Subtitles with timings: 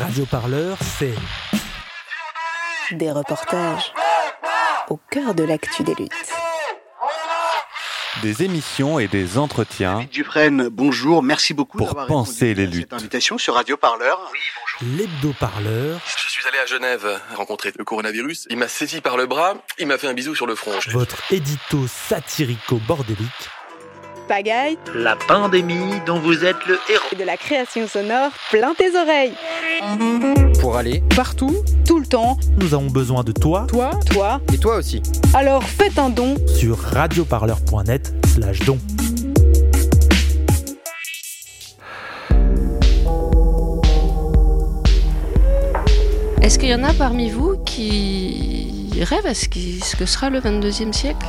[0.00, 1.14] Radio Parleur, c'est
[2.90, 3.92] des reportages
[4.88, 6.10] au cœur de l'actu des luttes.
[8.22, 10.06] Des émissions et des entretiens.
[10.10, 12.88] Dufresne, bonjour, merci beaucoup pour penser les luttes.
[12.90, 14.18] Cette invitation sur Radio Parleur.
[14.32, 14.38] Oui,
[14.80, 14.98] bonjour.
[14.98, 16.00] L'hebdo-parleur.
[16.24, 18.46] Je suis allé à Genève rencontrer le coronavirus.
[18.50, 20.72] Il m'a saisi par le bras, il m'a fait un bisou sur le front.
[20.88, 23.50] Votre édito satirico-bordélique
[24.24, 28.96] pagaille, la pandémie dont vous êtes le héros, et de la création sonore plein tes
[28.96, 29.34] oreilles.
[30.60, 31.54] Pour aller partout,
[31.86, 35.02] tout le temps, nous avons besoin de toi, toi, toi, et toi aussi.
[35.34, 36.36] Alors faites un don.
[36.46, 38.78] Sur radioparleur.net slash don.
[46.40, 50.40] Est-ce qu'il y en a parmi vous qui rêvent à ce, ce que sera le
[50.40, 51.26] 22e siècle?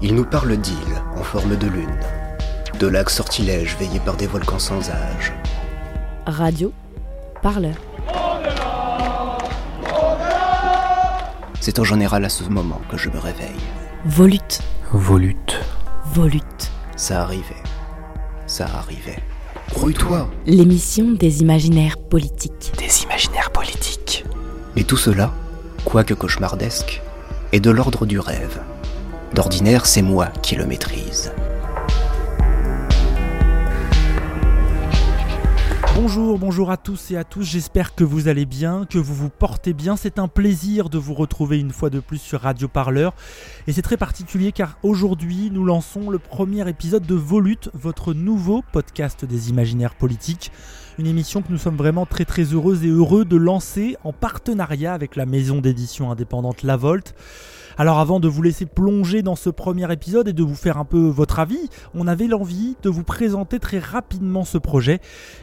[0.00, 1.98] Il nous parle d'îles en forme de lune,
[2.78, 5.32] de lacs sortilèges veillés par des volcans sans âge.
[6.24, 6.72] Radio,
[7.42, 7.74] parleur.
[11.60, 13.58] C'est en général à ce moment que je me réveille.
[14.04, 14.60] Volute.
[14.92, 15.58] Volute.
[16.14, 16.70] Volute.
[16.96, 17.62] Ça arrivait.
[18.46, 19.18] Ça arrivait.
[19.74, 22.72] Grouille-toi L'émission des imaginaires politiques.
[22.78, 24.24] Des imaginaires politiques.
[24.76, 25.32] Et tout cela,
[25.84, 27.02] quoique cauchemardesque,
[27.50, 28.60] est de l'ordre du rêve.
[29.38, 31.32] D'ordinaire, c'est moi qui le maîtrise.
[35.94, 39.28] Bonjour, bonjour à tous et à tous, j'espère que vous allez bien, que vous vous
[39.28, 39.96] portez bien.
[39.96, 43.14] C'est un plaisir de vous retrouver une fois de plus sur Radio Parleur.
[43.68, 48.64] Et c'est très particulier car aujourd'hui nous lançons le premier épisode de Volute, votre nouveau
[48.72, 50.50] podcast des imaginaires politiques.
[50.98, 54.94] Une émission que nous sommes vraiment très très heureux et heureux de lancer en partenariat
[54.94, 57.14] avec la maison d'édition indépendante La Volte.
[57.80, 60.84] Alors avant de vous laisser plonger dans ce premier épisode et de vous faire un
[60.84, 64.98] peu votre avis, on avait l'envie de vous présenter très rapidement ce projet.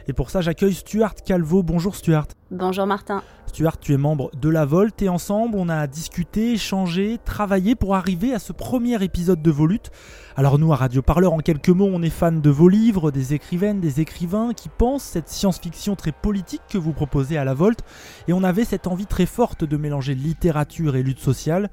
[0.06, 1.62] Et pour ça j'accueille Stuart Calvo.
[1.62, 2.26] Bonjour Stuart.
[2.50, 3.22] Bonjour Martin.
[3.46, 7.96] Stuart, tu es membre de la Volte et ensemble on a discuté, échangé, travaillé pour
[7.96, 9.90] arriver à ce premier épisode de Volute.
[10.36, 13.32] Alors nous à Radio Parleur en quelques mots on est fan de vos livres, des
[13.32, 17.80] écrivaines, des écrivains qui pensent cette science-fiction très politique que vous proposez à la Volte
[18.28, 21.70] et on avait cette envie très forte de mélanger littérature et lutte sociale.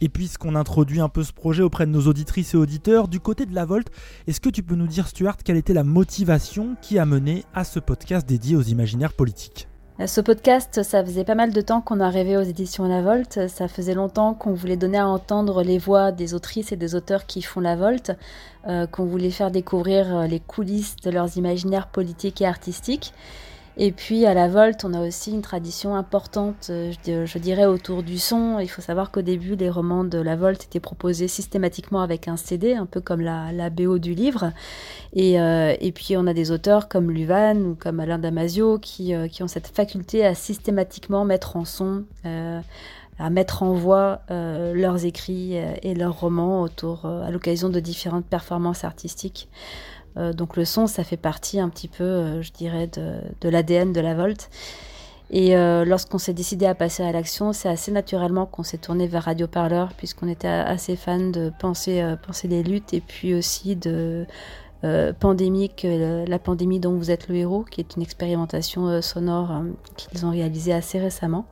[0.00, 3.46] Et puisqu'on introduit un peu ce projet auprès de nos auditrices et auditeurs, du côté
[3.46, 3.88] de la Volte,
[4.26, 7.64] est-ce que tu peux nous dire, Stuart, quelle était la motivation qui a mené à
[7.64, 9.68] ce podcast dédié aux imaginaires politiques?
[10.00, 13.48] Euh, ce podcast, ça faisait pas mal de temps qu'on arrivait aux éditions La Volte.
[13.48, 17.26] Ça faisait longtemps qu'on voulait donner à entendre les voix des autrices et des auteurs
[17.26, 18.12] qui font La Volte,
[18.68, 23.12] euh, qu'on voulait faire découvrir euh, les coulisses de leurs imaginaires politiques et artistiques.
[23.80, 28.02] Et puis à la Volte, on a aussi une tradition importante, euh, je dirais, autour
[28.02, 28.58] du son.
[28.58, 32.36] Il faut savoir qu'au début, les romans de la Volte étaient proposés systématiquement avec un
[32.36, 34.50] CD, un peu comme la, BO du livre.
[35.12, 39.28] Et, euh, et, puis on a des auteurs comme Luvan ou comme Alain Damasio euh,
[39.28, 42.04] qui ont cette faculté à systématiquement mettre en son.
[43.20, 48.84] à mettre en voix leurs écrits et leurs romans autour à l'occasion de différentes performances
[48.84, 49.48] artistiques.
[50.16, 53.92] Euh, donc le son, ça fait partie un petit peu, euh, je dirais, de, l'ADN
[53.92, 54.50] de la Volte.
[55.30, 59.06] Et euh, lorsqu'on s'est décidé à passer à l'action, c'est assez naturellement qu'on s'est tourné
[59.06, 63.76] vers Radio Parleur, puisqu'on était assez fan de penser, penser les luttes et puis aussi
[63.76, 64.26] de
[65.20, 69.64] pandémique, la pandémie dont vous êtes le héros, qui est une expérimentation sonore
[69.98, 71.44] qu'ils ont réalisée assez récemment.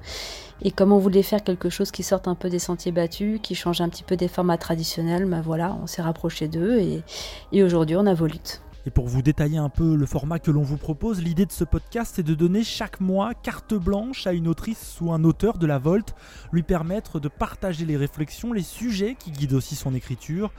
[0.62, 3.54] Et comme on voulait faire quelque chose qui sorte un peu des sentiers battus, qui
[3.54, 7.96] change un petit peu des formats traditionnels, ben voilà, on s'est rapproché d'eux et, aujourd'hui
[7.96, 8.62] on a Volute.
[8.86, 11.64] Et pour vous détailler un peu le format que l'on vous propose, l'idée de ce
[11.64, 15.66] podcast, c'est de donner chaque mois carte blanche à une autrice ou un auteur de
[15.66, 16.14] la Volte,
[16.52, 20.52] lui permettre de partager les réflexions, les sujets qui guident aussi son écriture.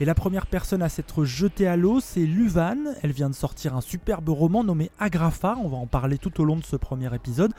[0.00, 2.94] Et la première personne à s'être jetée à l'eau, c'est Luvan.
[3.02, 5.56] Elle vient de sortir un superbe roman nommé Agrafa.
[5.62, 7.52] On va en parler tout au long de ce premier épisode.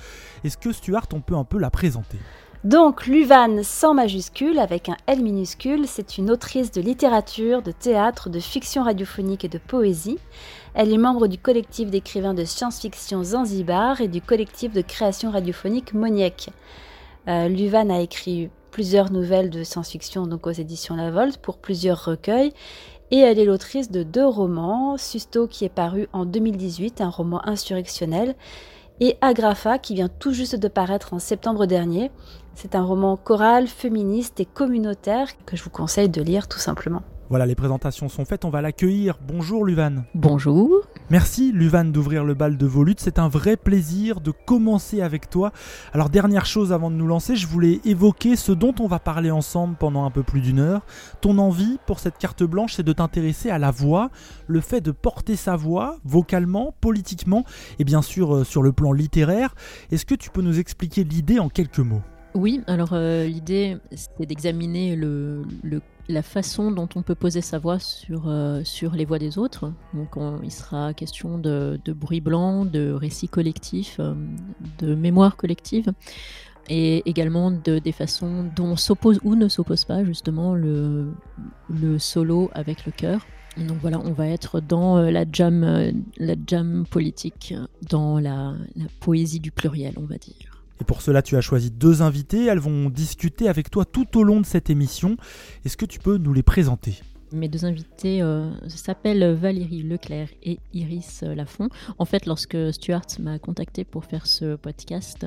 [0.44, 2.18] Est-ce que Stuart, on peut un peu la présenter?
[2.66, 8.28] Donc Luvan sans majuscule avec un L minuscule, c'est une autrice de littérature, de théâtre,
[8.28, 10.18] de fiction radiophonique et de poésie.
[10.74, 15.94] Elle est membre du collectif d'écrivains de science-fiction Zanzibar et du collectif de création radiophonique
[15.94, 16.50] Moniec.
[17.28, 22.04] Euh, Luvan a écrit plusieurs nouvelles de science-fiction donc aux éditions La Volte pour plusieurs
[22.04, 22.52] recueils
[23.10, 27.40] et elle est l'autrice de deux romans, Susto qui est paru en 2018, un roman
[27.48, 28.36] insurrectionnel,
[29.00, 32.12] et Agrafa qui vient tout juste de paraître en septembre dernier,
[32.54, 37.02] c'est un roman choral, féministe et communautaire que je vous conseille de lire tout simplement.
[37.30, 39.18] Voilà, les présentations sont faites, on va l'accueillir.
[39.26, 40.04] Bonjour Luvan.
[40.16, 40.82] Bonjour.
[41.12, 45.52] Merci Luvan d'ouvrir le bal de Volute, c'est un vrai plaisir de commencer avec toi.
[45.94, 49.30] Alors dernière chose avant de nous lancer, je voulais évoquer ce dont on va parler
[49.30, 50.84] ensemble pendant un peu plus d'une heure.
[51.22, 54.10] Ton envie pour cette carte blanche, c'est de t'intéresser à la voix,
[54.48, 57.46] le fait de porter sa voix, vocalement, politiquement,
[57.78, 59.54] et bien sûr euh, sur le plan littéraire.
[59.92, 62.02] Est-ce que tu peux nous expliquer l'idée en quelques mots?
[62.34, 65.44] Oui, alors euh, l'idée, c'est d'examiner le,
[66.08, 69.72] la façon dont on peut poser sa voix sur, euh, sur les voix des autres.
[69.94, 74.14] Donc il sera question de, bruit blanc, de récit collectif, euh,
[74.80, 75.92] de mémoire collective,
[76.70, 81.14] et également de, des façons dont on s'oppose ou ne s'oppose pas justement le,
[81.70, 83.26] le solo avec le chœur.
[83.58, 87.54] donc voilà, on va être dans la jam, la jam politique,
[87.90, 88.54] dans la
[89.00, 90.55] poésie du pluriel, on va dire.
[90.82, 92.46] Et pour cela, tu as choisi deux invités.
[92.46, 95.18] Elles vont discuter avec toi tout au long de cette émission.
[95.64, 97.02] Est-ce que tu peux nous les présenter?
[97.32, 101.70] Mes deux invités euh, s'appellent Valérie Leclerc et Iris Lafont.
[101.98, 105.26] En fait, lorsque Stuart m'a contacté pour faire ce podcast,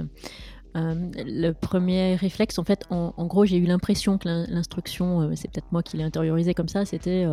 [0.76, 5.50] euh, le premier réflexe, en fait, en, gros, j'ai eu l'impression que l'instruction, euh, c'est
[5.50, 7.26] peut-être moi qui l'ai intériorisé comme ça, c'était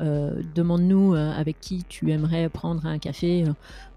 [0.00, 3.44] euh, demande-nous avec qui tu aimerais prendre un café.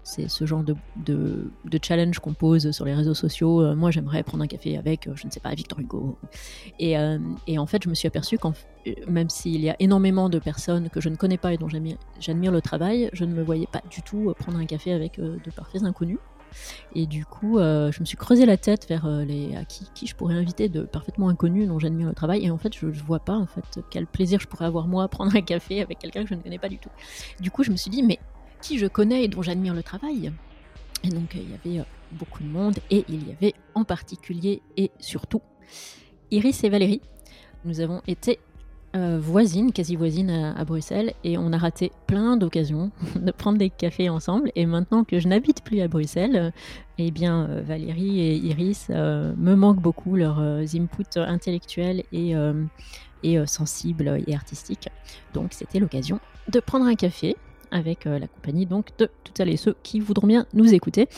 [0.06, 3.74] C'est ce genre de, challenge qu'on pose sur les réseaux sociaux.
[3.74, 6.18] moi, j'aimerais prendre un café avec, je ne sais pas, Victor Hugo.
[6.78, 6.94] Et,
[7.46, 8.52] et en fait, je me suis aperçu qu'en
[9.08, 11.68] même s'il y a énormément de personnes que je ne connais pas et dont
[12.20, 15.50] j'admire le travail, je ne me voyais pas du tout prendre un café avec de
[15.50, 16.18] parfaits inconnus.
[16.94, 20.06] Et du coup, euh, je me suis creusé la tête vers euh, les à qui,
[20.06, 22.44] je pourrais inviter de parfaitement inconnus dont j'admire le travail.
[22.44, 25.04] Et en fait, je ne vois pas en fait quel plaisir je pourrais avoir moi
[25.04, 26.90] à prendre un café avec quelqu'un que je ne connais pas du tout.
[27.40, 28.18] Du coup, je me suis dit, mais
[28.60, 30.32] qui je connais et dont j'admire le travail?
[31.02, 34.62] Et donc, il y avait euh, beaucoup de monde et il y avait en particulier
[34.76, 35.42] et surtout
[36.30, 37.02] Iris et Valérie.
[37.64, 38.38] Nous avons été
[38.94, 43.70] euh, voisine, quasi voisine à, Bruxelles, et on a raté plein d'occasions de prendre des
[43.70, 44.52] cafés ensemble.
[44.54, 46.50] Et maintenant que je n'habite plus à Bruxelles, euh,
[46.98, 52.34] eh bien euh, Valérie et Iris me manquent beaucoup leurs inputs intellectuels et,
[53.24, 54.88] et sensibles et artistiques.
[55.32, 56.20] Donc c'était l'occasion
[56.52, 57.36] de prendre un café
[57.72, 61.08] avec la compagnie donc de toutes celles et ceux qui voudront bien nous écouter.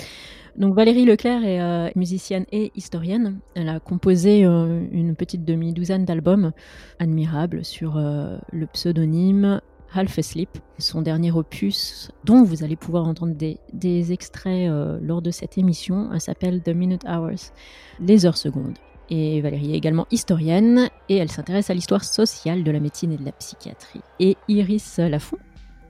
[0.58, 3.40] Donc Valérie Leclerc est euh, musicienne et historienne.
[3.54, 6.52] Elle a composé euh, une petite demi-douzaine d'albums
[6.98, 9.60] admirables sur euh, le pseudonyme
[9.92, 10.48] Half Asleep,
[10.78, 14.68] son dernier opus, dont vous allez pouvoir entendre des, extraits
[15.00, 17.52] lors de cette émission, s'appelle The Minute Hours,
[18.00, 18.76] les heures secondes.
[19.08, 23.16] Et Valérie est également historienne et elle s'intéresse à l'histoire sociale de la médecine et
[23.16, 24.00] de la psychiatrie.
[24.18, 25.38] Et Iris Lafont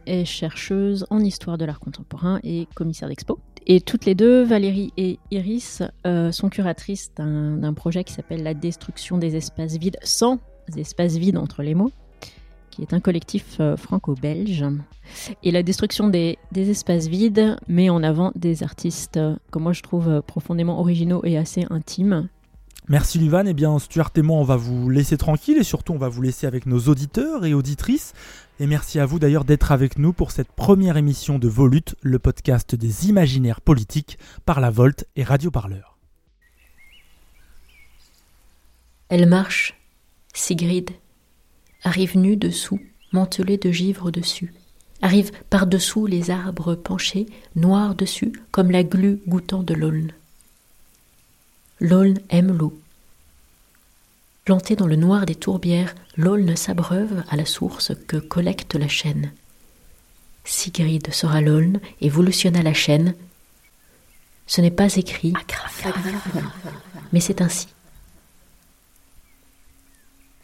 [0.04, 3.40] est chercheuse en histoire de l'art contemporain et commissaire d'expo.
[3.68, 8.54] Et toutes les deux, Valérie et Iris, euh, sont curatrices d'un projet qui s'appelle La
[8.54, 10.38] destruction des espaces vides, sans
[10.76, 11.90] espaces vides entre les mots,
[12.70, 14.64] qui est un collectif euh, franco-belge.
[15.42, 19.82] Et la destruction des, espaces vides met en avant des artistes euh, que moi je
[19.82, 22.28] trouve profondément originaux et assez intimes.
[22.88, 25.92] Merci Luvan, et eh bien Stuart et moi on va vous laisser tranquille et surtout
[25.92, 28.12] on va vous laisser avec nos auditeurs et auditrices.
[28.58, 32.18] Et merci à vous d'ailleurs d'être avec nous pour cette première émission de Volute, le
[32.18, 35.98] podcast des imaginaires politiques par la Volte et Radio Parleur.
[39.10, 39.74] Elle marche,
[40.32, 40.90] Sigrid,
[41.82, 42.80] arrive nue dessous,
[43.12, 44.54] mantelée de givre dessus,
[45.02, 47.26] arrive par-dessous les arbres penchés,
[47.56, 50.12] noirs dessus, comme la glu goûtant de l'aulne.
[51.78, 52.72] L'aulne aime l'eau.
[54.46, 59.32] Planté dans le noir des tourbières, l'aulne s'abreuve à la source que collecte la chaîne.
[60.44, 63.16] Sigrid sera l'aulne et volutionna la chaîne.
[64.46, 65.32] Ce n'est pas écrit,
[67.12, 67.66] mais c'est ainsi.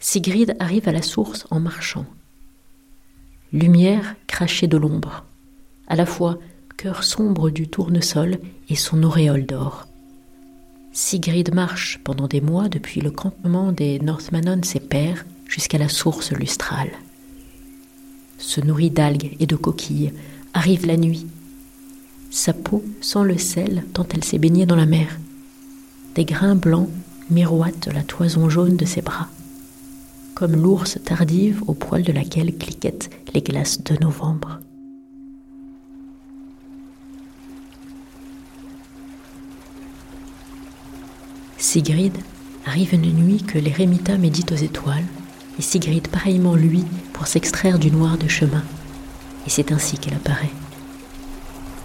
[0.01, 2.05] Sigrid arrive à la source en marchant.
[3.53, 5.23] Lumière crachée de l'ombre,
[5.87, 6.39] à la fois
[6.75, 9.87] cœur sombre du tournesol et son auréole d'or.
[10.95, 16.31] Sigrid marche pendant des mois depuis le campement des Northmanon ses pères jusqu'à la source
[16.31, 16.91] lustrale.
[18.37, 20.13] Se nourrit d'algues et de coquilles,
[20.53, 21.25] arrive la nuit.
[22.29, 25.19] Sa peau sent le sel tant elle s'est baignée dans la mer.
[26.13, 26.89] Des grains blancs
[27.31, 29.29] miroitent la toison jaune de ses bras,
[30.35, 34.59] comme l'ours tardive au poil de laquelle cliquettent les glaces de novembre.
[41.63, 42.11] Sigrid
[42.65, 45.05] arrive une nuit que l'Érémita médite aux étoiles,
[45.57, 48.61] et Sigrid pareillement lui pour s'extraire du noir de chemin.
[49.47, 50.51] Et c'est ainsi qu'elle apparaît.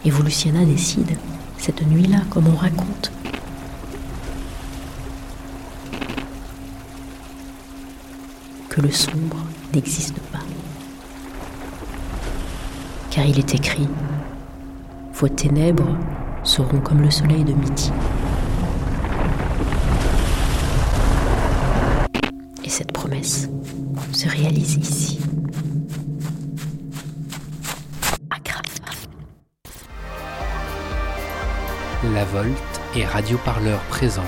[0.04, 1.16] Et vous, Luciana, décide,
[1.58, 3.12] cette nuit-là, comme on raconte,
[8.68, 10.42] que le sombre n'existe pas.
[13.10, 13.88] Car il est écrit,
[15.14, 15.96] Vos ténèbres
[16.42, 17.92] seront comme le soleil de midi.
[22.68, 23.48] Et cette promesse
[24.12, 25.18] se réalise ici.
[32.12, 32.52] La Volte
[32.94, 34.26] et Radio Parleur présente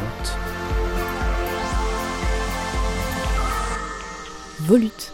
[4.60, 5.12] Volute,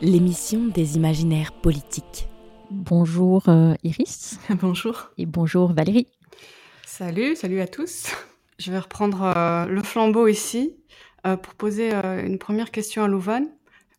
[0.00, 2.28] l'émission des imaginaires politiques.
[2.70, 4.38] Bonjour euh, Iris.
[4.50, 5.10] bonjour.
[5.18, 6.06] Et bonjour Valérie.
[6.86, 8.06] Salut, salut à tous.
[8.60, 10.76] Je vais reprendre euh, le flambeau ici
[11.42, 13.46] pour poser une première question à Louvain.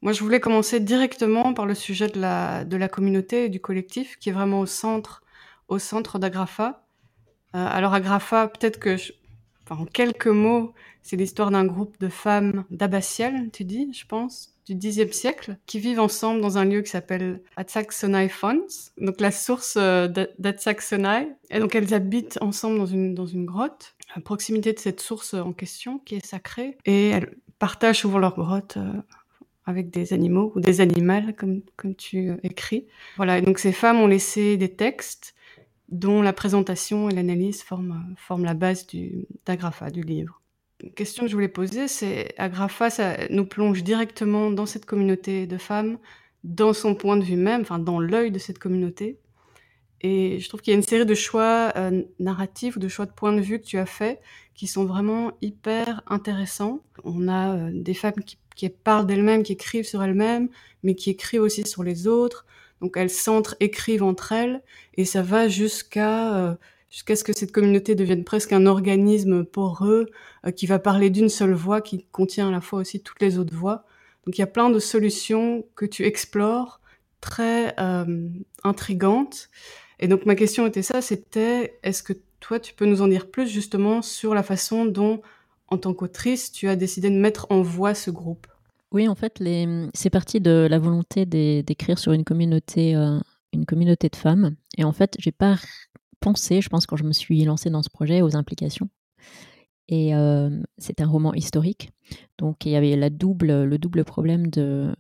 [0.02, 3.60] Moi, je voulais commencer directement par le sujet de la, de la communauté et du
[3.60, 5.24] collectif qui est vraiment au centre,
[5.68, 6.86] au centre d'Agrafa.
[7.54, 8.96] alors Agrafa, peut-être que,
[9.70, 14.90] en quelques mots, c'est l'histoire d'un groupe de femmes d'Abbatiel, tu dis, je pense, du
[14.90, 17.42] Xe siècle, qui vivent ensemble dans un lieu qui s'appelle
[17.90, 18.66] Sonai Fons,
[18.98, 20.08] donc la source euh,
[20.80, 21.30] Sonai.
[21.50, 25.34] Et donc elles habitent ensemble dans une, dans une grotte, à proximité de cette source
[25.34, 26.78] en question, qui est sacrée.
[26.86, 28.94] Et elles partagent souvent leur grotte euh,
[29.66, 32.88] avec des animaux ou des animaux, comme, comme tu euh, écris.
[33.18, 35.36] Voilà, et donc ces femmes ont laissé des textes
[35.90, 40.42] dont la présentation et l'analyse forment, forment la base du, d'Agrafa, du livre
[40.96, 45.58] question que je voulais poser, c'est Agrafa, ça nous plonge directement dans cette communauté de
[45.58, 45.98] femmes,
[46.44, 49.20] dans son point de vue même, enfin dans l'œil de cette communauté.
[50.02, 53.08] Et je trouve qu'il y a une série de choix euh, narratifs ou de choix
[53.08, 54.20] de points de vue que tu as fait
[54.54, 56.82] qui sont vraiment hyper intéressants.
[57.04, 60.50] On a euh, des femmes qui, qui parlent d'elles-mêmes, qui écrivent sur elles-mêmes,
[60.84, 62.46] mais qui écrivent aussi sur les autres.
[62.82, 64.62] Donc elles s'entre-écrivent entre elles
[64.96, 66.56] et ça va jusqu'à euh,
[66.90, 70.08] jusqu'à ce que cette communauté devienne presque un organisme poreux
[70.46, 73.38] euh, qui va parler d'une seule voix, qui contient à la fois aussi toutes les
[73.38, 73.86] autres voix.
[74.26, 76.82] Donc il y a plein de solutions que tu explores,
[77.22, 78.30] très euh,
[78.64, 79.50] intrigantes.
[80.00, 83.30] Et donc ma question était ça, c'était est-ce que toi tu peux nous en dire
[83.30, 85.22] plus justement sur la façon dont,
[85.70, 88.48] en tant qu'autrice, tu as décidé de mettre en voix ce groupe?
[88.92, 89.44] Oui, en fait,
[89.94, 93.20] c'est parti de la volonté d'écrire sur une communauté, euh,
[93.52, 94.56] une communauté de femmes.
[94.78, 95.58] Et en fait, j'ai pas
[96.20, 98.90] pensé, je pense, quand je me suis lancée dans ce projet, aux implications.
[99.90, 100.12] Et
[100.78, 101.92] c'est un roman historique.
[102.38, 104.94] Donc il y avait la double, le double problème de,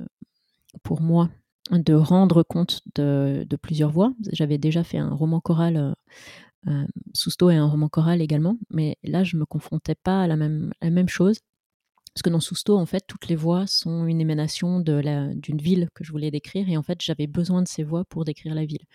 [0.81, 1.29] pour moi
[1.71, 4.13] de rendre compte de, plusieurs voix.
[4.31, 5.93] J'avais déjà fait un roman choral, euh,
[6.67, 10.27] euh, Sousto et un roman choral également, mais là je ne me confrontais pas à
[10.27, 11.39] la même, la même chose.
[12.13, 16.03] Parce que dans Sousto, en fait, toutes les voix sont une émanation d'une ville que
[16.03, 18.86] je voulais décrire, et en fait, j'avais besoin de ces voix pour décrire la ville.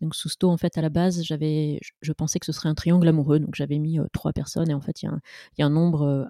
[0.00, 3.06] Donc Sousto, en fait, à la base, j'avais, je, pensais que ce serait un triangle
[3.06, 5.10] amoureux, donc j'avais mis euh, trois personnes, et en fait, il
[5.58, 6.24] y, a un nombre, euh,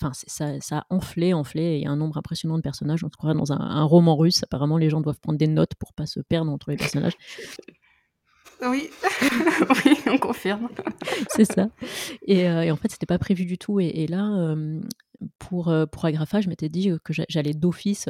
[0.00, 3.04] enfin, ça, a enflé, enflé, et il y a un nombre impressionnant de personnages.
[3.04, 4.42] On se croirait dans un, roman russe.
[4.42, 7.16] Apparemment, les gens doivent prendre des notes pour pas se perdre entre les personnages.
[8.62, 8.90] Oui,
[9.86, 10.68] oui, on confirme.
[11.30, 11.70] C'est ça.
[12.26, 13.80] Et, euh, et, en fait, c'était pas prévu du tout.
[13.80, 14.54] Et, là,
[15.38, 18.06] pour, pour Agrafa, je m'étais dit que j'allais d'office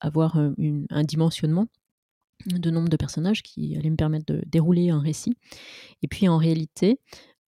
[0.00, 1.66] avoir un dimensionnement
[2.46, 5.36] de nombre de personnages qui allaient me permettre de dérouler un récit.
[6.02, 7.00] Et puis en réalité,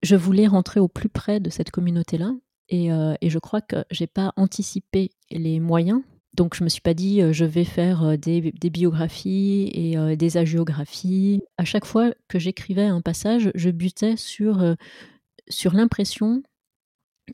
[0.03, 2.33] je voulais rentrer au plus près de cette communauté-là.
[2.69, 6.03] Et, euh, je crois que j'ai pas anticipé les moyens.
[6.35, 10.37] Donc je me suis pas dit euh, je vais faire euh, des, biographies et des
[10.37, 11.43] agiographies.
[11.59, 14.77] À chaque fois que j'écrivais un passage, je butais sur,
[15.49, 16.43] sur l'impression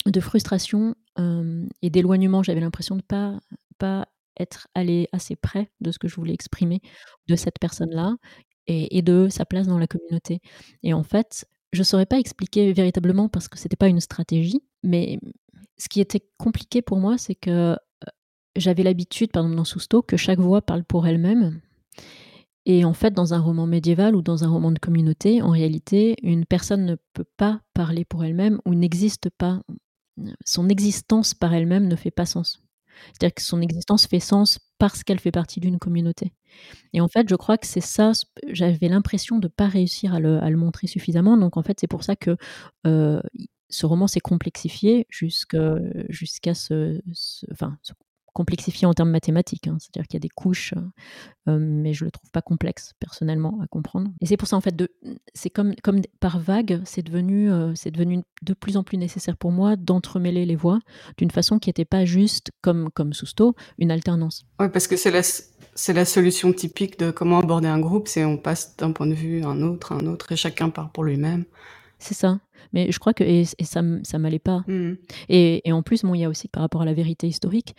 [0.07, 0.95] de frustration
[1.83, 2.43] et d'éloignement.
[2.43, 3.41] J'avais l'impression de pas
[3.79, 6.81] pas être allé assez près de ce que je voulais exprimer
[7.29, 8.17] de cette personne-là
[8.69, 10.41] et, de sa place dans la communauté.
[10.83, 14.63] Et en fait, je ne saurais pas expliquer véritablement parce que c'était pas une stratégie,
[14.83, 15.19] mais
[15.79, 17.77] ce qui était compliqué pour moi, c'est que
[18.57, 21.61] j'avais l'habitude, par exemple dans Sousto, que chaque voix parle pour elle-même.
[22.67, 26.17] Et en fait, dans un roman médiéval ou dans un roman de communauté, en réalité,
[26.23, 29.63] une personne ne peut pas parler pour elle-même ou n'existe pas.
[30.45, 32.63] Son existence par elle-même ne fait pas sens.
[33.09, 36.33] C'est-à-dire que son existence fait sens parce qu'elle fait partie d'une communauté.
[36.93, 38.13] Et en fait, je crois que c'est ça,
[38.49, 41.37] j'avais l'impression de ne pas réussir à le, montrer suffisamment.
[41.37, 42.37] Donc en fait, c'est pour ça que
[42.87, 43.21] euh,
[43.69, 47.01] ce roman s'est complexifié jusqu'à ce,
[47.53, 47.77] enfin,
[48.39, 49.77] complexifié en termes mathématiques, hein.
[49.81, 50.73] c'est-à-dire qu'il y a des couches,
[51.49, 54.13] euh, mais je le trouve pas complexe personnellement à comprendre.
[54.21, 54.81] Et c'est pour ça en fait,
[55.35, 59.37] c'est comme, comme par vague, c'est devenu, euh, c'est devenu de plus en plus nécessaire
[59.37, 60.79] pour moi d'entremêler les voix
[61.17, 64.47] d'une façon qui n'était pas juste comme comme Sousto, une alternance.
[64.61, 65.23] Oui, parce que c'est la
[65.75, 69.15] c'est la solution typique de comment aborder un groupe, c'est on passe d'un point de
[69.15, 71.45] vue à un autre, à un autre, et chacun part pour lui-même.
[71.99, 72.39] C'est ça.
[72.73, 74.63] Mais je crois que et, ça, ça m'allait pas.
[74.69, 74.93] Mmh.
[75.29, 77.75] Et, et, en plus, bon, il y a aussi par rapport à la vérité historique,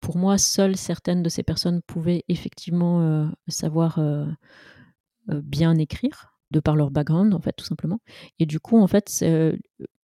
[0.00, 4.26] pour moi, seules certaines de ces personnes pouvaient effectivement euh, savoir euh,
[5.30, 6.32] euh, bien écrire.
[6.52, 8.00] de par leur background, en fait, tout simplement.
[8.38, 9.24] Et du coup, en fait,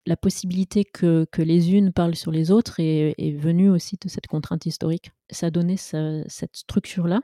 [0.07, 4.27] la possibilité que, les unes parlent sur les autres est, est, venue aussi de cette
[4.27, 5.13] contrainte historique.
[5.31, 7.21] Ça donné cette structure-là,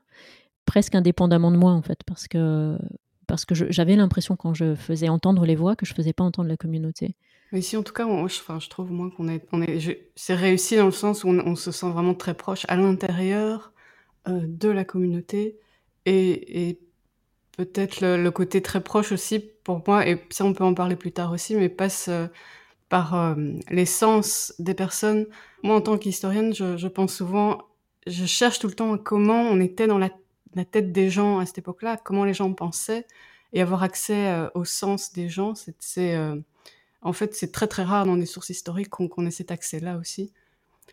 [0.66, 2.78] presque indépendamment de moi, en fait, parce que,
[3.26, 6.24] parce que j'avais l'impression, quand je faisais entendre les voix, que je ne faisais pas
[6.24, 7.16] entendre la communauté.
[7.52, 10.34] Mais ici, en tout cas, je, enfin, je trouve moins qu'on est, on est c'est
[10.34, 13.72] réussi dans le sens où on, se sent vraiment très proche à l'intérieur
[14.28, 15.58] euh, de la communauté
[16.06, 16.80] et, et
[17.56, 21.12] peut-être le, côté très proche aussi pour moi, et ça on peut en parler plus
[21.12, 22.26] tard aussi, mais passe euh,
[22.88, 23.34] par euh,
[23.70, 25.26] l'essence des personnes.
[25.62, 27.62] Moi, en tant qu'historienne, je, je, pense souvent,
[28.06, 30.10] je cherche tout le temps comment on était dans la,
[30.54, 33.06] la tête des gens à cette époque-là, comment les gens pensaient,
[33.52, 36.16] et avoir accès euh, au sens des gens, c'est,
[37.02, 39.96] en fait, c'est très très rare dans des sources historiques qu'on, qu'on ait cet accès-là
[39.98, 40.32] aussi.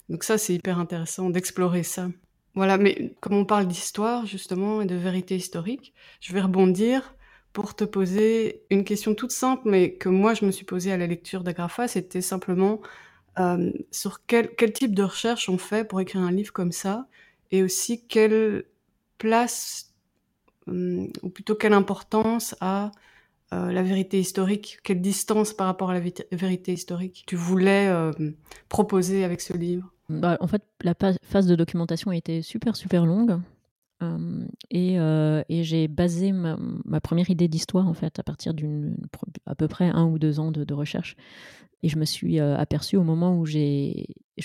[0.10, 2.10] Donc ça, c'est hyper intéressant d'explorer ça.
[2.56, 7.16] Voilà, mais comme on parle d'histoire justement et de vérité historique, je vais rebondir
[7.52, 10.98] pour te poser une question toute simple, mais que moi je me suis posée à
[10.98, 12.82] la lecture d'Agrafa, c'était simplement
[13.40, 17.08] euh, sur quel, quel, type de recherche on fait pour écrire un livre comme ça,
[17.52, 18.66] et aussi quelle
[19.18, 19.94] place,
[20.68, 22.92] hum, ou plutôt quelle importance a
[23.54, 28.12] euh, la vérité historique, quelle distance par rapport à la vérité historique tu voulais euh,
[28.70, 29.94] proposer avec ce livre?
[30.10, 33.40] Bah, En fait, la phase de documentation a été super super longue.
[34.02, 38.98] Euh, et, j'ai basé ma, première idée d'histoire en fait à partir d'une
[39.46, 41.16] à peu près un ou deux ans de, de recherche.
[41.84, 43.60] Et je me suis aperçue au moment où je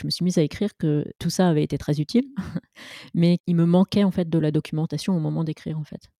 [0.05, 2.27] me suis mise à écrire que tout ça avait été très utile,
[3.15, 6.11] mais il me manquait en fait de la documentation au moment d'écrire en fait.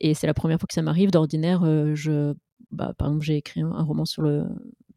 [0.00, 1.10] Et c'est la première fois que ça m'arrive.
[1.10, 2.34] D'ordinaire, euh, je,
[2.70, 4.46] bah, par exemple, j'ai écrit un, roman sur le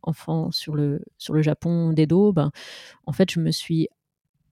[0.03, 2.31] enfant sur le sur le Japon d'Edo.
[2.33, 2.51] Ben,
[3.05, 3.88] en fait, je me suis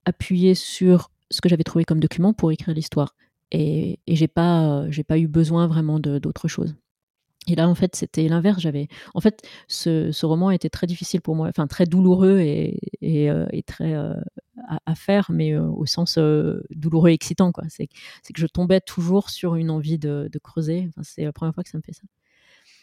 [0.05, 3.15] appuyée sur ce que j'avais trouvé comme document pour écrire l'histoire
[3.51, 6.75] et, et j'ai pas j'ai pas eu besoin vraiment d'autre chose.
[7.48, 8.60] Et là, en fait, c'était l'inverse.
[8.60, 12.80] J'avais, en fait, ce, roman était très difficile pour moi, enfin très douloureux et,
[13.30, 14.14] euh, très euh,
[14.86, 16.18] à, faire, mais euh, au sens
[16.72, 17.52] douloureux et excitant.
[17.70, 20.90] C'est, que je tombais toujours sur une envie de, creuser.
[21.04, 22.04] C'est la première fois que ça me fait ça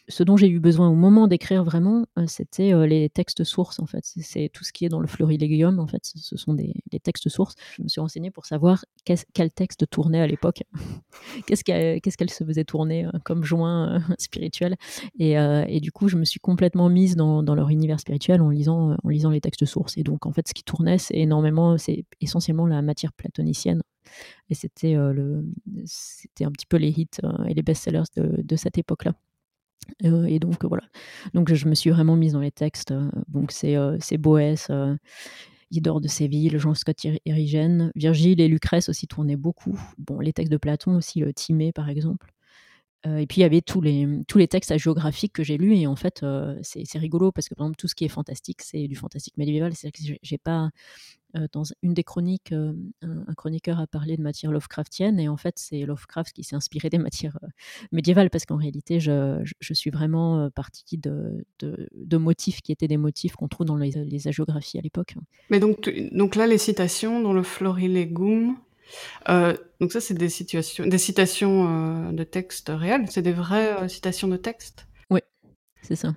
[0.09, 3.78] ce dont j'ai eu besoin au moment d'écrire vraiment, euh, c'était euh, les textes sources
[3.78, 4.02] en fait.
[4.04, 6.00] C'est tout ce qui est dans le Florilegium en fait.
[6.02, 7.54] Ce sont des, textes sources.
[7.76, 10.62] Je me suis renseignée pour savoir quel texte tournait à l'époque,
[11.47, 14.76] qu'est-ce qu'elle se faisait tourner euh, comme joint spirituel.
[15.19, 19.41] Et, du coup, je me suis complètement mise dans, leur univers spirituel en lisant, les
[19.41, 19.97] textes sources.
[19.99, 23.82] Et donc en fait, ce qui tournait, c'est énormément, c'est essentiellement la matière platonicienne.
[24.50, 27.08] Et c'était un petit peu les hits
[27.47, 29.15] et les best-sellers de cette époque-là.
[30.04, 30.84] Euh, et donc voilà.
[31.34, 32.92] Donc je me suis vraiment mise dans les textes.
[32.92, 34.71] Euh, donc c'est euh, Boès,
[35.71, 39.78] Idore de Séville, Jean-Scott Érigène, Virgile et Lucrèce aussi tournaient beaucoup.
[39.99, 42.32] Bon, les textes de Platon aussi, le Timée par exemple.
[43.06, 45.86] et puis il y avait tous les, tous les textes géographiques que j'ai lus et
[45.86, 46.25] en fait
[46.62, 49.75] c'est rigolo parce que par exemple tout ce qui est fantastique c'est du fantastique médiéval.
[49.75, 50.68] C'est que j'ai pas euh,
[51.52, 55.54] dans une des chroniques, euh, un, chroniqueur a parlé de matière Lovecraftienne, et en fait,
[55.56, 57.49] c'est Lovecraft qui s'est inspiré des matières euh,
[57.90, 62.88] médiévales, parce qu'en réalité, je, je, suis vraiment partie de, de, de, motifs qui étaient
[62.88, 65.14] des motifs qu'on trouve dans les, les hagiographies à l'époque.
[65.49, 68.56] Mais donc, donc là, les citations dans le Florilegum,
[69.28, 74.28] euh, donc ça, c'est des, situations, des citations de textes réels, c'est des vraies citations
[74.28, 74.86] de textes?
[75.10, 75.21] Oui,
[75.80, 76.14] c'est ça.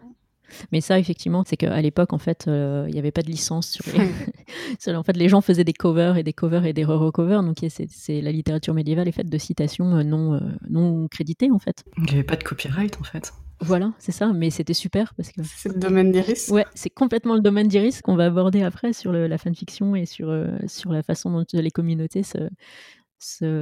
[0.71, 3.71] Mais ça, effectivement, c'est qu'à l'époque, en fait, euh, il n'y avait pas de licence
[4.79, 4.95] sur les...
[4.95, 7.43] en fait, les gens faisaient des covers et des covers et des re-covers.
[7.43, 11.59] Donc, c'est la littérature médiévale est faite de citations euh, non, euh, non créditées, en
[11.59, 11.83] fait.
[11.97, 13.33] Il n'y avait pas de copyright, en fait.
[13.61, 15.41] Voilà, c'est ça, mais c'était super parce que.
[15.43, 19.13] C'est le domaine d'Iris Ouais, c'est complètement le domaine d'Iris qu'on va aborder après sur
[19.13, 20.27] le, la fanfiction et sur,
[20.67, 22.49] sur la façon dont les communautés se,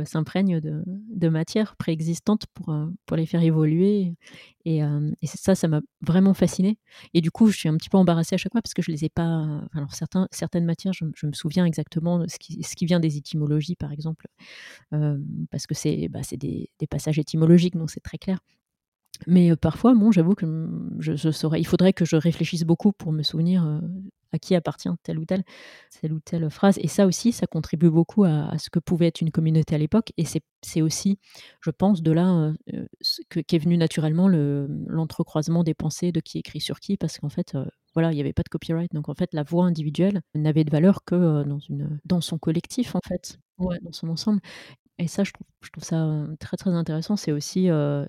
[0.06, 4.14] s'imprègnent de, de, matière préexistante pour, euh, pour les faire évoluer.
[4.66, 6.78] Et, euh, ça, ça m'a vraiment fasciné.
[7.14, 8.92] Et du coup, je suis un petit peu embarrassée à chaque fois parce que je
[8.92, 9.62] les ai pas.
[9.74, 13.76] Alors, certains, certaines matières, je, me souviens exactement ce qui, ce qui vient des étymologies,
[13.76, 14.28] par exemple,
[14.94, 15.18] euh,
[15.52, 18.40] parce que c'est bah, des, des passages étymologiques, donc c'est très clair.
[19.28, 20.46] Mais parfois, bon, j'avoue que
[21.00, 23.82] je, je, saurais, il faudrait que je réfléchisse beaucoup pour me souvenir
[24.34, 25.44] à qui appartient telle ou telle,
[26.02, 26.78] telle ou telle phrase.
[26.82, 30.12] Et ça aussi, ça contribue beaucoup à, ce que pouvait être une communauté à l'époque.
[30.18, 31.20] Et c'est aussi,
[31.62, 32.54] je pense, de là
[33.30, 37.56] qu'est venu naturellement l'entrecroisement des pensées de qui écrit sur qui, parce qu'en fait,
[37.94, 38.92] voilà, il n'y avait pas de copyright.
[38.94, 42.96] Donc en fait, la voix individuelle n'avait de valeur que dans, une, dans son collectif,
[42.96, 44.42] en fait, ouais, dans son ensemble.
[45.00, 47.16] Et ça, je trouve, ça très très intéressant.
[47.16, 48.06] C'est aussi, euh,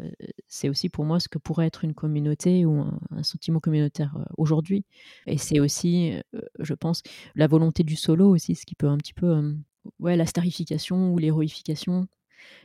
[0.65, 4.85] aussi pour moi ce que pourrait être une communauté ou un, sentiment communautaire aujourd'hui.
[5.27, 6.15] Et c'est aussi,
[6.59, 7.03] je pense,
[7.35, 9.55] la volonté du solo aussi, ce qui peut un petit peu,
[9.99, 12.07] ouais, la starification ou l'héroïfication.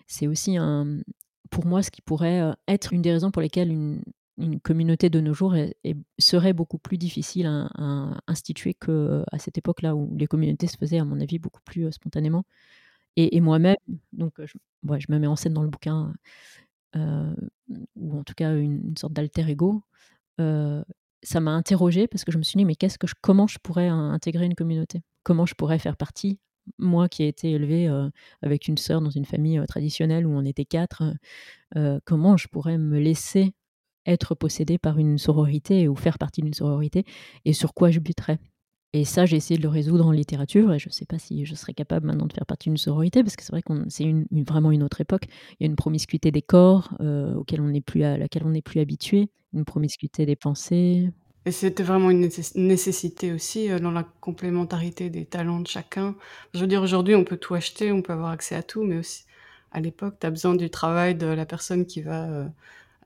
[0.08, 0.58] C'est aussi
[1.49, 5.34] pour moi ce qui pourrait être une des raisons pour lesquelles une communauté de nos
[5.34, 5.55] jours
[6.17, 11.05] serait beaucoup plus difficile à, instituer qu'à cette époque-là où les communautés se faisaient, à
[11.05, 12.43] mon avis, beaucoup plus spontanément.
[13.21, 13.75] Et, moi-même,
[14.13, 16.13] donc je, me mets en scène dans le bouquin,
[16.95, 19.84] ou en tout cas une, sorte d'alter ego.
[20.38, 23.60] ça m'a interrogée parce que je me suis dit, mais qu'est-ce que je, comment je
[23.62, 25.01] pourrais intégrer une communauté?
[25.23, 26.39] Comment je pourrais faire partie
[26.77, 27.89] moi qui ai été élevée
[28.41, 31.03] avec une sœur dans une famille traditionnelle où on était quatre,
[32.05, 33.53] comment je pourrais me laisser
[34.05, 37.05] être possédée par une sororité ou faire partie d'une sororité
[37.45, 38.39] et sur quoi je buterais
[38.93, 41.45] et ça, j'ai essayé de le résoudre en littérature et je ne sais pas si
[41.45, 44.04] je serais capable maintenant de faire partie d'une sororité parce que c'est vrai que c'est
[44.04, 45.25] une, vraiment une autre époque.
[45.60, 46.89] Il y a une promiscuité des corps
[47.36, 51.12] auquel on plus à laquelle on n'est plus habitué, une promiscuité des pensées.
[51.45, 56.15] Et c'était vraiment une nécessité aussi euh, dans la complémentarité des talents de chacun.
[56.54, 58.97] Je veux dire, aujourd'hui, on peut tout acheter, on peut avoir accès à tout, mais
[58.97, 59.25] aussi
[59.71, 62.47] à l'époque, tu as besoin du travail de la personne qui va euh,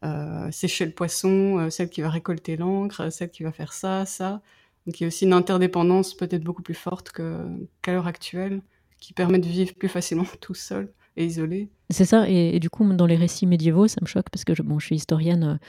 [0.04, 4.42] euh, sécher le poisson, celle qui va récolter l'encre, celle qui va faire ça, ça.
[4.86, 8.62] Donc il y a aussi une interdépendance peut-être beaucoup plus forte qu'à l'heure actuelle,
[9.00, 11.70] qui permet de vivre plus facilement tout seul et isolé.
[11.90, 14.64] C'est ça, et, du coup, dans les récits médiévaux, ça me choque parce que je,
[14.64, 15.60] bon, je suis historienne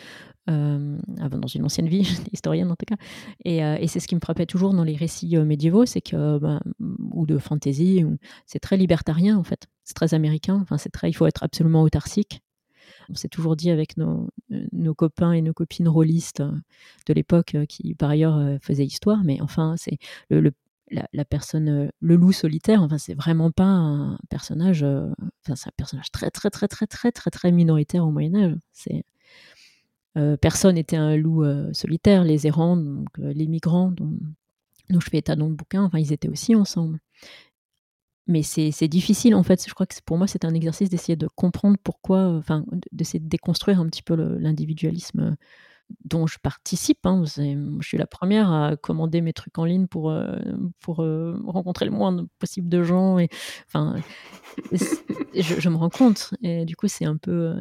[0.48, 2.00] euh, dans une ancienne vie,
[2.32, 2.96] historienne en tout cas.
[3.44, 6.00] Et, euh, et c'est ce qui me frappait toujours dans les récits euh, médiévaux, c'est
[6.00, 6.60] que, ben,
[7.12, 8.04] ou de fantasy,
[8.46, 9.66] c'est très libertarien en fait.
[9.84, 10.58] C'est très américain.
[10.62, 12.40] Enfin, c'est très, il faut être absolument autarcique.
[13.10, 14.28] On s'est toujours dit avec nos,
[14.72, 16.42] nos, copains et nos copines rôlistes
[17.06, 19.98] de l'époque, qui par ailleurs faisaient histoire, mais enfin, c'est
[20.30, 20.52] le,
[20.90, 26.10] la, personne, le loup solitaire, enfin, c'est vraiment pas un personnage, enfin, c'est un personnage
[26.10, 28.56] très, très, très, très, très, très, très minoritaire au Moyen-Âge.
[28.72, 29.04] C'est
[30.16, 32.24] euh, personne n'était un loup euh, solitaire.
[32.24, 34.16] Les errants, donc, euh, les migrants dont,
[34.88, 37.00] je fais état dans le bouquin, enfin, ils étaient aussi ensemble.
[38.26, 39.64] Mais c'est difficile en fait.
[39.68, 43.28] Je crois que pour moi, c'est un exercice d'essayer de comprendre pourquoi, enfin, d'essayer de
[43.28, 45.36] déconstruire un petit peu l'individualisme
[46.04, 47.04] dont je participe.
[47.04, 47.24] Hein.
[47.26, 50.14] Je suis la première à commander mes trucs en ligne pour,
[50.80, 53.18] pour rencontrer le moins possible de gens.
[53.18, 53.28] Et,
[53.66, 53.96] enfin,
[55.34, 56.32] je, me rends compte.
[56.42, 57.56] Et du coup, c'est un peu.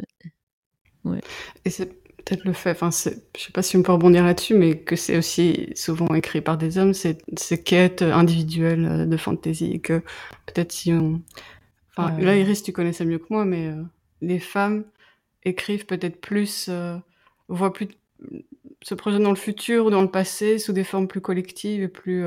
[2.25, 5.17] Peut-être le fait, enfin, je sais pas si on peut rebondir là-dessus, mais que c'est
[5.17, 9.99] aussi souvent écrit par des hommes, ces quêtes individuelles euh, de fantasy, que
[10.45, 11.21] peut-être si on...
[11.95, 13.83] Enfin, là, Iris, tu connais ça mieux que moi, mais euh,
[14.21, 14.85] les femmes
[15.43, 16.97] écrivent peut-être plus, euh,
[17.49, 17.89] voient plus
[18.81, 21.87] ce projet dans le futur ou dans le passé sous des formes plus collectives et
[21.87, 22.25] plus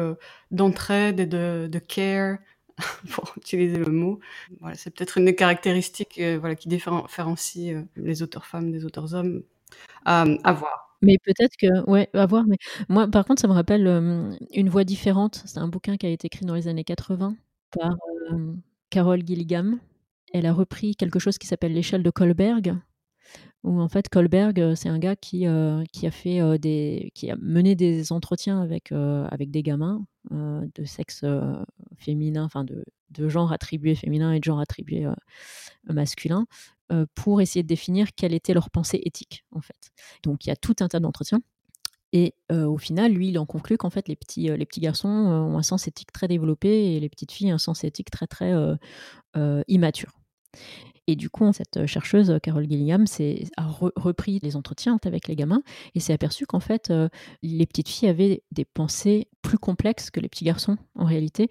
[0.51, 2.39] d'entraide et de, de care,
[3.11, 4.21] pour utiliser le mot.
[4.61, 9.43] Voilà, c'est peut-être une des caractéristiques voilà, qui différencie les auteurs femmes des auteurs hommes
[10.05, 10.99] à voir.
[11.03, 12.45] Mais peut-être que, ouais, à voir.
[12.47, 12.57] Mais
[12.89, 13.87] moi, par contre, ça me rappelle
[14.53, 15.43] une voix différente.
[15.45, 17.37] C'est un bouquin qui a été écrit dans les années 80
[17.79, 17.95] par
[18.91, 19.79] Carole Gilligan.
[20.33, 22.77] Elle a repris quelque chose qui s'appelle l'échelle de Kohlberg,
[23.67, 25.47] où en fait Kohlberg, c'est un gars qui,
[25.93, 31.25] qui a fait des, qui a mené des entretiens avec des gamins de sexe
[31.99, 35.07] féminin, enfin de, genre attribué féminin et de genre attribué
[35.85, 36.47] masculin,
[36.93, 39.91] euh, pour essayer de définir quelle était leur pensée éthique, en fait.
[40.23, 41.41] Donc il y a tout un tas d'entretiens.
[42.13, 44.81] Et euh, au final, lui, il en conclut qu'en fait, les petits, euh, les petits
[44.81, 48.29] garçons ont un sens éthique très développé et les petites filles un sens éthique très,
[48.29, 48.55] très
[49.67, 50.13] immature.
[51.07, 53.05] Et du coup, cette chercheuse, Carole Gilliam,
[53.57, 55.63] a repris les entretiens avec les gamins
[55.95, 56.93] et s'est aperçue qu'en fait,
[57.43, 61.49] les petites filles avaient des pensées plus complexes que les petits garçons, en réalité,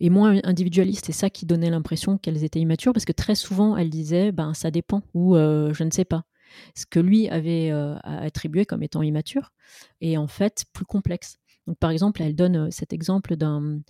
[0.00, 1.04] et moins individualistes.
[1.06, 4.54] C'est ça qui donnait l'impression qu'elles étaient immatures, parce que très souvent, elles disaient ben,
[4.54, 6.24] ça dépend ou je ne sais pas.
[6.74, 7.70] Ce que lui avait
[8.04, 9.52] attribué comme étant immature
[10.00, 11.38] est en fait plus complexe.
[11.80, 13.80] Par exemple, elle donne cet exemple d'un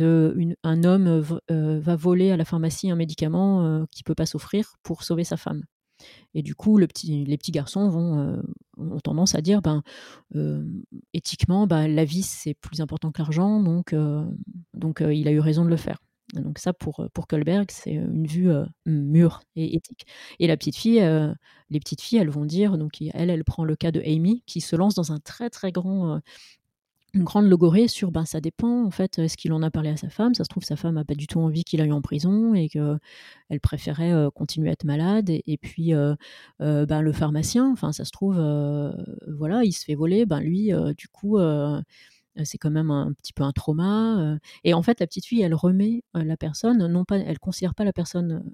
[0.00, 5.24] un homme va voler à la pharmacie un médicament qui peut pas s'offrir pour sauver
[5.24, 5.64] sa femme.
[6.34, 8.42] Et du coup, les petits garçons
[8.76, 9.82] ont tendance à dire, ben,
[11.12, 13.94] éthiquement, ben, la vie c'est plus important que l'argent, donc,
[14.74, 15.98] donc il a eu raison de le faire.
[16.34, 18.50] Donc ça, pour, pour Kohlberg, c'est une vue
[18.86, 20.06] mûre et éthique.
[20.40, 21.00] Et la petite fille,
[21.70, 24.60] les petites filles, elles vont dire, donc elle, elle prend le cas de Amy, qui
[24.60, 26.20] se lance dans un très très grand
[27.14, 29.96] une grande logorée sur ben ça dépend en fait est-ce qu'il en a parlé à
[29.96, 30.34] sa femme?
[30.34, 32.68] Ça se trouve sa femme a pas du tout envie qu'il aille en prison et
[32.68, 32.98] que
[33.48, 35.92] elle préférait continuer à être malade et, puis
[36.60, 38.36] ben le pharmacien enfin ça se trouve
[39.28, 41.38] voilà il se fait voler ben lui du coup
[42.42, 45.54] c'est quand même un petit peu un trauma et en fait la petite fille elle
[45.54, 48.44] remet la personne non pas elle considère pas la personne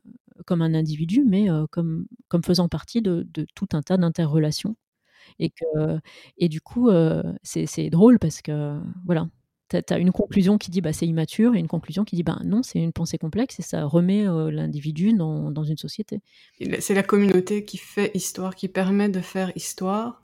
[0.47, 2.07] comme un individu mais comme
[2.45, 4.77] faisant partie de tout un tas d'interrelations
[5.39, 5.99] et, que,
[6.39, 6.91] et du coup,
[7.43, 9.29] c'est drôle parce que, voilà,
[9.69, 12.39] tu as, une conclusion qui dit bah, c'est immature et une conclusion qui dit bah,
[12.45, 16.21] non, c'est une pensée complexe et ça remet l'individu dans, dans, une société.
[16.81, 20.21] C'est la communauté qui fait histoire, qui permet de faire histoire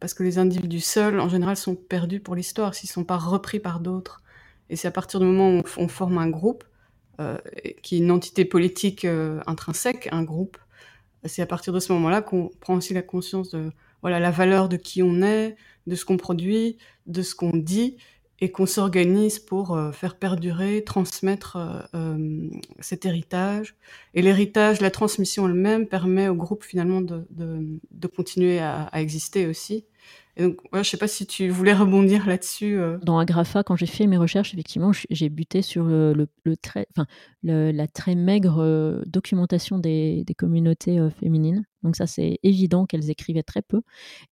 [0.00, 3.16] parce que les individus seuls, en général, sont perdus pour l'histoire s'ils ne sont pas
[3.16, 4.22] repris par d'autres.
[4.68, 6.64] Et c'est à partir du moment où on forme un groupe,
[7.20, 7.38] euh,
[7.82, 10.58] qui est une entité politique euh, intrinsèque, un groupe,
[11.24, 13.70] c'est à partir de ce moment-là qu'on prend aussi la conscience de
[14.02, 15.56] voilà la valeur de qui on est,
[15.86, 17.96] de ce qu'on produit, de ce qu'on dit,
[18.40, 23.76] et qu'on s'organise pour euh, faire perdurer, transmettre euh, euh, cet héritage.
[24.14, 27.26] Et l'héritage, la transmission elle-même permet au groupe finalement de,
[28.14, 29.86] continuer à, exister aussi.
[30.38, 32.78] Et donc, ouais, je sais pas si tu voulais rebondir là-dessus.
[32.78, 32.98] Euh.
[33.02, 39.02] Dans Agrafa, quand j'ai fait mes recherches, effectivement, j'ai buté sur la très maigre euh,
[39.06, 41.64] documentation des, communautés euh, féminines.
[41.82, 43.80] Donc ça, c'est évident qu'elles écrivaient très peu.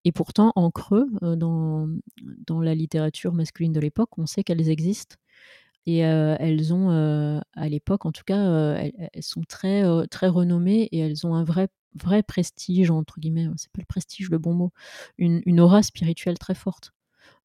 [0.05, 1.89] Et pourtant, en creux, dans,
[2.47, 5.17] dans la littérature masculine de l'époque, on sait qu'elles existent.
[5.87, 6.89] Et elles ont,
[7.55, 11.45] à l'époque en tout cas, elles, elles, sont très, très renommées et elles ont un
[11.45, 11.69] vrai
[12.03, 14.73] vrai prestige, entre guillemets, c'est pas le prestige le bon mot,
[15.19, 16.93] une, aura spirituelle très forte.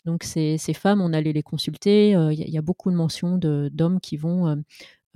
[0.06, 2.96] Donc ces, ces, femmes, on allait les consulter, il euh, y, y, a beaucoup de
[2.96, 4.56] mentions d'hommes qui vont euh,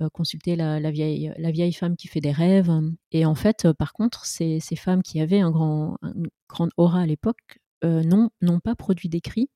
[0.02, 2.70] euh, consulter la, la, vieille, la vieille femme qui fait des rêves.
[3.12, 7.00] Et en fait, par contre, ces, ces femmes qui avaient un grand, une grande aura
[7.00, 9.50] à l'époque n'ont pas produit d'écrits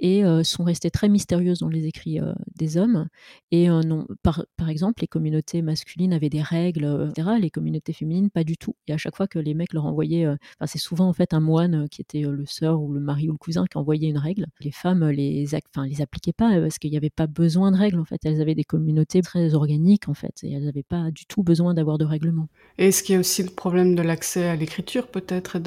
[0.00, 3.06] et euh, sont restées très mystérieuses dans les écrits euh, des hommes.
[3.50, 3.82] Et euh,
[4.22, 7.36] par, exemple, les communautés masculines avaient des règles, etc.
[7.38, 8.74] Les communautés féminines, pas du tout.
[8.88, 11.40] Et à chaque fois que les mecs leur envoyaient, enfin, c'est souvent en fait un
[11.40, 14.46] moine qui était le sœur ou le mari ou le cousin qui envoyait une règle.
[14.60, 15.46] Les femmes les,
[15.86, 18.00] les appliquaient pas parce qu'il n'y avait pas besoin de règles.
[18.00, 21.26] En fait, elles avaient des communautés très organiques en fait, et elles n'avaient pas du
[21.26, 22.48] tout besoin d'avoir de règlement.
[22.78, 25.58] Et est-ce qu'il y a aussi le problème de l'accès à l'écriture peut-être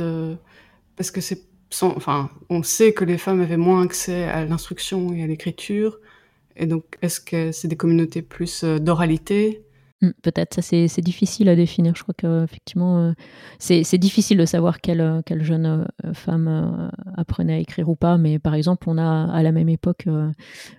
[0.96, 5.24] parce que c'est enfin, on sait que les femmes avaient moins accès à l'instruction et
[5.24, 6.00] à l'écriture.
[6.56, 9.64] Et donc, est-ce que c'est des communautés plus euh, d'oralité?
[10.02, 11.96] Mmh, Peut-être, ça c'est difficile à définir.
[11.96, 13.12] Je crois qu'effectivement, euh,
[13.58, 18.18] c'est difficile de savoir quelle, euh, jeune femme apprenait à écrire ou pas.
[18.18, 20.08] Mais par exemple, on a à la même époque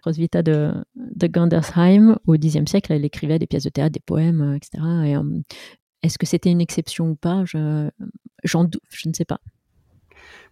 [0.04, 4.57] Roswitha de, de Gandersheim, au Xe siècle, elle écrivait des pièces de théâtre, des poèmes,
[4.57, 4.85] etc.
[5.07, 5.14] Et
[6.02, 7.44] est-ce que c'était une exception ou pas?
[7.46, 7.88] Je
[8.48, 9.40] ne sais pas.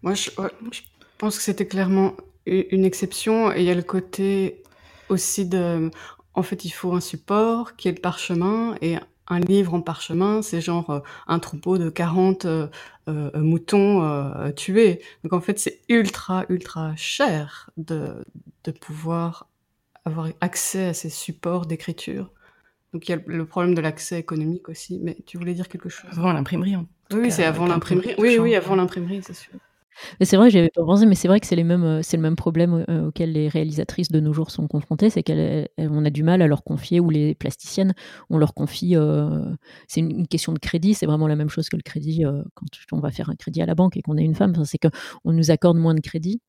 [0.03, 0.29] Moi, je,
[0.71, 0.81] je
[1.17, 3.51] pense que c'était clairement une exception.
[3.51, 4.61] Et il y a le côté
[5.09, 5.89] aussi de.
[6.35, 8.75] En fait, il faut un support qui est le parchemin.
[8.81, 12.67] Et un livre en parchemin, c'est genre euh, un troupeau de 40 euh,
[13.07, 15.01] euh, moutons tués.
[15.23, 18.25] Donc en fait, c'est ultra, ultra cher de,
[18.63, 19.47] de pouvoir
[20.05, 22.31] avoir accès à ces supports d'écriture.
[22.93, 24.99] Donc il y a le problème de l'accès économique aussi.
[25.01, 26.11] Mais tu voulais dire quelque chose?
[26.11, 26.75] Avant l'imprimerie.
[27.11, 28.15] Oui, c'est avant l'imprimerie.
[28.17, 29.53] Oui, oui, avant l'imprimerie, c'est sûr.
[30.21, 33.07] C'est vrai, j'avais pas pensé, mais c'est vrai que c'est euh, le même problème euh,
[33.07, 36.63] auquel les réalisatrices de nos jours sont confrontées, c'est qu'on a du mal à leur
[36.63, 37.93] confier, ou les plasticiennes,
[38.29, 39.39] on leur confie, euh,
[39.87, 42.65] c'est une, question de crédit, c'est vraiment la même chose que le crédit euh, quand
[42.91, 45.31] on va faire un crédit à la banque et qu'on est une femme, c'est qu'on
[45.31, 46.41] nous accorde moins de crédit,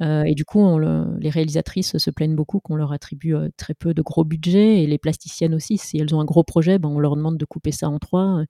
[0.00, 3.94] euh, et du coup, les réalisatrices se plaignent beaucoup qu'on leur attribue euh, très peu
[3.94, 5.78] de gros budgets, et les plasticiennes aussi.
[5.78, 8.42] Si elles ont un gros projet, ben, on leur demande de couper ça en trois.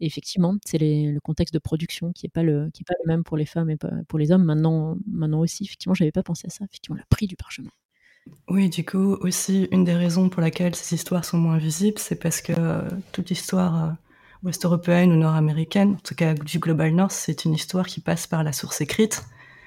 [0.00, 3.36] Et effectivement, c'est le contexte de production qui n'est pas, le, pas le même pour
[3.36, 3.76] les femmes et
[4.08, 4.44] pour les hommes.
[4.44, 6.64] Maintenant, maintenant aussi, effectivement, j'avais pas pensé à ça.
[6.64, 7.70] Effectivement, le prix du parchemin.
[8.48, 12.16] Oui, du coup, aussi, une des raisons pour laquelle ces histoires sont moins visibles, c'est
[12.16, 13.90] parce que euh, toute l'histoire euh,
[14.44, 18.44] ouest-européenne ou nord-américaine, en tout cas du Global North, c'est une histoire qui passe par
[18.44, 19.24] la source écrite,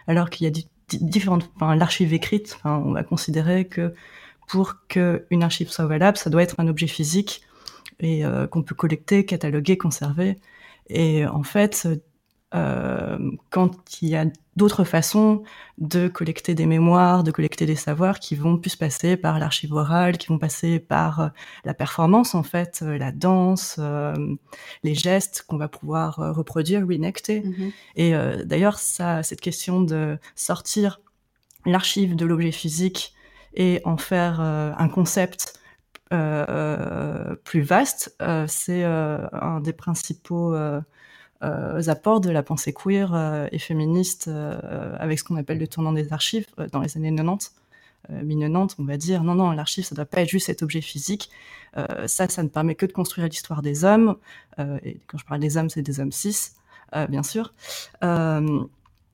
[0.08, 3.94] alors qu'il y a du différentes, enfin, l'archive écrite, on va considérer que
[4.48, 7.42] pour qu'une archive soit valable, ça doit être un objet physique
[8.00, 10.38] et euh, qu'on peut collecter, cataloguer, conserver.
[10.90, 11.88] Et en fait,
[13.50, 15.44] quand il y a d'autres façons
[15.78, 20.18] de collecter des mémoires, de collecter des savoirs qui vont plus passer par l'archive orale,
[20.18, 21.28] qui vont passer par euh,
[21.66, 24.14] la performance en fait, euh, la danse, euh,
[24.84, 27.42] les gestes qu'on va pouvoir euh, reproduire, reenacter.
[27.42, 27.72] Mm -hmm.
[27.96, 31.00] Et d'ailleurs, ça, cette question de sortir
[31.66, 33.14] l'archive de l'objet physique
[33.54, 34.40] et en faire
[34.86, 35.60] un concept
[37.44, 38.16] plus vaste,
[38.48, 40.56] c'est un des principaux
[41.44, 45.68] euh, apports de la pensée queer euh, et féministe euh, avec ce qu'on appelle le
[45.68, 47.54] tournant des archives dans les années 90.
[48.08, 51.32] 1090, on va dire non, non, l'archive, ça doit pas être juste cet objet physique.
[52.06, 54.18] ça, ça ne permet que de construire l'histoire des hommes.
[54.60, 56.52] et quand je parle des hommes, c'est des hommes cis,
[57.10, 57.56] bien sûr.
[58.04, 58.08] Nous,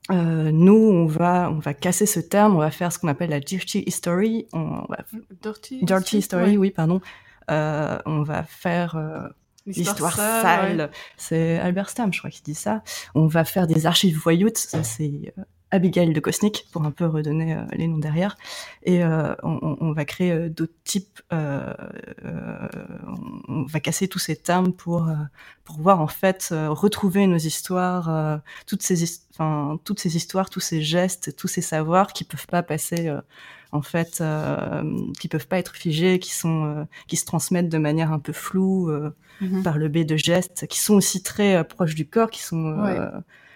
[0.09, 3.81] on va, on va casser ce terme, on va faire ce qu'on appelle la dirty
[3.87, 4.45] history.
[4.51, 5.05] On va...
[5.41, 6.57] Dirty, dirty history, ouais.
[6.57, 6.99] oui, pardon.
[7.47, 9.31] On va faire
[9.65, 10.81] L'histoire sale.
[10.81, 10.89] Ouais.
[11.17, 12.83] C'est Albert Stamm, je crois, qui dit ça.
[13.15, 14.57] On va faire des archives voyoutes.
[14.57, 15.33] Ça, c'est
[15.69, 18.37] Abigail de Kosnik, pour un peu redonner les noms derrière.
[18.83, 21.75] Et on, on, va créer d'autres types, on
[23.67, 25.09] va casser tous ces termes pour,
[25.63, 29.05] pour voir en fait retrouver nos histoires, toutes, ces,
[29.85, 33.09] toutes ces histoires, tous ces gestes, tous ces savoirs qui peuvent pas passer
[33.71, 34.83] en fait, euh,
[35.19, 38.33] qui peuvent pas être figés, qui sont, euh, qui se transmettent de manière un peu
[38.33, 39.63] floue euh, mhm.
[39.63, 42.75] par le biais de gestes, qui sont aussi très euh, proches du corps, qui sont,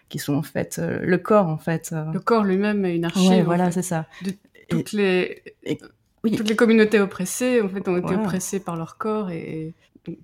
[0.10, 1.94] qui sont en fait le corps en fait.
[2.14, 3.30] Le corps lui-même est une archive.
[3.30, 4.06] Ouais, voilà, c'est ça.
[4.24, 4.34] De
[4.70, 5.44] toutes les
[6.24, 9.74] toutes les communautés oppressées en fait ont été oppressées par leur corps et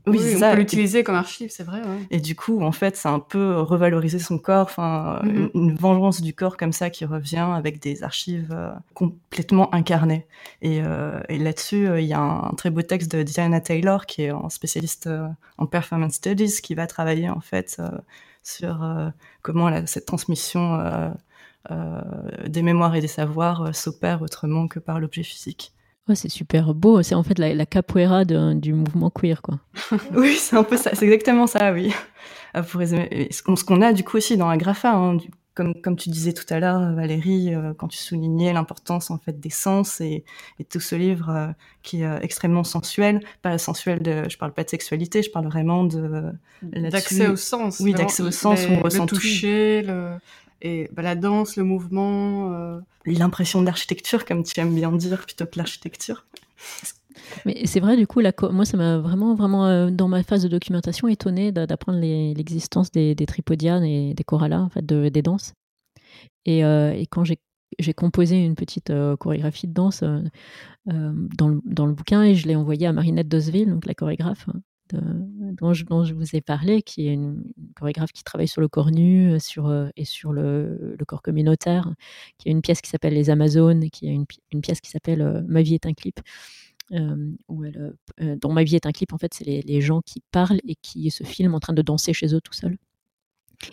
[0.08, 1.82] oui, on peut l'utiliser comme archive, c'est vrai.
[2.10, 5.52] Et du coup, en fait, c'est un peu revaloriser son corps, enfin, mm-hmm.
[5.54, 10.28] une, vengeance du corps comme ça qui revient avec des archives euh, complètement incarnées.
[10.62, 14.06] Et, euh, et là-dessus, euh, il y a un, très beau texte de Diana Taylor,
[14.06, 15.10] qui est un spécialiste
[15.58, 17.82] en performance studies, qui va travailler en fait
[18.44, 21.13] sur comment cette transmission
[22.48, 25.74] des mémoires et des savoirs s'opère autrement que par l'objet physique
[26.13, 27.01] c'est super beau.
[27.03, 29.59] C'est en fait la, capoeira du mouvement queer, quoi.
[30.15, 30.91] oui, c'est un peu ça.
[30.93, 31.93] C'est exactement ça, oui.
[32.55, 35.17] Euh, pour résumer, ce qu'on a du coup aussi dans Agrafa, hein,
[35.53, 39.39] comme, comme tu disais tout à l'heure, Valérie, euh, quand tu soulignais l'importance en fait
[39.39, 40.23] des sens et,
[40.69, 41.47] tout ce livre euh,
[41.81, 45.83] qui est extrêmement sensuel, pas sensuel de, je parle pas de sexualité, je parle vraiment
[45.83, 47.79] de d'accès au sens.
[47.79, 50.15] Oui, d'accès au sens, on ressent le toucher, le
[50.62, 52.54] et bah, la danse, le mouvement.
[52.54, 52.80] Euh...
[53.06, 56.26] L'impression d'architecture, comme tu aimes bien dire, plutôt que l'architecture.
[57.45, 60.43] Mais c'est vrai, du coup, la moi, ça m'a vraiment, vraiment, euh, dans ma phase
[60.43, 65.21] de documentation, étonné d'apprendre l'existence des, des, tripodianes et des corallas, en fait, de, des
[65.21, 65.54] danses.
[66.45, 70.21] Et, euh, et quand j'ai composé une petite euh, chorégraphie de danse euh,
[70.86, 74.47] dans, le, dans, le, bouquin et je l'ai envoyée à Marinette Dosville, donc la chorégraphe,
[74.93, 77.43] dont, je, vous ai parlé, qui est une,
[77.75, 81.93] chorégraphe qui travaille sur le corps nu euh, sur, euh, et sur le, corps communautaire,
[82.38, 84.25] qui a une pièce qui s'appelle Les Amazones, qui a une,
[84.62, 86.19] pièce qui s'appelle euh, Ma vie est un clip.
[87.47, 87.63] où
[88.19, 90.75] dont Ma vie est un clip, en fait, c'est les, les, gens qui parlent et
[90.82, 92.77] qui se filment en train de danser chez eux tout seuls.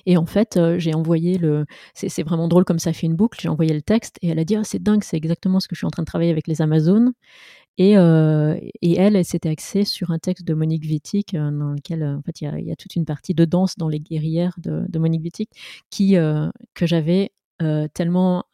[0.04, 1.64] Et en fait, j'ai envoyé le.
[1.94, 3.40] C'est vraiment drôle comme ça fait une boucle.
[3.40, 5.74] J'ai envoyé le texte et elle a dit ah, c'est dingue, c'est exactement ce que
[5.74, 7.14] je suis en train de travailler avec les Amazones.
[7.78, 11.70] Et, euh, et elle, elle s'était axée sur un texte de Monique Wittig, euh, dans
[11.70, 14.54] lequel euh, en fait, il y a, toute une partie de danse dans les guerrières
[14.58, 15.48] de, Monique Wittig,
[15.88, 16.16] qui,
[16.74, 17.30] que j'avais
[17.94, 18.44] tellement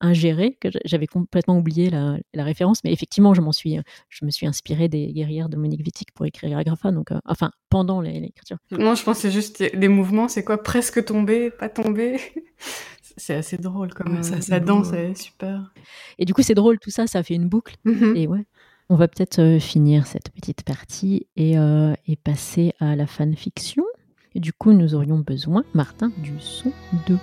[0.00, 2.84] ingéré que j'avais complètement oublié la, référence.
[2.84, 3.78] Mais effectivement, je, suis,
[4.10, 8.02] je me suis inspirée des guerrières de Monique Wittig pour écrire Agrafa, donc, enfin, pendant
[8.02, 8.58] l'écriture.
[8.70, 10.62] Non, je c'est juste les mouvements, c'est quoi?
[10.62, 12.20] Presque tomber, pas tomber
[13.16, 15.72] c'est assez drôle comme ça, la danse est super.
[16.18, 17.76] Et du coup, c'est drôle tout ça, ça fait une boucle.
[17.86, 18.16] Mm-hmm.
[18.16, 18.44] Et ouais.
[18.88, 23.84] On va peut-être euh, finir cette petite partie et, euh, et, passer à la fanfiction.
[24.36, 26.72] Et du coup, nous aurions besoin, Martin, du son
[27.08, 27.18] 2.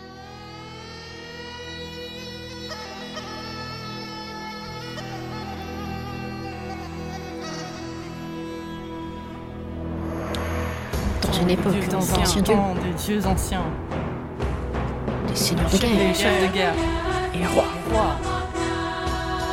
[11.21, 13.63] Dans une époque, dans un temps des dieux anciens
[15.33, 16.07] guerre.
[16.07, 16.73] Les chefs de guerre.
[17.33, 17.65] Et les rois.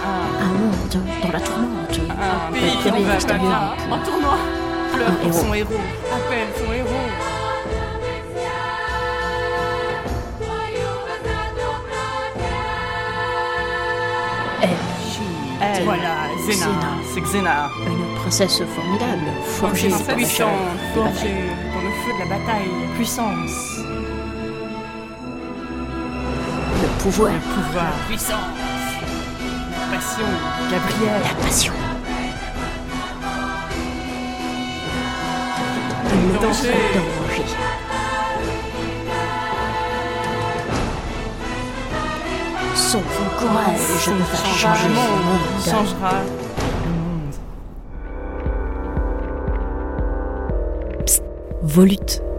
[0.03, 2.01] Un, monde dans la tourmente.
[2.11, 4.39] Un, pays qui va En tournoi.
[4.93, 5.75] Pleure pour son héros.
[6.13, 6.89] Appelle son héros.
[15.63, 15.85] Elle.
[15.85, 16.67] Voilà, Zena.
[17.13, 17.71] C'est Xena.
[17.87, 20.49] Une princesse formidable, forgée puissante,
[20.95, 22.71] forgée dans le feu de la bataille.
[22.97, 23.80] Puissance
[27.03, 27.33] pouvoir.
[27.33, 27.85] Le pouvoir.
[27.85, 28.37] La puissance.
[29.81, 30.27] La passion.
[30.71, 31.23] Gabriel.
[31.25, 31.73] La passion.
[36.05, 36.69] Le danger.
[36.95, 37.45] danger.
[42.75, 43.03] Son
[43.39, 45.47] courage je vais changer le monde.
[45.65, 46.13] Changera
[46.85, 47.35] le monde.
[51.07, 51.23] Psst,
[51.63, 52.30] Volute.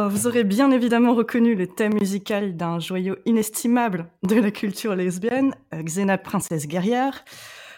[0.00, 4.96] Alors, vous aurez bien évidemment reconnu le thème musical d'un joyau inestimable de la culture
[4.96, 7.22] lesbienne, euh, Xena Princesse Guerrière.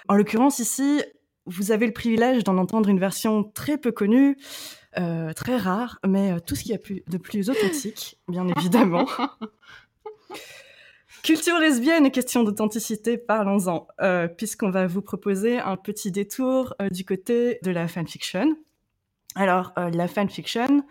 [0.07, 1.03] En l'occurrence, ici,
[1.47, 4.37] vous avez le privilège d'en entendre une version très peu connue,
[5.01, 9.09] euh, très rare, mais euh, tout ce qu'il y a de plus authentique, bien évidemment.
[11.25, 13.89] Culture lesbienne et question d'authenticité, parlons-en,
[14.37, 18.57] puisqu'on va vous proposer un petit détour du côté de la fanfiction.
[19.35, 20.85] Alors, la fanfiction,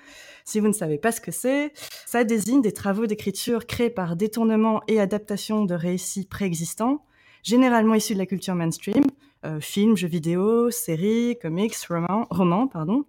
[0.46, 1.74] si vous ne savez pas ce que c'est,
[2.06, 7.06] ça désigne des travaux d'écriture créés par détournement et adaptation de récits préexistants,
[7.44, 9.04] généralement issus de la culture mainstream,
[9.46, 13.06] euh, films, jeux vidéo, séries, comics, romans, romans pardon.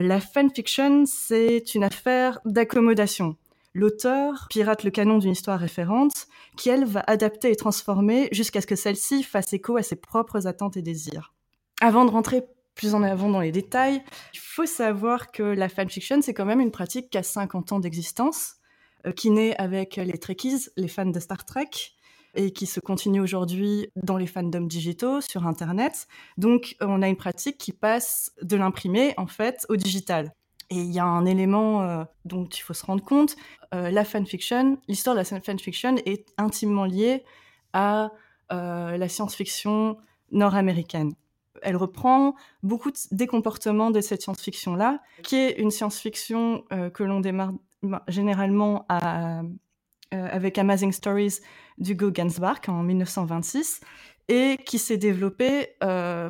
[0.00, 3.36] La fanfiction, c'est une affaire d'accommodation.
[3.74, 8.66] L'auteur pirate le canon d'une histoire référente qui, elle, va adapter et transformer jusqu'à ce
[8.66, 11.32] que celle-ci fasse écho à ses propres attentes et désirs.
[11.80, 12.42] Avant de rentrer
[12.74, 14.02] plus en avant dans les détails,
[14.34, 17.80] il faut savoir que la fanfiction, c'est quand même une pratique qui a 50 ans
[17.80, 18.56] d'existence,
[19.06, 21.70] euh, qui naît avec les Trekkies, les fans de Star Trek,
[22.34, 26.06] et qui se continue aujourd'hui dans les fandoms digitaux sur Internet.
[26.38, 30.32] Donc, on a une pratique qui passe de l'imprimé, en fait, au digital.
[30.70, 33.36] Et il y a un élément euh, dont il faut se rendre compte,
[33.74, 37.24] euh, la fanfiction, l'histoire de la fanfiction est intimement liée
[37.74, 38.10] à
[38.50, 39.96] la science-fiction
[40.30, 41.14] nord-américaine
[41.60, 47.20] elle reprend beaucoup des comportements de cette science-fiction-là, qui est une science-fiction euh, que l'on
[47.20, 47.52] démarre
[48.08, 49.42] généralement euh,
[50.10, 51.40] avec Amazing Stories
[51.78, 53.80] d'Hugo Gansbach en 1926
[54.28, 56.28] et qui s'est développée euh,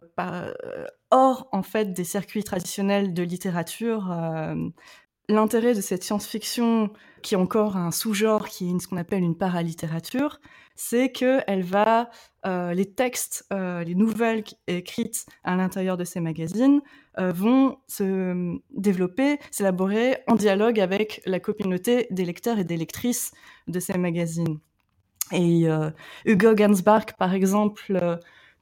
[1.10, 4.10] hors en fait des circuits traditionnels de littérature.
[5.28, 6.90] L'intérêt de cette science-fiction,
[7.22, 10.40] qui est encore un sous-genre qui est ce qu'on appelle une paralittérature,
[10.74, 12.10] c'est qu'elle va,
[12.46, 16.80] euh, les textes, euh, les nouvelles écrites à l'intérieur de ces magazines
[17.18, 23.32] euh, vont se développer, s'élaborer en dialogue avec la communauté des lecteurs et des lectrices
[23.68, 24.58] de ces magazines.
[25.30, 25.66] Et
[26.26, 27.98] Hugo Gansbach, par exemple,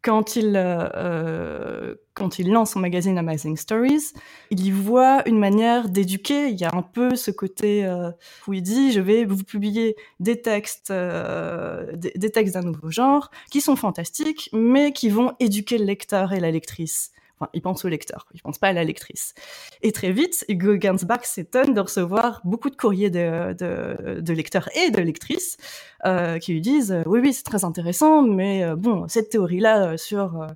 [0.03, 4.13] quand il, euh, euh, quand il lance son magazine Amazing Stories,
[4.51, 6.49] il y voit une manière d'éduquer.
[6.49, 8.11] Il y a un peu ce côté euh,
[8.47, 13.31] où il dit je vais vous publier des textes, des, des, textes d'un nouveau genre
[13.51, 17.13] qui sont fantastiques, mais qui vont éduquer le lecteur et la lectrice.
[17.55, 19.35] Il pense au lecteur, il pense pas à la lectrice.
[19.83, 25.01] Et très vite, Hugo Gansbach s'étonne de recevoir beaucoup de courriers de, lecteurs et de
[25.01, 25.57] lectrices
[26.05, 29.61] euh, qui lui disent euh, oui oui c'est très intéressant, mais euh, bon cette théorie
[29.61, 30.47] là sur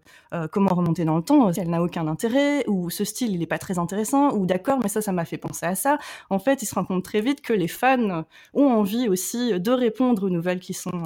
[0.50, 3.58] comment remonter dans le temps, elle n'a aucun intérêt ou ce style il est pas
[3.58, 5.98] très intéressant ou d'accord mais ça ça m'a fait penser à ça.
[6.28, 9.70] En fait, il se rend compte très vite que les fans ont envie aussi de
[9.70, 11.02] répondre aux nouvelles qui sont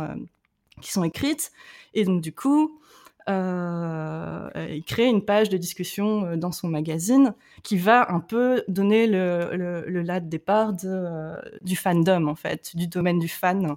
[0.80, 1.50] qui sont écrites
[1.94, 2.80] et donc du coup
[3.28, 8.64] euh, il crée une page de discussion euh, dans son magazine qui va un peu
[8.68, 13.76] donner le, le, le de départ euh, du fandom, en fait, du domaine du fan.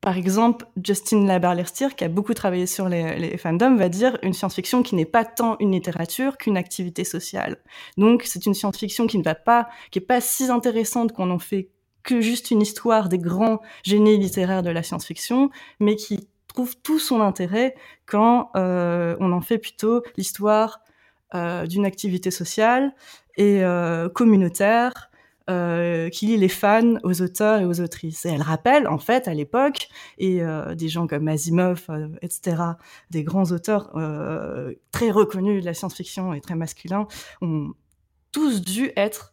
[0.00, 4.32] Par exemple, Justin Laberlestier, qui a beaucoup travaillé sur les, les fandoms, va dire une
[4.32, 7.56] science-fiction qui n'est pas tant une littérature qu'une activité sociale.
[7.96, 11.40] Donc, c'est une science-fiction qui ne va pas, qui est pas si intéressante qu'on en
[11.40, 11.70] fait
[12.04, 15.50] que juste une histoire des grands génies littéraires de la science-fiction,
[15.80, 17.74] mais qui trouve tout son intérêt
[18.06, 20.80] quand euh, on en fait plutôt l'histoire
[21.34, 22.94] euh, d'une activité sociale
[23.36, 25.10] et euh, communautaire
[26.12, 28.26] qui lie les fans aux auteurs et aux autrices.
[28.26, 29.88] Et elle rappelle, en fait, à l'époque,
[30.18, 30.42] et
[30.76, 31.86] des gens comme Asimov,
[32.20, 32.56] etc.,
[33.08, 33.90] des grands auteurs
[34.92, 37.06] très reconnus de la science-fiction et très masculins,
[37.40, 37.72] ont
[38.30, 39.32] tous dû être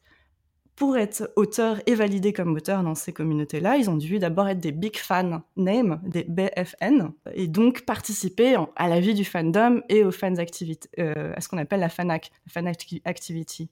[0.75, 4.59] pour être auteur et validé comme auteur dans ces communautés-là, ils ont dû d'abord être
[4.59, 10.03] des big fan names, des BFN, et donc participer à la vie du fandom et
[10.03, 13.69] aux fans activity, euh, à ce qu'on appelle la fan, fan activity.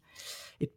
[0.61, 0.71] Et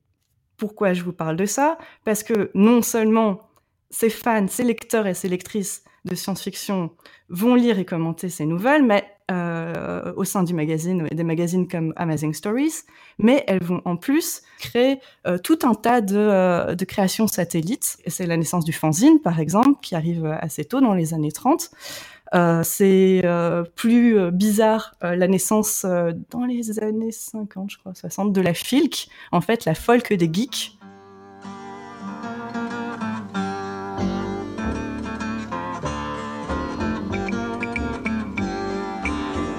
[0.57, 1.79] pourquoi je vous parle de ça?
[2.05, 3.49] Parce que non seulement
[3.91, 6.91] ces fans, ces lecteurs et ces lectrices de science-fiction
[7.29, 11.93] vont lire et commenter ces nouvelles, mais euh, au sein du magazine des magazines comme
[11.97, 12.85] Amazing Stories,
[13.18, 17.99] mais elles vont en plus créer euh, tout un tas de, euh, de créations satellites.
[18.07, 21.70] C'est la naissance du fanzine, par exemple, qui arrive assez tôt dans les années 30.
[22.35, 25.85] Euh, c'est euh, plus bizarre la naissance
[26.31, 30.31] dans les années 50, je crois, 60, de la FILC, en fait la folk des
[30.33, 30.76] geeks,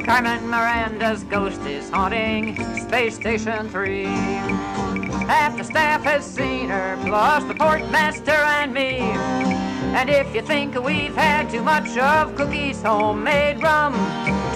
[0.07, 4.05] Carmen Miranda's ghost is haunting Space Station 3.
[4.05, 8.99] Half the staff has seen her, plus the portmaster and me.
[8.99, 13.95] And if you think we've had too much of Cookie's homemade rum,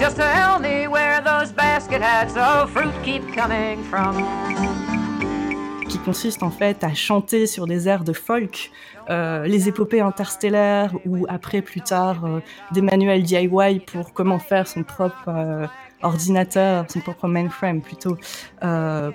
[0.00, 4.71] just tell me where those basket hats of fruit keep coming from.
[6.02, 8.70] Consiste en fait à chanter sur des airs de folk,
[9.08, 12.40] euh, les épopées interstellaires ou après plus tard euh,
[12.72, 15.66] des manuels DIY pour comment faire son propre euh,
[16.02, 18.16] ordinateur, son propre mainframe plutôt,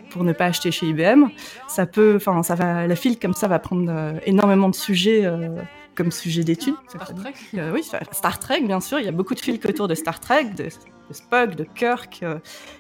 [0.10, 1.26] pour ne pas acheter chez IBM.
[1.68, 3.92] Ça peut, enfin, ça va, la file comme ça va prendre
[4.26, 5.30] énormément de sujets
[5.96, 6.76] comme sujet d'étude.
[6.88, 7.34] Star Trek
[7.74, 9.00] Oui, Star Trek, bien sûr.
[9.00, 12.24] Il y a beaucoup de fils autour de Star Trek, de, de Spock, de Kirk.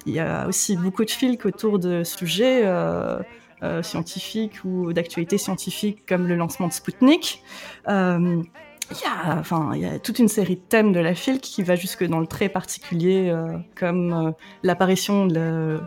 [0.05, 3.19] il y a aussi beaucoup de fils autour de sujets euh,
[3.81, 7.41] scientifiques ou d'actualité scientifique comme le lancement de Sputnik.
[7.87, 8.43] Euh,
[8.89, 11.41] il y, a, enfin, il y a toute une série de thèmes de la file
[11.41, 14.33] qui va jusque dans le très particulier, euh, comme
[14.63, 15.79] l'apparition de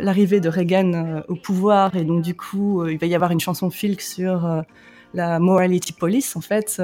[0.00, 3.68] l'arrivée de Reagan au pouvoir et donc du coup il va y avoir une chanson
[3.68, 4.64] folk sur
[5.12, 6.80] la morality police en fait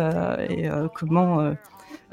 [0.51, 1.55] et comment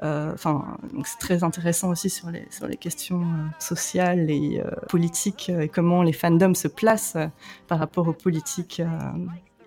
[0.02, 3.26] enfin c'est très intéressant aussi sur les questions
[3.60, 7.18] sociales et politiques et comment les fandoms se placent
[7.68, 8.82] par rapport aux politiques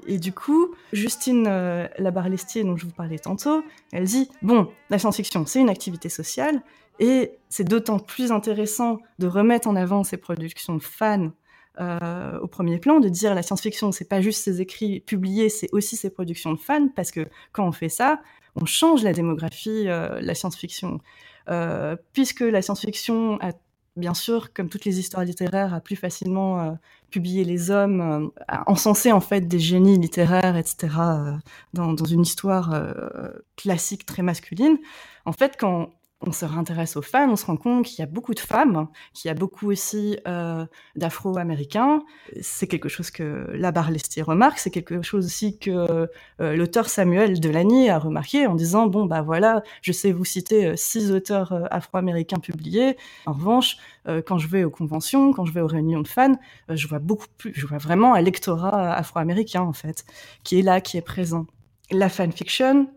[0.06, 3.62] et du coup, Justine euh, Labarlestier, dont je vous parlais tantôt,
[3.92, 6.62] elle dit Bon, la science-fiction, c'est une activité sociale,
[6.98, 11.30] et c'est d'autant plus intéressant de remettre en avant ces productions de fans
[11.80, 15.68] euh, au premier plan, de dire la science-fiction, c'est pas juste ses écrits publiés, c'est
[15.72, 18.20] aussi ses productions de fans, parce que quand on fait ça,
[18.56, 21.00] on change la démographie euh, la science-fiction.
[21.48, 23.52] Euh, puisque la science-fiction a
[23.96, 26.72] bien sûr, comme toutes les histoires littéraires, a plus facilement euh,
[27.10, 30.88] publié les hommes, a encensé en fait des génies littéraires, etc.,
[31.74, 32.74] dans, dans, une histoire
[33.56, 34.78] classique très masculine.
[35.26, 35.90] En fait, quand
[36.24, 38.88] on se réintéresse aux femmes, on se rend compte qu'il y a beaucoup de femmes,
[39.12, 40.64] qu'il y a beaucoup aussi euh,
[40.96, 42.02] d'Afro-Américains.
[42.40, 46.08] C'est quelque chose que la Lestier remarque, c'est quelque chose aussi que
[46.40, 50.66] euh, l'auteur Samuel Delany a remarqué en disant bon bah voilà, je sais vous citer
[50.66, 52.96] euh, six auteurs afro-américains publiés.
[53.26, 53.76] En revanche,
[54.26, 56.36] quand je vais aux conventions, quand je vais aux réunions de fans,
[56.68, 60.04] je vois beaucoup plus, je vois vraiment un lectorat afro-américain en fait,
[60.44, 61.46] qui est là, qui est présent.
[61.90, 62.88] La fanfiction,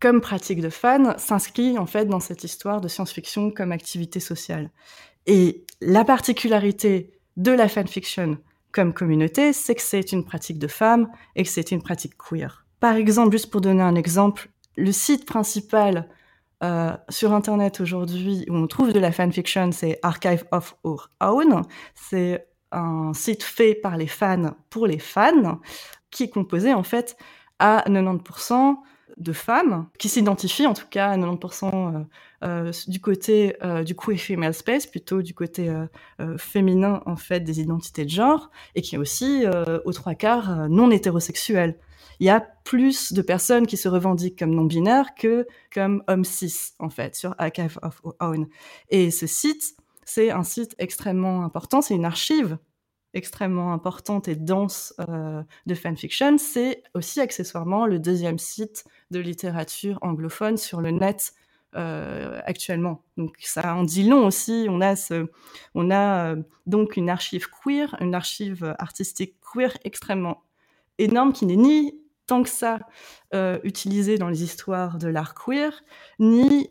[0.00, 4.70] comme pratique de fan, s'inscrit en fait dans cette histoire de science-fiction comme activité sociale.
[5.26, 8.38] Et la particularité de la fanfiction
[8.72, 12.64] comme communauté, c'est que c'est une pratique de femmes et que c'est une pratique queer.
[12.78, 16.08] Par exemple, juste pour donner un exemple, le site principal
[16.62, 21.62] euh, sur Internet aujourd'hui où on trouve de la fanfiction, c'est Archive of Our Own.
[21.94, 25.60] C'est un site fait par les fans pour les fans,
[26.10, 27.16] qui est composé en fait
[27.58, 28.76] à 90%
[29.16, 32.04] de femmes qui s'identifient en tout cas à 90% euh,
[32.42, 35.70] euh, du côté euh, du queer female space, plutôt du côté
[36.38, 39.44] féminin en fait des identités de genre, et qui est aussi
[39.84, 41.78] aux trois quarts non hétérosexuels.
[42.18, 46.24] Il y a plus de personnes qui se revendiquent comme non binaires que comme hommes
[46.24, 48.46] cis en fait sur Archive of Own.
[48.90, 52.58] Et ce site, c'est un site extrêmement important, c'est une archive
[53.14, 59.98] extrêmement importante et dense euh, de fanfiction, c'est aussi accessoirement le deuxième site de littérature
[60.02, 61.32] anglophone sur le net
[61.76, 63.04] euh, actuellement.
[63.16, 64.66] Donc ça en dit long aussi.
[64.68, 65.28] On a, ce,
[65.74, 70.42] on a euh, donc une archive queer, une archive artistique queer extrêmement
[70.98, 71.96] énorme qui n'est ni
[72.26, 72.78] tant que ça
[73.64, 75.82] utilisée dans les histoires de l'art queer,
[76.20, 76.70] ni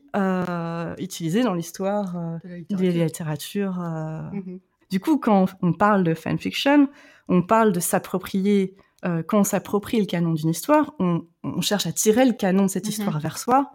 [0.97, 3.77] utilisée dans l'histoire euh, des littératures.
[3.77, 4.59] Mm-hmm.
[4.89, 6.89] Du coup, quand on parle de fanfiction,
[7.27, 8.75] on parle de s'approprier,
[9.05, 12.63] euh, quand on s'approprie le canon d'une histoire, on, on, cherche à tirer le canon
[12.63, 12.91] de cette mhm.
[12.91, 13.71] histoire vers soi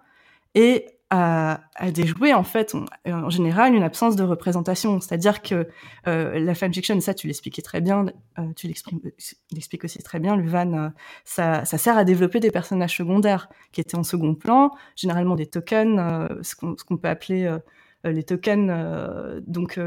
[0.55, 2.75] et à, à déjouer en fait
[3.07, 5.01] en général une absence de représentation.
[5.01, 5.69] C'est-à-dire que
[6.09, 8.07] euh, la fanfiction, ça tu l'expliquais très bien,
[8.39, 10.91] euh, tu l'expliques aussi très bien, Luvan,
[11.25, 15.47] ça, ça, sert à développer des personnages secondaires qui étaient en second plan, généralement des
[15.47, 16.01] tokens,
[16.43, 17.55] ce qu'on peut appeler
[18.03, 18.73] les tokens,
[19.47, 19.79] donc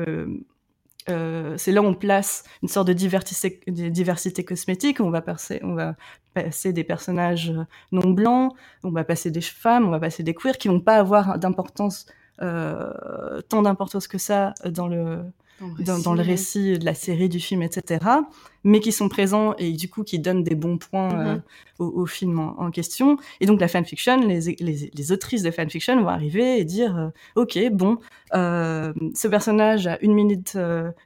[1.10, 5.00] euh, c'est là où on place une sorte de diversité, cosmétique.
[5.00, 7.54] On va, passer, des personnages
[7.92, 8.54] non blancs,
[8.84, 12.06] on va passer des femmes, on va passer des queers qui vont pas avoir d'importance,
[12.42, 15.24] euh, tant d'importance que ça dans le
[15.80, 18.06] dans, le récit de la série, du film, etc.,
[18.64, 21.42] mais qui sont présents et du coup qui donnent des bons points mm-hmm.
[21.80, 23.18] euh, au, film en, question.
[23.40, 27.10] Et donc la fanfiction, les, les, les autrices de fanfiction vont arriver et dire euh,
[27.42, 27.98] ok, bon,
[28.34, 30.58] euh, ce personnage a une minute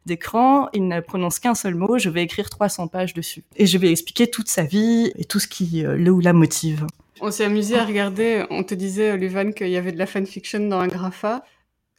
[0.05, 3.77] d'écran, il ne prononce qu'un seul mot, je vais écrire 300 pages dessus et je
[3.77, 6.87] vais expliquer toute sa vie et tout ce qui le ou la motive.
[7.23, 10.59] On s'est amusé à regarder, on te disait, Luvan, qu'il y avait de la fanfiction
[10.67, 11.43] dans un grapha.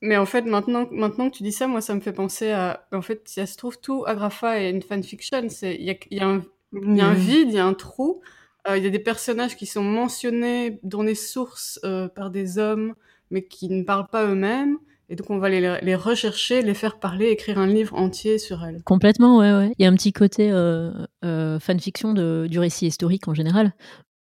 [0.02, 2.86] Mais en fait, maintenant, maintenant que tu dis ça, moi, ça me fait penser à.
[2.92, 5.46] En fait, ça se trouve, tout Agrafa est une fanfiction.
[5.62, 6.42] Il y a, y, a un,
[6.72, 8.20] y a un vide, il y a un trou.
[8.68, 12.58] Euh, il y a des personnages qui sont mentionnés dans les sources euh, par des
[12.58, 12.94] hommes,
[13.30, 14.76] mais qui ne parlent pas eux-mêmes.
[15.08, 18.64] Et donc, on va les, les, rechercher, les faire parler, écrire un livre entier sur
[18.64, 18.82] elles.
[18.82, 19.72] Complètement, ouais, ouais.
[19.78, 20.92] Il y a un petit côté euh
[21.60, 23.72] fanfiction de, du récit historique en général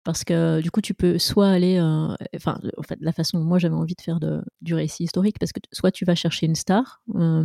[0.04, 3.60] parce que du coup tu peux soit aller euh, enfin en fait la façon moi
[3.60, 4.20] j'avais envie de faire
[4.62, 7.44] du récit historique parce que soit tu vas chercher une star euh,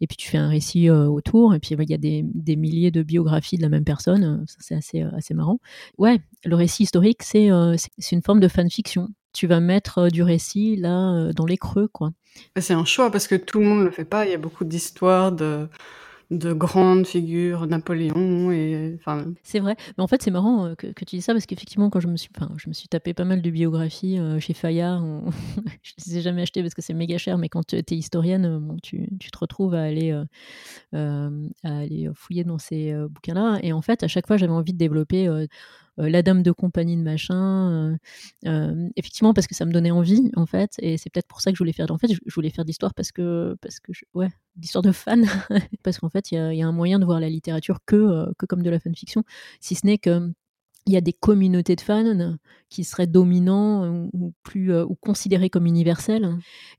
[0.00, 2.90] et puis tu fais un récit euh, autour et puis il y a des, milliers
[2.90, 5.58] de biographies de la même personne ça c'est assez assez marrant.
[5.98, 9.08] Ouais le récit historique c'est une forme de fanfiction.
[9.32, 12.12] Tu vas mettre du récit là dans les creux quoi.
[12.56, 14.26] C'est un choix parce que tout le monde le fait pas.
[14.26, 15.68] Il y a beaucoup d'histoires de
[16.30, 19.24] de grandes figures, Napoléon et enfin.
[19.42, 22.00] C'est vrai, mais en fait c'est marrant euh, que, tu dis ça parce qu'effectivement quand
[22.00, 25.04] je me suis, je me suis tapé pas mal de biographies euh, chez Fayard,
[25.82, 28.58] je les ai jamais achetées parce que c'est méga cher, mais quand tu es historienne,
[28.58, 30.12] bon, tu, tu, te retrouves à aller,
[30.92, 31.28] à
[31.62, 35.28] aller fouiller dans ces bouquins-là, et en fait à chaque fois j'avais envie de développer
[35.28, 35.46] euh,
[35.96, 37.70] la dame de compagnie de machin.
[37.92, 37.96] Euh,
[38.46, 41.50] euh, effectivement, parce que ça me donnait envie, en fait, et c'est peut-être pour ça
[41.50, 41.90] que je voulais faire.
[41.90, 45.24] En fait, je voulais faire d'histoire parce que, parce que, ouais, d'histoire de fan,
[45.82, 48.46] parce qu'en fait, il y, y, a un moyen de voir la littérature que, que
[48.46, 49.24] comme de la fanfiction,
[49.60, 50.32] si ce n'est que
[50.86, 52.36] il y a des communautés de fans
[52.68, 56.28] qui seraient dominants ou, plus euh, ou considérés comme universels.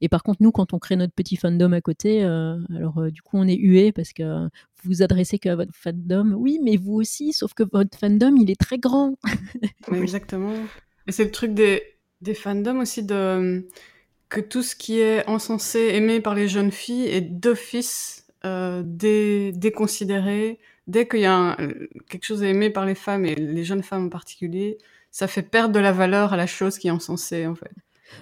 [0.01, 3.11] Et par contre, nous, quand on crée notre petit fandom à côté, euh, alors euh,
[3.11, 4.49] du coup, on est hué parce que vous
[4.85, 6.33] vous adressez qu'à votre fandom.
[6.33, 9.15] Oui, mais vous aussi, sauf que votre fandom, il est très grand.
[9.91, 10.53] exactement.
[11.07, 11.81] Et c'est le truc des,
[12.21, 13.67] des fandoms aussi de
[14.29, 20.59] que tout ce qui est encensé, aimé par les jeunes filles est d'office dé, déconsidéré
[20.87, 21.57] dès qu'il y a
[22.09, 24.77] quelque chose à aimer par les femmes et les jeunes femmes en particulier,
[25.11, 27.71] ça fait perdre de la valeur à la chose qui est encensée en fait.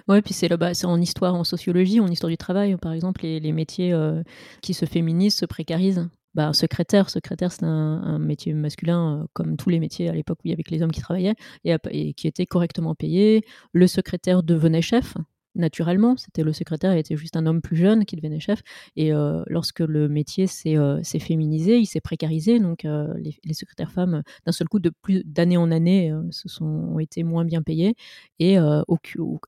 [0.08, 3.38] Ouais, puis c'est c'est en histoire, en sociologie, en histoire du travail, par exemple, les,
[3.40, 4.22] les métiers euh,
[4.62, 6.08] qui se féminisent, se précarisent.
[6.34, 10.48] Bah, secrétaire, secrétaire, c'est un, métier masculin, euh, comme tous les métiers à l'époque où
[10.48, 13.44] il y avait que les hommes qui travaillaient et qui étaient correctement payés.
[13.72, 15.14] Le secrétaire devenait chef,
[15.54, 16.16] naturellement.
[16.16, 18.62] C'était le secrétaire, il était juste un homme plus jeune qui devenait chef.
[18.96, 22.58] Et euh, lorsque le métier s'est euh, féminisé, il s'est précarisé.
[22.58, 26.64] Donc euh, les, secrétaires femmes, d'un seul coup, de plus d'année en année, se sont
[26.64, 27.94] ont été moins bien payées
[28.38, 28.56] et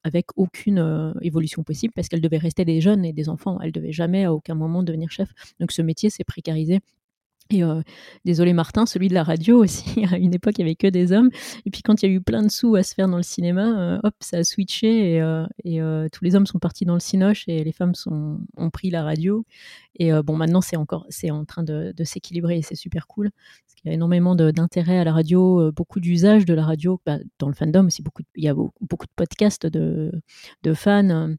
[0.05, 3.59] avec aucune évolution possible parce qu'elles devaient rester des jeunes et des enfants.
[3.61, 5.29] Elles devaient jamais à aucun moment devenir chef.
[5.61, 6.81] Donc ce métier s'est précarisé
[7.51, 7.81] et euh,
[8.25, 11.13] désolé Martin, celui de la radio aussi, à une époque il n'y avait que des
[11.13, 11.31] hommes.
[11.65, 13.23] Et puis quand il y a eu plein de sous à se faire dans le
[13.23, 15.15] cinéma, euh, hop, ça a switché
[15.65, 18.91] et, euh, tous les hommes sont partis dans le cinoche et les femmes ont pris
[18.91, 19.45] la radio.
[19.99, 23.31] Et bon, maintenant c'est encore, c'est en train de, s'équilibrer et c'est super cool.
[23.31, 27.19] Parce qu'il y a énormément d'intérêt à la radio, beaucoup d'usage de la radio, bah,
[27.39, 30.13] dans le fandom aussi, beaucoup il y a beaucoup de podcasts de
[30.75, 31.37] fans.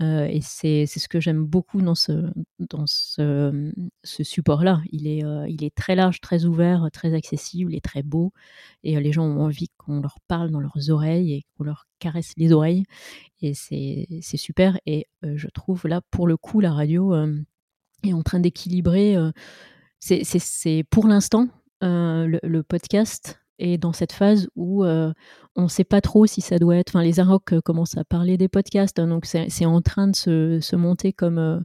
[0.00, 3.72] Et c'est ce que j'aime beaucoup dans ce, dans ce,
[4.02, 4.80] support-là.
[4.90, 8.32] Il, est il est très large, très ouvert, très accessible et très beau.
[8.82, 12.32] Et les gens ont envie qu'on leur parle dans leurs oreilles et qu'on leur caresse
[12.36, 12.84] les oreilles.
[13.40, 14.78] Et c'est super.
[14.86, 17.14] Et je trouve là, pour le coup, la radio
[18.02, 19.16] est en train d'équilibrer.
[20.00, 21.48] c'est pour l'instant
[21.80, 25.12] le, podcast et dans cette phase où euh,
[25.56, 26.90] on ne sait pas trop si ça doit être.
[26.90, 30.16] Enfin, les Arocs euh, commencent à parler des podcasts, hein, donc c'est en train de
[30.16, 31.60] se, monter comme, euh,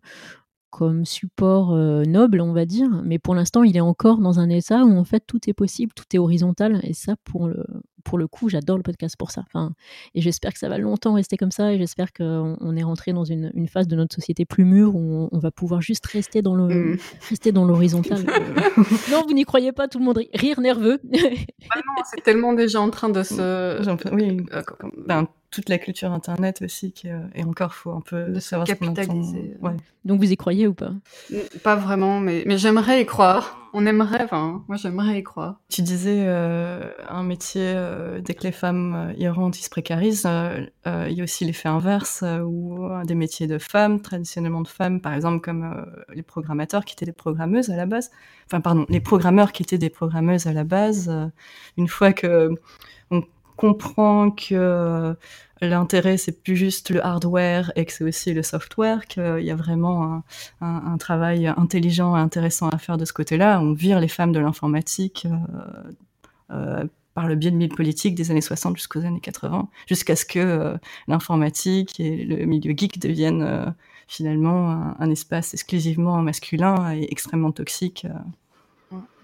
[0.70, 2.90] comme support noble, on va dire.
[3.04, 5.94] Mais pour l'instant, il est encore dans un état où en fait tout est possible,
[5.94, 6.80] tout est horizontal.
[6.84, 7.66] Et ça, pour le,
[8.10, 9.43] pour le coup, j'adore le podcast pour ça.
[9.45, 9.72] Enfin,
[10.16, 11.74] et j'espère que ça va longtemps rester comme ça.
[11.74, 14.95] Et j'espère qu'on on est rentré dans une, une, phase de notre société plus mûre
[14.95, 16.97] où on, va pouvoir juste rester dans le mm.
[17.30, 18.18] rester dans l'horizontal.
[19.12, 20.99] non, vous n'y croyez pas, tout le monde rire nerveux.
[21.14, 23.80] ah non, c'est tellement déjà en train de se.
[24.12, 24.43] Oui.
[25.50, 28.68] Euh, toute la culture internet aussi qui, euh, et encore faut un peu de savoir
[28.68, 29.58] capitaliser.
[29.62, 29.76] Ouais.
[30.06, 30.91] Donc vous y croyez ou pas?
[31.64, 33.58] Pas vraiment, mais, mais j'aimerais y croire.
[33.74, 35.60] On aimerait, enfin moi j'aimerais y croire.
[35.70, 40.28] Tu disais euh, un métier euh, dès que les femmes y rentrent, ils se précarisent.
[40.86, 45.14] Il y a aussi l'effet inverse où des métiers de femmes, traditionnellement de femmes, par
[45.14, 48.10] exemple comme les programmateurs qui étaient des programmeuses à la base.
[48.47, 51.12] Enfin pardon, les programmeurs qui étaient des programmeuses à la base.
[51.78, 52.50] une fois que
[53.12, 53.24] on
[53.60, 55.14] comprend que euh,
[55.60, 59.55] l'intérêt c'est plus juste le hardware et que c'est aussi le software, qu'il y a
[59.55, 60.24] vraiment
[60.62, 63.60] un, travail intelligent et intéressant à faire de ce côté-là.
[63.62, 65.91] On vire les femmes de l'informatique euh,
[66.51, 70.24] euh, par le biais de milieux politiques des années 60 jusqu'aux années 80, jusqu'à ce
[70.24, 70.78] que
[71.10, 73.76] l'informatique et le milieu geek deviennent
[74.07, 78.07] finalement un, espace exclusivement masculin et extrêmement toxique.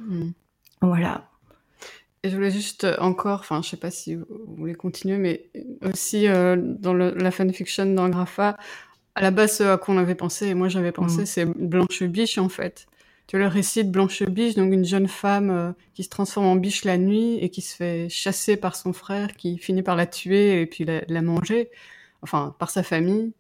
[0.01, 0.31] Mm.
[0.81, 1.23] Voilà.
[2.25, 4.25] Et je voulais juste euh, encore, enfin, je sais pas si vous
[4.57, 5.45] voulez continuer, mais
[5.83, 8.57] aussi euh, dans le, la fanfiction dans Grapha,
[9.13, 11.25] à la base, ce à quoi on avait pensé, et moi j'avais pensé, mm.
[11.27, 12.87] c'est Blanche Biche en fait.
[13.27, 16.47] Tu vois le récit de Blanche Biche, donc une jeune femme euh, qui se transforme
[16.47, 19.95] en biche la nuit et qui se fait chasser par son frère, qui finit par
[19.95, 21.69] la tuer et puis la, la manger,
[22.23, 23.33] enfin par sa famille.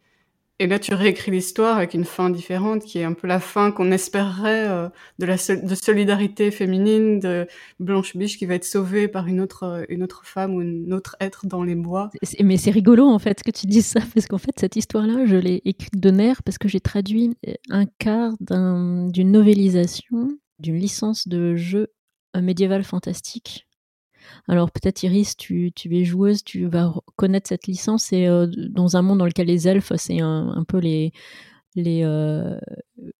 [0.59, 3.71] Et là, tu réécris l'histoire avec une fin différente, qui est un peu la fin
[3.71, 4.87] qu'on espérerait euh,
[5.19, 7.45] de la de solidarité féminine de
[7.81, 10.91] Blanche Biche qui va être sauvée par une autre euh, une autre femme ou un
[10.91, 12.09] autre être dans les bois.
[12.41, 15.35] Mais c'est rigolo en fait que tu dises ça parce qu'en fait cette histoire-là, je
[15.35, 17.35] l'ai écrite de nerfs parce que j'ai traduit
[17.69, 20.29] un quart d'une novélisation
[20.59, 21.87] d'une licence de jeu
[22.33, 23.67] médiéval fantastique
[24.47, 29.01] alors peut-être Iris, tu, es joueuse, tu vas connaître cette licence et euh, dans un
[29.01, 31.11] monde dans lequel les elfes, c'est un, peu les,
[31.75, 32.03] les,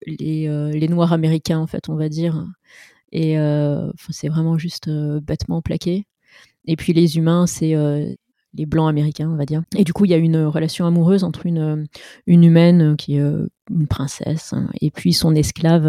[0.06, 2.46] les, les, Noirs américains, en fait, on va dire.
[3.12, 3.36] Et
[4.10, 6.06] c'est vraiment juste bêtement plaqué.
[6.66, 7.76] Et puis les humains, c'est
[8.54, 9.64] les blancs américains, on va dire.
[9.76, 11.88] Et du coup, il y a une relation amoureuse entre une,
[12.28, 13.24] une humaine qui est
[13.70, 15.86] une princesse hein, et puis son esclave,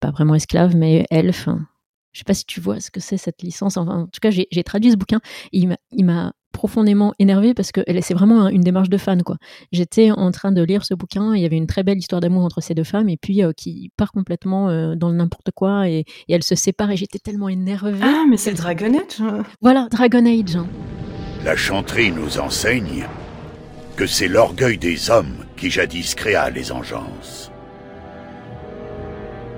[0.00, 1.48] pas vraiment esclave, mais elfe.
[2.12, 3.76] Je sais pas si tu vois ce que c'est cette licence.
[3.76, 5.20] Enfin, en tout cas, j'ai traduit ce bouquin
[5.52, 9.36] et il m'a profondément énervé parce que c'est vraiment une démarche de fan quoi.
[9.70, 12.44] J'étais en train de lire ce bouquin, il y avait une très belle histoire d'amour
[12.44, 16.42] entre ces deux femmes et puis qui part complètement dans n'importe quoi et, et elles
[16.42, 18.00] se séparent et j'étais tellement énervée.
[18.02, 19.44] Ah mais c'est Dragon Age.
[19.60, 20.58] Voilà, Dragon Age.
[21.44, 23.06] La chanterie nous enseigne
[23.96, 27.50] que c'est l'orgueil des hommes qui jadis créa les engences.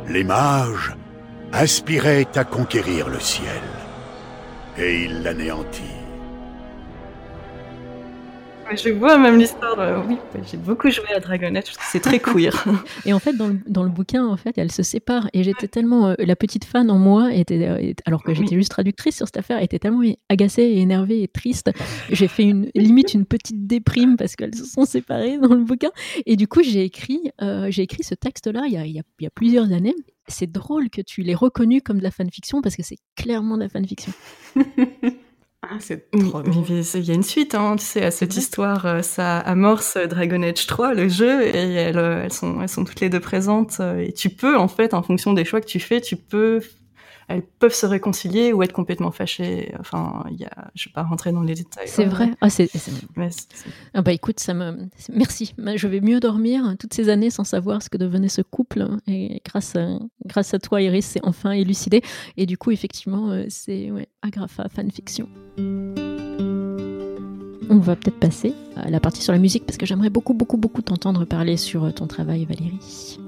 [0.09, 0.95] Les mages
[1.53, 3.63] aspiraient à conquérir le ciel,
[4.79, 6.02] et ils l'anéantirent.
[8.77, 10.05] Je vois même l'histoire.
[10.09, 10.17] Oui,
[10.51, 11.73] j'ai beaucoup joué à Dragon Age.
[11.91, 12.65] C'est très queer.
[13.07, 15.29] et en fait, dans le, dans le, bouquin, en fait, elles se séparent.
[15.33, 18.71] Et j'étais tellement euh, la petite fan en moi, était, euh, alors que j'étais juste
[18.71, 21.71] traductrice sur cette affaire, était tellement agacée, et énervée et triste.
[22.11, 25.91] J'ai fait une limite une petite déprime parce qu'elles se sont séparées dans le bouquin.
[26.27, 29.73] Et du coup, j'ai écrit, euh, j'ai écrit ce texte-là il, il, y a plusieurs
[29.73, 29.95] années.
[30.29, 33.63] C'est drôle que tu l'aies reconnu comme de la fanfiction parce que c'est clairement de
[33.63, 34.13] la fanfiction.
[35.65, 38.85] Ah, c'est trop Il y a une suite, hein, tu sais, à cette histoire.
[38.85, 42.85] Euh, ça amorce Dragon Age 3, le jeu, et elles, euh, elles, sont, elles sont
[42.85, 43.77] toutes les deux présentes.
[43.79, 46.61] Euh, et tu peux, en fait, en fonction des choix que tu fais, tu peux
[47.29, 49.75] elles peuvent se réconcilier ou être complètement fâchées.
[49.79, 51.89] Enfin, y a, je vais pas rentrer dans les détails.
[51.89, 52.31] C'est vrai.
[52.41, 52.71] Ah, c'est,
[53.95, 55.55] ah bah écoute, ça me, merci.
[55.59, 58.87] Je vais mieux dormir toutes ces années sans savoir ce que devenait ce couple.
[59.07, 62.03] Et grâce à, grâce à toi, Iris, c'est enfin élucidé.
[62.37, 65.29] Et du coup, effectivement, euh, c'est ouais, Agrafa fanfiction.
[67.71, 70.59] On va peut-être passer à la partie sur la musique parce que j'aimerais beaucoup, beaucoup,
[70.59, 73.19] beaucoup t'entendre parler sur ton travail, Valérie.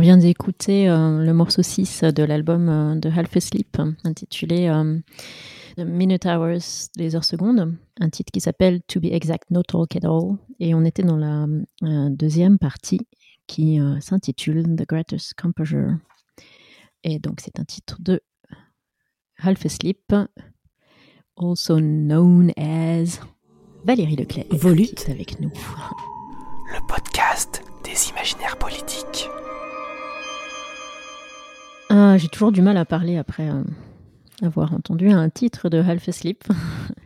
[0.00, 4.98] On vient d'écouter euh, le morceau 6 de l'album euh, de Half Asleep, intitulé euh,
[5.76, 10.08] Minute Hours, les heures secondes, un titre qui s'appelle To Be Exact, No Talk at
[10.08, 10.38] All.
[10.58, 11.46] Et on était dans la
[12.08, 13.06] deuxième partie
[13.46, 15.98] qui s'intitule The Greatest Composure.
[17.04, 18.22] Et donc c'est un titre de
[19.36, 20.14] Half Asleep,
[21.36, 23.20] also known as
[23.84, 24.46] Valérie Leclerc.
[24.50, 25.52] Volute avec nous.
[26.72, 29.28] Le podcast des imaginaires politiques.
[31.92, 33.64] Ah, j'ai toujours du mal à parler après euh,
[34.42, 36.44] avoir entendu un titre de Half Asleep.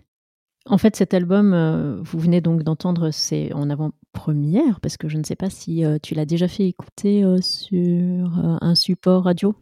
[0.67, 5.17] en fait, cet album, euh, vous venez donc d'entendre, c'est en avant-première, parce que je
[5.17, 8.31] ne sais pas si euh, tu l'as déjà fait écouter sur
[8.61, 9.55] un support radio.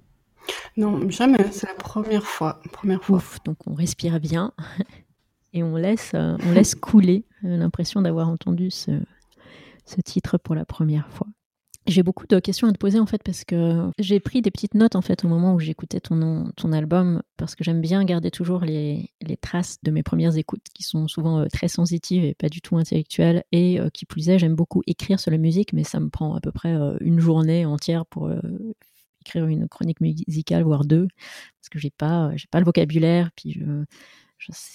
[0.76, 1.46] Non, jamais.
[1.52, 2.60] C'est la première fois.
[2.72, 3.18] Première fois.
[3.18, 4.52] Ouf, donc on respire bien
[5.52, 8.90] et on laisse, on laisse couler l'impression d'avoir entendu ce
[10.04, 11.28] titre pour la première fois.
[11.88, 14.74] J'ai beaucoup de questions à te poser en fait parce que j'ai pris des petites
[14.74, 18.30] notes en fait au moment où j'écoutais ton, ton album parce que j'aime bien garder
[18.30, 22.34] toujours les, les, traces de mes premières écoutes qui sont souvent euh, très sensitives et
[22.34, 25.72] pas du tout intellectuelles et euh, qui plus est j'aime beaucoup écrire sur la musique
[25.72, 28.30] mais ça me prend à peu près euh, une journée entière pour
[29.20, 31.08] écrire une chronique musicale voire deux
[31.60, 33.84] parce que j'ai pas j'ai pas le vocabulaire puis je,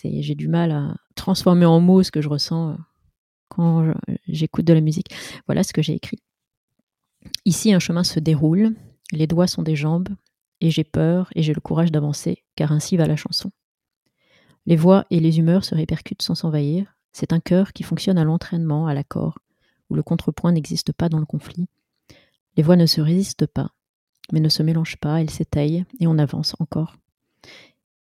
[0.04, 2.78] j'ai du mal à transformer en mots ce que je ressens
[3.48, 3.94] quand
[4.28, 5.08] j'écoute de la musique.
[5.48, 6.20] Voilà ce que j'ai écrit.
[7.46, 8.76] Ici, un chemin se déroule,
[9.12, 10.10] les doigts sont des jambes,
[10.62, 13.52] et j'ai peur et j'ai le courage d'avancer, car ainsi va la chanson.
[14.66, 18.24] Les voix et les humeurs se répercutent sans s'envahir, c'est un cœur qui fonctionne à
[18.24, 19.40] l'entraînement, à l'accord,
[19.90, 21.68] où le contrepoint n'existe pas dans le conflit.
[22.58, 23.72] Les voix ne se résistent pas,
[24.32, 26.98] mais ne se mélangent pas, elles s'étayent, et on avance encore.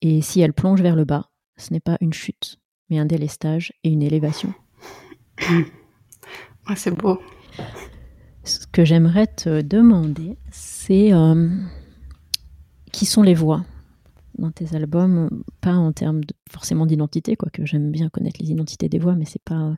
[0.02, 3.74] Et si elles plongent vers le bas, ce n'est pas une chute, mais un délestage
[3.84, 4.54] et une élévation.
[6.76, 7.22] c'est beau.
[8.50, 11.50] Ce que j'aimerais te demander, c'est euh,
[12.92, 13.64] qui sont les voix
[14.40, 15.30] dans tes albums,
[15.62, 19.44] pas en termes forcément d'identité, quoique j'aime bien connaître les identités des voix, mais c'est
[19.44, 19.76] pas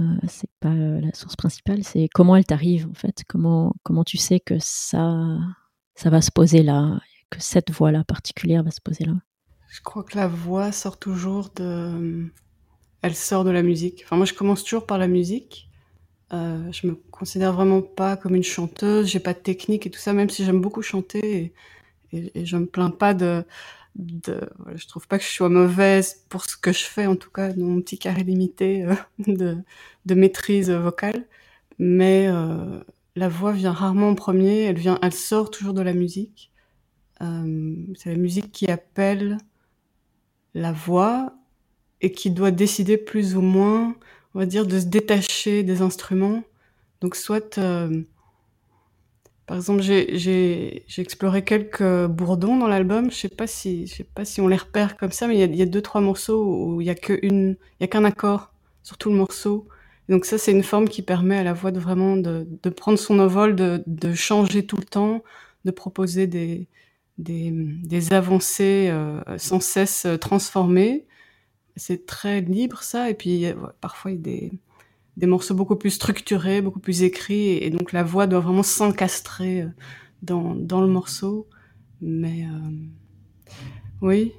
[0.00, 1.84] euh, c'est pas la source principale.
[1.84, 5.38] C'est comment elles t'arrivent en fait, comment comment tu sais que ça
[5.94, 9.12] ça va se poser là, que cette voix là particulière va se poser là?
[9.68, 12.30] Je crois que la voix sort toujours de,
[13.02, 14.04] elle sort de la musique.
[14.06, 15.68] Enfin moi je commence toujours par la musique
[16.32, 19.98] euh, je me considère vraiment pas comme une chanteuse, j'ai pas de technique et tout
[20.00, 21.52] ça, même si j'aime beaucoup chanter
[22.12, 23.44] et, et, je me plains pas de,
[23.96, 24.40] de
[24.74, 27.52] je trouve pas que je sois mauvaise pour ce que je fais, en tout cas
[27.52, 28.94] dans mon petit carré limité euh,
[30.06, 31.26] de, maîtrise vocale.
[31.78, 32.80] Mais euh,
[33.16, 36.50] la voix vient rarement en premier, elle vient, elle sort toujours de la musique.
[37.96, 39.38] C'est la musique qui appelle
[40.52, 41.32] la voix
[42.00, 43.96] et qui doit décider plus ou moins
[44.34, 46.42] on va dire, de se détacher des instruments.
[47.00, 48.02] Donc soit, euh,
[49.46, 53.10] par exemple, j'ai exploré quelques bourdons dans l'album.
[53.10, 55.62] Je sais pas si, sais pas si on les repère comme ça, mais il y
[55.62, 59.66] a, deux trois morceaux où il y a y qu'un accord sur tout le morceau.
[60.08, 62.98] donc ça, c'est une forme qui permet à la voix de vraiment de, de prendre
[62.98, 65.22] son envol, de, de, changer tout le temps,
[65.64, 66.66] de proposer des,
[67.18, 71.06] des, des avancées euh, sans cesse transformées
[71.76, 73.10] c'est très libre ça.
[73.10, 73.46] Et puis
[73.80, 74.50] parfois il y a
[75.16, 79.62] des, morceaux beaucoup plus structurés, beaucoup plus écrits, et, donc la voix doit vraiment s'encastrer
[79.62, 79.68] euh,
[80.22, 81.48] dans, le morceau.
[82.00, 83.52] Mais euh,
[84.00, 84.32] oui,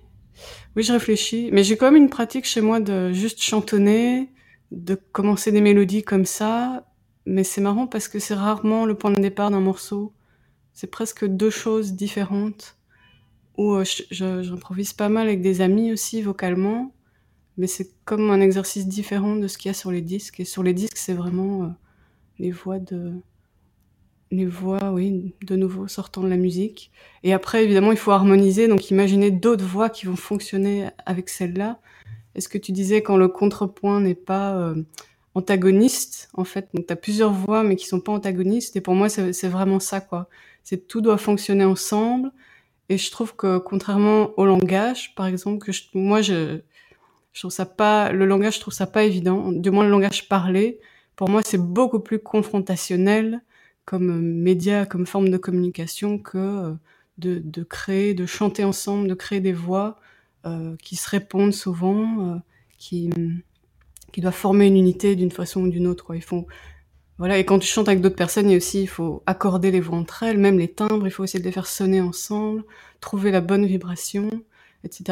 [0.76, 1.50] oui, je réfléchis.
[1.52, 4.30] Mais j'ai quand même une pratique chez moi de juste chantonner,
[4.72, 6.86] de commencer des mélodies comme ça.
[7.26, 10.14] Mais c'est marrant parce que c'est rarement le point de départ d'un morceau.
[10.74, 12.78] C'est presque deux choses différentes.
[13.58, 13.78] où
[14.12, 16.94] j'improvise pas mal avec des amis aussi vocalement,
[17.58, 20.40] mais c'est comme un exercice différent de ce qu'il y a sur les disques.
[20.40, 21.74] Et sur les disques, c'est vraiment
[22.40, 23.14] les voix de
[24.32, 26.92] les voix, oui, de nouveau sortant de la musique.
[27.24, 31.80] Et après, évidemment, il faut harmoniser, donc imaginer d'autres voix qui vont fonctionner avec celle-là.
[32.34, 34.84] Est-ce que tu disais quand le contrepoint n'est pas euh,
[35.36, 38.96] antagoniste, en fait, donc tu as plusieurs voix mais qui sont pas antagonistes, et pour
[38.96, 40.28] moi, c'est vraiment ça, quoi.
[40.64, 42.32] C'est tout doit fonctionner ensemble,
[42.90, 46.62] et je trouve que contrairement au langage, par exemple, que moi, je,
[47.36, 50.30] je trouve ça pas, le langage, je trouve ça pas évident, du moins le langage
[50.30, 50.80] parlé,
[51.18, 53.42] pour moi, c'est beaucoup plus confrontationnel,
[53.84, 56.74] comme euh, média, comme forme de communication que euh,
[57.18, 60.00] de, de, créer, de chanter ensemble, de créer des voix
[60.46, 62.38] euh, qui se répondent souvent, euh,
[62.78, 63.10] qui,
[64.14, 66.06] qui doivent former une unité d'une façon ou d'une autre.
[66.06, 66.16] Quoi.
[66.16, 66.24] Ils
[67.18, 67.38] voilà.
[67.38, 70.24] Et quand tu chantes avec d'autres personnes, il aussi, il faut accorder les voix entre
[70.24, 72.64] elles, même les timbres, il faut essayer de les faire sonner ensemble,
[73.02, 74.30] trouver la bonne vibration,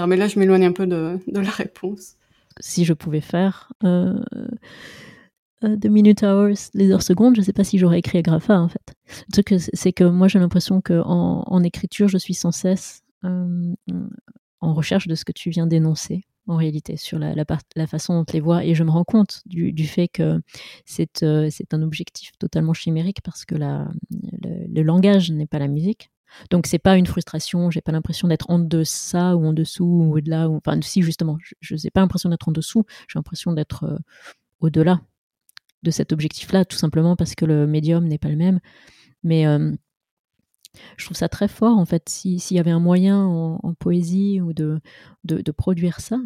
[0.07, 2.15] Mais là, je m'éloigne un peu de, de la réponse.
[2.59, 7.63] Si je pouvais faire euh, The Minute Hours, les heures secondes, je ne sais pas
[7.63, 8.93] si j'aurais écrit Agrapha en fait.
[9.27, 13.73] Le truc, c'est que moi j'ai l'impression qu'en en écriture, je suis sans cesse euh,
[14.59, 17.33] en recherche de ce que tu viens d'énoncer en réalité sur la,
[17.87, 20.41] façon dont les voix et je me rends compte du, fait que
[20.85, 26.11] c'est euh, un objectif totalement chimérique parce que le langage n'est pas la musique
[26.49, 30.17] donc c'est pas une frustration, j'ai pas l'impression d'être en deçà ou en dessous ou
[30.17, 30.49] au-delà.
[30.49, 33.97] Enfin, si justement, je n'ai pas l'impression d'être en dessous, j'ai l'impression d'être euh,
[34.59, 35.01] au-delà
[35.83, 38.59] de cet objectif-là, tout simplement parce que le médium n'est pas le même.
[39.23, 39.71] Mais euh,
[40.97, 44.53] je trouve ça très fort, en fait, s'il y avait un moyen en, poésie ou
[44.53, 44.79] de,
[45.23, 46.17] de, de, produire ça.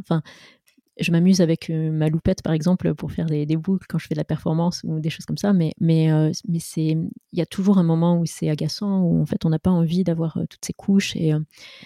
[1.00, 4.16] Je m'amuse avec euh, ma loupette, par exemple, pour faire des, boucles quand je fais
[4.16, 5.54] de la performance ou des choses comme ça.
[5.54, 9.22] Mais, mais, euh, mais c'est, il y a toujours un moment où c'est agaçant, où
[9.22, 11.16] en fait, on n'a pas envie d'avoir euh, toutes ces couches.
[11.16, 11.34] Et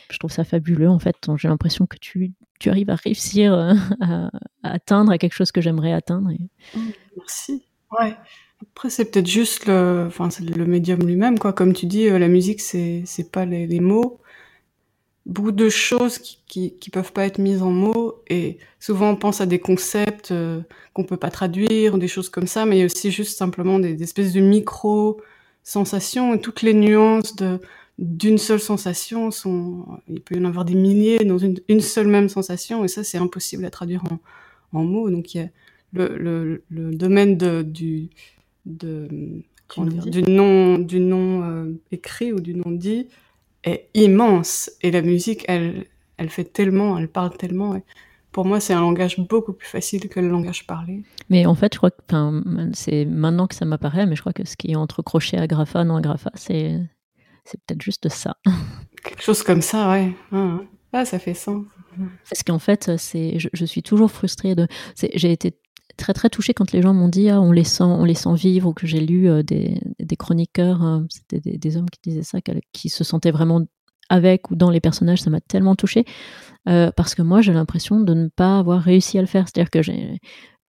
[0.09, 0.89] je trouve ça fabuleux.
[0.89, 3.53] En fait, j'ai l'impression que tu, tu arrives à réussir
[4.01, 4.31] à,
[4.63, 6.31] atteindre quelque chose que j'aimerais atteindre.
[7.17, 7.65] Merci.
[7.99, 8.15] Ouais.
[8.61, 11.51] Après, c'est peut-être juste le, enfin, le médium lui-même, quoi.
[11.51, 14.21] Comme tu dis, la musique, c'est, c'est pas les mots
[15.25, 18.23] beaucoup de choses qui, qui, qui, peuvent pas être mises en mots.
[18.27, 20.61] Et souvent on pense à des concepts euh,
[20.93, 23.37] qu'on peut pas traduire ou des choses comme ça mais il y a aussi juste
[23.37, 25.21] simplement des, des espèces de micro
[25.63, 27.59] sensations et toutes les nuances de
[27.99, 32.07] d'une seule sensation sont il peut y en avoir des milliers dans une, une seule
[32.07, 32.83] même sensation.
[32.83, 35.09] Et ça c'est impossible à traduire en, en mots.
[35.09, 35.49] Donc il y a
[35.93, 38.09] le, le, le domaine de, du
[38.65, 39.07] de
[39.77, 40.23] du
[41.13, 43.07] euh, écrit ou du non dit
[43.63, 45.85] est immense et la musique, elle,
[46.17, 47.75] elle fait tellement, elle parle tellement.
[47.75, 47.83] Et
[48.31, 51.03] pour moi, c'est un langage beaucoup plus facile que le langage parlé.
[51.29, 54.45] Mais en fait, je crois que c'est maintenant que ça m'apparaît, mais je crois que
[54.45, 56.79] ce qui est entre crochet, agrafa, non agrafa, c'est
[57.43, 58.37] c'est peut-être juste ça.
[59.03, 60.13] Quelque chose comme ça, ouais.
[60.31, 60.59] Ah,
[60.93, 61.65] ah ça fait sens.
[62.29, 64.67] Parce qu'en fait, c'est, je, je, suis toujours frustrée de.
[64.95, 65.53] J'ai été
[66.01, 68.33] très très touchée quand les gens m'ont dit ah, on les sent on les sent
[68.33, 72.23] vivre ou que j'ai lu euh, des, des, chroniqueurs euh, c'était des, hommes qui disaient
[72.23, 72.39] ça
[72.73, 73.61] qui se sentaient vraiment
[74.11, 75.21] avec ou dans les personnages.
[75.21, 76.05] Ça m'a tellement touchée
[76.67, 79.47] euh, parce que moi j'ai l'impression de ne pas avoir réussi à le faire.
[79.47, 80.19] C'est-à-dire que j'ai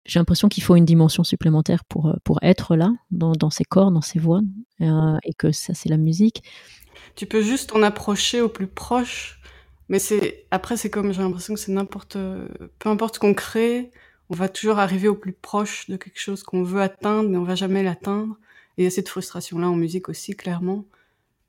[0.06, 3.90] j'ai l'impression qu'il faut une dimension supplémentaire pour pour être là dans, dans ces corps
[3.90, 4.40] dans ces voix
[4.82, 6.42] euh, et que ça c'est la musique.
[7.16, 9.40] Tu peux juste en approcher au plus proche
[9.88, 12.16] mais c'est après c'est comme j'ai l'impression que c'est n'importe
[12.78, 13.90] peu importe ce qu'on crée
[14.30, 17.44] on va toujours arriver au plus proche de quelque chose qu'on veut atteindre, mais on
[17.44, 18.38] va jamais l'atteindre.
[18.78, 20.84] Et il y a cette frustration-là en musique aussi, clairement.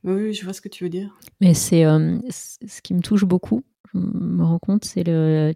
[0.04, 1.16] Oui, je vois ce que tu veux dire.
[1.40, 3.64] Mais c'est euh, ce qui me touche beaucoup.
[3.94, 5.04] Je me rends compte, c'est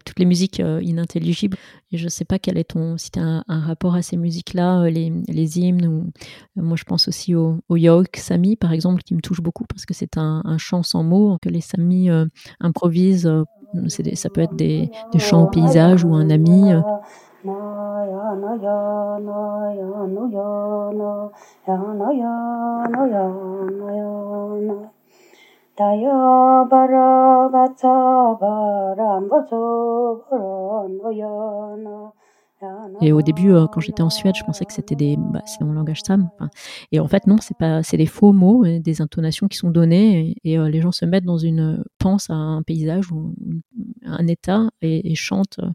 [0.04, 1.56] toutes les musiques euh, inintelligibles.
[1.90, 4.82] Et je sais pas quel est ton, si tu as un, rapport à ces musiques-là,
[4.82, 6.12] euh, les, hymnes.
[6.54, 7.76] Moi, je pense aussi au, au
[8.14, 11.38] Sami, par exemple, qui me touche beaucoup parce que c'est un, un, chant sans mots
[11.42, 12.08] que les Samis
[12.60, 13.30] improvisent
[14.14, 16.72] ça peut être des, des, chants au paysage ou un ami.
[32.62, 32.66] Euh.
[33.02, 35.62] Et au début, euh, quand j'étais en Suède, je pensais que c'était des, bah, c'est
[35.64, 36.30] mon langage sam.
[36.92, 40.36] Et en fait, non, c'est pas, c'est des faux mots, des intonations qui sont données,
[40.44, 43.34] et, euh, les gens se mettent dans une pense à un paysage ou
[44.04, 45.58] un état et, et chantent.
[45.60, 45.70] Euh,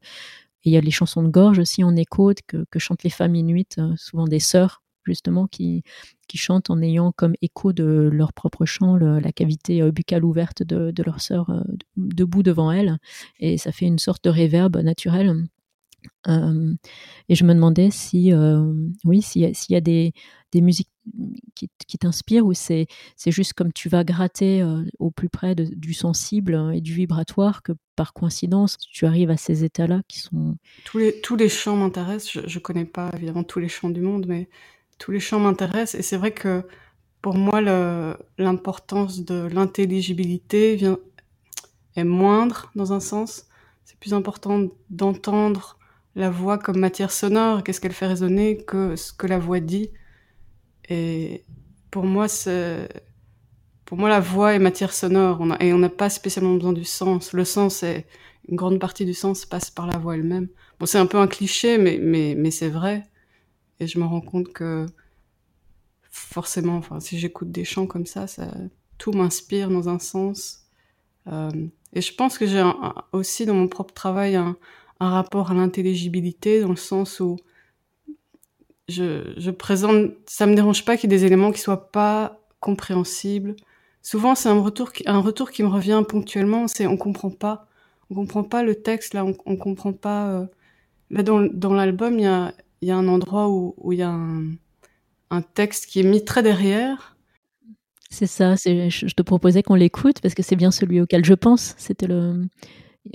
[0.64, 3.36] et il y a les chansons de gorge aussi en écho que, chantent les femmes
[3.36, 5.82] inuites, euh, souvent des sœurs justement qui,
[6.28, 10.62] qui chantent en ayant comme écho de leur propre chant la cavité euh, buccale ouverte
[10.62, 11.62] de, de leur sœur euh,
[11.98, 12.98] debout devant elles
[13.40, 15.44] et ça fait une sorte de réverbe naturel
[16.28, 18.32] et je me demandais si,
[19.04, 20.14] oui, s'il y, a des,
[20.56, 20.90] musiques
[21.56, 22.88] qui, t'inspire ou c'est
[23.28, 24.64] juste comme tu vas gratter
[25.00, 29.38] au plus près du sensible hein, et du vibratoire que par coïncidence tu arrives à
[29.38, 30.58] ces états-là qui sont...
[30.86, 34.02] Tous les, tous les chants m'intéressent, je ne connais pas évidemment tous les chants du
[34.02, 34.50] monde, mais
[34.98, 36.64] tous les chants m'intéressent et c'est vrai que
[37.22, 37.62] pour moi
[38.38, 40.98] l'importance de l'intelligibilité vient
[41.96, 43.48] est moindre dans un sens.
[43.84, 45.78] C'est plus important d'entendre
[46.16, 49.90] la voix comme matière sonore, qu'est-ce qu'elle fait résonner, que ce que la voix dit.
[50.90, 51.46] Et
[51.90, 52.28] pour moi,
[53.86, 57.34] pour moi, la voix est matière sonore, et on n'a pas spécialement besoin du sens.
[57.34, 58.06] Le sens, est,
[58.50, 60.50] une grande partie du sens passe par la voix elle-même.
[60.80, 63.08] Bon, c'est un peu un cliché, mais, mais, mais c'est vrai.
[63.80, 64.86] Et je me rends compte que
[66.10, 68.48] forcément, enfin, si j'écoute des chants comme ça, ça
[68.98, 70.66] tout m'inspire dans un sens.
[71.28, 72.64] Euh, et je pense que j'ai
[73.12, 74.58] aussi dans mon propre travail un,
[75.02, 77.38] un rapport à l'intelligibilité, dans le sens où
[78.88, 83.56] je, présente, ça me dérange pas qu'il y ait des éléments qui soient pas compréhensibles.
[84.04, 87.68] Souvent, c'est un retour, un retour qui me revient ponctuellement, c'est on comprend pas,
[88.10, 90.30] on comprend pas le texte là, on, on comprend pas.
[90.30, 90.46] Euh...
[91.10, 94.52] Là, dans, l'album, il y a, y a un endroit où il y a un,
[95.32, 97.18] un texte qui est mis très derrière
[98.14, 101.76] c'est ça, je te proposais qu'on l'écoute parce que c'est bien celui auquel je pense.
[101.78, 102.46] C'était le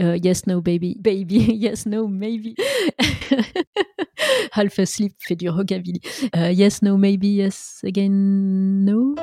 [0.00, 2.54] euh, Yes, No, Baby, Baby, Yes, No, Maybe.
[4.52, 6.00] Half Asleep fait du rockabilly.
[6.34, 8.10] Uh, yes, No, Maybe, Yes, Again,
[8.84, 9.14] No.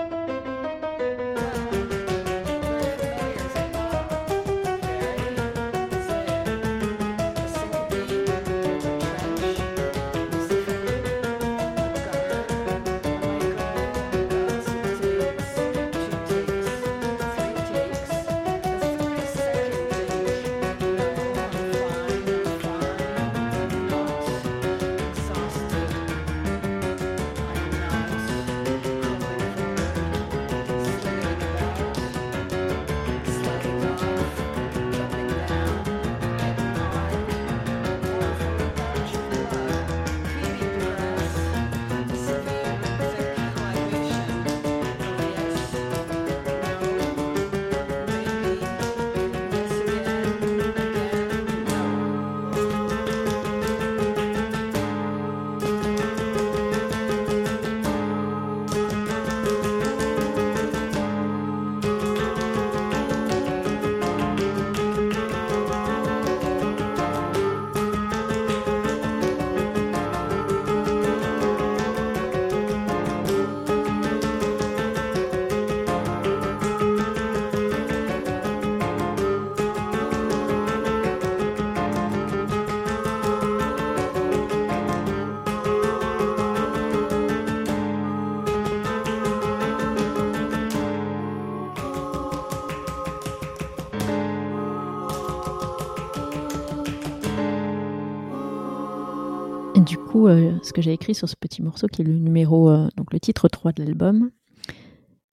[100.27, 103.13] Euh, ce que j'ai écrit sur ce petit morceau qui est le numéro, euh, donc
[103.13, 104.31] le titre 3 de l'album.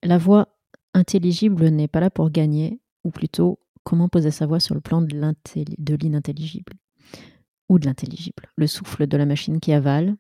[0.03, 0.49] La voix
[0.93, 5.03] intelligible n'est pas là pour gagner, ou plutôt comment poser sa voix sur le plan
[5.03, 6.73] de l'inintelligible
[7.69, 8.51] ou de l'intelligible?
[8.57, 10.17] Le souffle de la machine qui avale,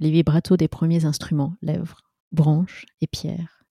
[0.00, 3.64] les vibratos des premiers instruments, lèvres, branches et pierres.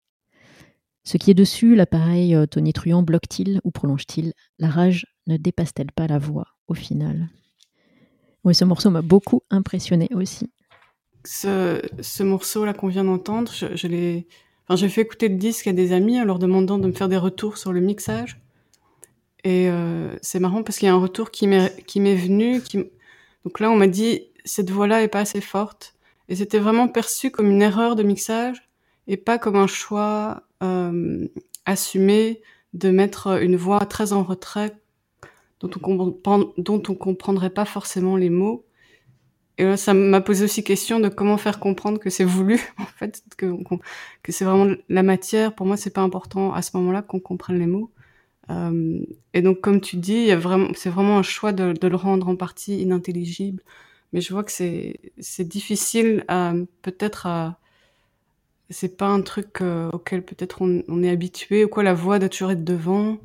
[1.05, 4.35] Ce qui est dessus, l'appareil euh, tonitruant bloque-t-il ou prolonge-t-il?
[4.59, 7.29] La rage ne dépasse-t-elle pas la voix au final?
[8.45, 10.51] Oui, ce morceau m'a beaucoup impressionné aussi.
[11.25, 14.27] Ce, ce morceau-là qu'on vient d'entendre, je, l'ai.
[14.67, 17.09] Enfin, j'ai fait écouter le disque à des amis en leur demandant de me faire
[17.09, 18.41] des retours sur le mixage.
[19.45, 22.61] Et euh, c'est marrant parce qu'il y a un retour qui m'est qui m'est venu.
[23.45, 25.95] Donc là, on m'a dit cette voix-là est pas assez forte.
[26.29, 28.69] Et c'était vraiment perçu comme une erreur de mixage
[29.07, 31.29] et pas comme un choix euh,
[31.67, 32.43] assumé
[32.73, 34.82] de mettre une voix très en retrait
[35.63, 38.65] dont on, dont on comprendrait pas forcément les mots.
[39.59, 42.87] Et là, ça m'a posé aussi question de comment faire comprendre que c'est voulu, en
[42.87, 43.55] fait, que,
[44.29, 45.55] c'est vraiment la matière.
[45.55, 47.91] Pour moi, c'est pas important à ce moment-là qu'on comprenne les mots.
[48.51, 50.31] Euh, et donc, comme tu dis,
[50.75, 53.63] c'est vraiment un choix de, le rendre en partie inintelligible.
[54.13, 54.99] Mais je vois que c'est,
[55.45, 56.25] difficile
[56.83, 57.59] peut-être à,
[58.71, 62.19] c'est pas un truc euh, auquel peut-être on, on, est habitué, ou quoi, la voix
[62.19, 63.19] doit toujours être devant.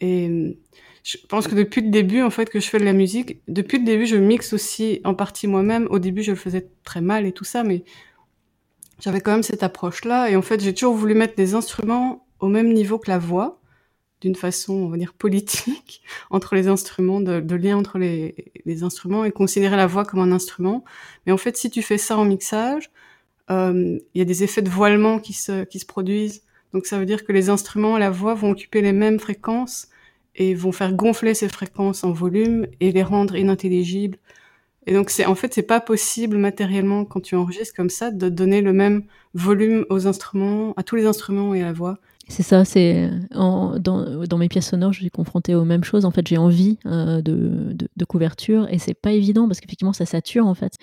[0.00, 0.56] Et
[1.02, 3.78] je pense que depuis le début, en fait, que je fais de la musique, depuis
[3.78, 5.88] le début, je mixe aussi en partie moi-même.
[5.90, 7.82] Au début, je le faisais très mal et tout ça, mais
[9.00, 10.30] j'avais quand même cette approche-là.
[10.30, 13.60] Et en fait, j'ai toujours voulu mettre des instruments au même niveau que la voix,
[14.20, 18.84] d'une façon, on va dire, politique, entre les instruments, de, de lien entre les, les,
[18.84, 20.84] instruments et considérer la voix comme un instrument.
[21.26, 22.90] Mais en fait, si tu fais ça en mixage,
[23.50, 26.42] il y a des effets de voilement qui se, qui se produisent.
[26.72, 29.88] Donc ça veut dire que les instruments à la voix vont occuper les mêmes fréquences
[30.34, 34.18] et vont faire gonfler ces fréquences en volume et les rendre inintelligibles.
[34.86, 38.28] Et donc c'est en fait c'est pas possible matériellement quand tu enregistres comme ça de
[38.28, 39.04] donner le même
[39.34, 41.98] volume aux instruments, à tous les instruments et à la voix.
[42.28, 46.04] C'est ça, c'est dans, mes pièces sonores, je suis confrontée aux mêmes choses.
[46.04, 50.46] En fait, j'ai envie euh, de, couverture et c'est pas évident parce qu'effectivement, ça sature
[50.46, 50.74] en fait.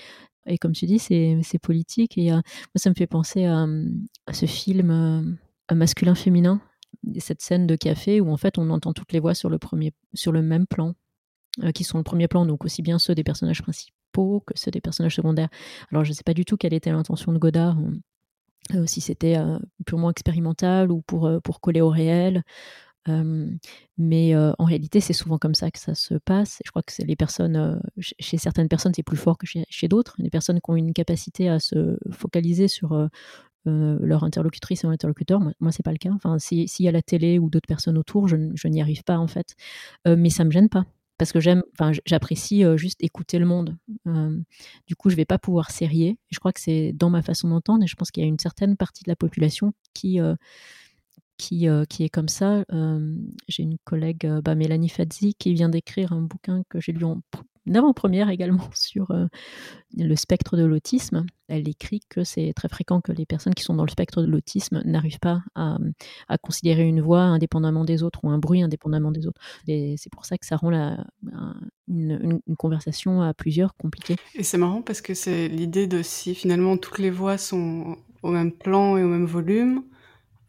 [0.45, 2.17] Et comme tu dis, c'est politique.
[2.17, 2.43] Et euh, moi,
[2.75, 3.67] ça me fait penser à,
[4.25, 6.61] à ce film euh, masculin-féminin,
[7.19, 9.93] cette scène de café où en fait on entend toutes les voix sur le, premier,
[10.13, 10.95] sur le même plan,
[11.73, 14.81] qui sont le premier plan, donc aussi bien ceux des personnages principaux que ceux des
[14.81, 15.49] personnages secondaires.
[15.91, 17.77] Alors je ne sais pas du tout quelle était l'intention de Godard
[18.75, 22.43] euh, si c'était euh, purement expérimental ou pour, euh, pour coller au réel.
[23.97, 26.59] mais en réalité, c'est souvent comme ça que ça se passe.
[26.63, 30.15] je crois que les personnes, chez certaines personnes, c'est plus fort que chez, chez d'autres.
[30.19, 33.09] Des personnes qui ont une capacité à se focaliser sur
[33.69, 35.39] leur interlocutrice et leur interlocuteur.
[35.39, 36.11] Moi, moi c'est pas le cas.
[36.13, 39.27] Enfin, s'il y a la télé ou d'autres personnes autour, je, n'y arrive pas en
[39.27, 39.55] fait.
[40.05, 40.85] mais ça me gêne pas
[41.17, 43.77] parce que j'aime, enfin, j'apprécie juste écouter le monde.
[44.87, 46.17] du coup, je vais pas pouvoir serrer.
[46.31, 48.39] Je crois que c'est dans ma façon d'entendre, et je pense qu'il y a une
[48.39, 50.19] certaine partie de la population qui
[51.39, 52.63] qui, est comme ça.
[53.47, 57.21] J'ai une collègue, bah, Mélanie Fadzi, qui vient d'écrire un bouquin que j'ai lu en
[57.69, 59.27] une avant-première également sur euh,
[59.95, 61.25] le spectre de l'autisme.
[61.47, 64.27] Elle écrit que c'est très fréquent que les personnes qui sont dans le spectre de
[64.27, 65.77] l'autisme n'arrivent pas à,
[66.41, 69.41] considérer une voix indépendamment des autres ou un bruit indépendamment des autres.
[69.67, 70.71] Et c'est pour ça que ça rend
[71.87, 74.15] une, conversation à plusieurs compliquée.
[74.35, 78.31] Et c'est marrant parce que c'est l'idée de si finalement toutes les voix sont au
[78.31, 79.83] même plan et au même volume,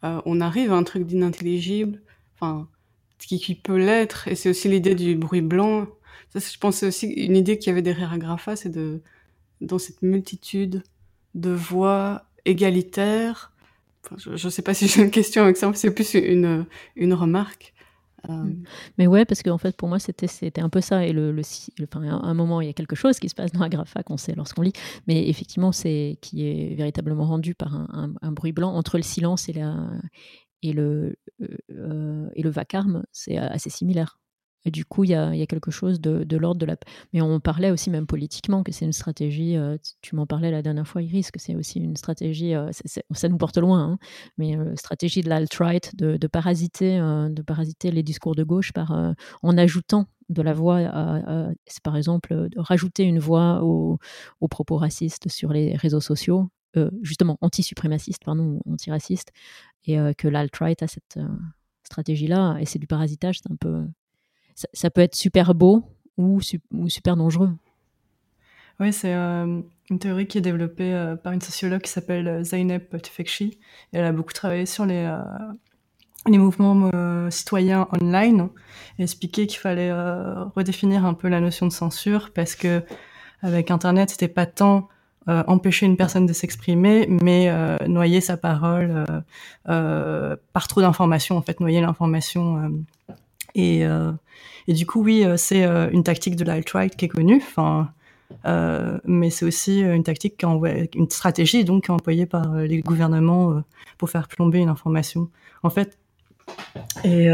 [0.03, 2.01] euh, on arrive à un truc d'inintelligible,
[2.35, 2.67] enfin,
[3.17, 4.27] qui, qui peut l'être.
[4.27, 5.87] Et c'est aussi l'idée du bruit blanc
[6.33, 9.01] ça, je pense aussi une idée qu'il y avait derrière Agrafa, c'est de,
[9.59, 10.83] dans cette multitude
[11.35, 13.51] de voix égalitaires,
[14.17, 17.73] je ne sais pas si j'ai une question avec ça, c'est plus une, une remarque.
[18.29, 18.63] Euh, mm.
[18.97, 20.27] Mais ouais, parce qu'en fait, pour moi, c'était,
[20.61, 21.05] un peu ça.
[21.05, 21.41] Et le, le,
[21.83, 24.17] enfin, à un moment, il y a quelque chose qui se passe dans Agrafa qu'on
[24.17, 24.73] sait lorsqu'on lit.
[25.07, 29.53] Mais effectivement, c'est qui est véritablement rendu par un, bruit blanc entre le silence et,
[29.53, 29.75] la,
[30.61, 31.15] et, le,
[31.71, 33.03] euh, et le vacarme.
[33.11, 34.20] C'est assez similaire.
[34.65, 36.75] Et du coup, il y a, quelque chose de, l'ordre de la.
[37.13, 39.57] Mais on parlait aussi même politiquement que c'est une stratégie.
[39.57, 42.53] Euh, tu m'en parlais la dernière fois, Iris, que c'est aussi une stratégie.
[42.53, 42.69] Euh,
[43.11, 43.99] ça nous porte loin, hein,
[44.37, 49.57] mais euh, stratégie de l'alt-right de, parasiter, de parasiter les discours de gauche par en
[49.57, 50.79] ajoutant de la voix.
[51.65, 53.99] c'est par exemple de rajouter une voix aux,
[54.49, 56.49] propos racistes sur les réseaux sociaux,
[57.01, 59.31] justement anti-suprémacistes, pardon, anti-racistes,
[59.85, 61.19] et que l'alt-right a cette
[61.83, 62.57] stratégie-là.
[62.59, 63.85] Et c'est du parasitage, c'est un peu
[64.55, 65.83] ça, peut être super beau
[66.17, 67.51] ou, super dangereux.
[68.79, 69.61] Oui, c'est euh,
[69.91, 73.59] une théorie qui est développée euh, par une sociologue qui s'appelle euh, Zainab Tufekci.
[73.91, 75.07] Elle a beaucoup travaillé sur les,
[76.27, 76.89] les mouvements
[77.29, 78.49] citoyens online
[78.97, 82.83] et expliqué qu'il fallait redéfinir un peu la notion de censure parce que
[83.43, 84.87] avec Internet, c'était pas tant
[85.27, 87.51] empêcher une personne de s'exprimer, mais
[87.87, 89.05] noyer sa parole
[89.65, 92.71] par trop d'informations, en fait, noyer l'information.
[93.55, 93.85] Et
[94.67, 97.41] et du coup, oui, euh, c'est euh, une tactique de l'alt-right qui est connue.
[97.41, 97.89] Enfin,
[98.45, 103.61] euh, mais c'est aussi une tactique, une stratégie donc employée par les gouvernements
[103.97, 105.29] pour faire plomber une information.
[105.63, 105.97] En fait,
[107.03, 107.27] et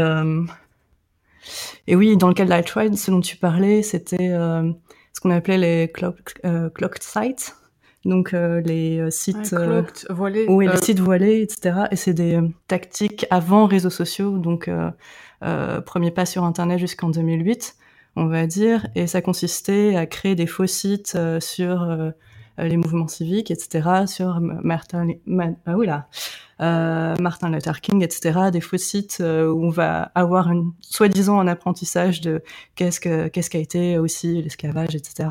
[1.86, 5.58] et oui, dans le cas de l'alt-right, ce dont tu parlais, c'était ce qu'on appelait
[5.58, 7.54] les clocked sites,
[8.04, 9.54] donc les sites
[10.10, 11.84] voilés, oui, les sites voilés, etc.
[11.92, 14.90] Et c'est des tactiques avant réseaux sociaux, donc euh,
[15.40, 17.76] premier pas sur Internet jusqu'en 2008,
[18.18, 22.10] on va dire, et ça consistait à créer des faux sites euh, sur euh,
[22.58, 25.08] les mouvements civiques, etc., sur Martin,
[25.66, 30.10] ah oui là, euh, Martin Luther King, etc., des faux sites euh, où on va
[30.14, 32.42] avoir une soi-disant un apprentissage de
[32.74, 35.28] qu'est-ce que qu'est-ce qu'a été aussi l'esclavage, etc.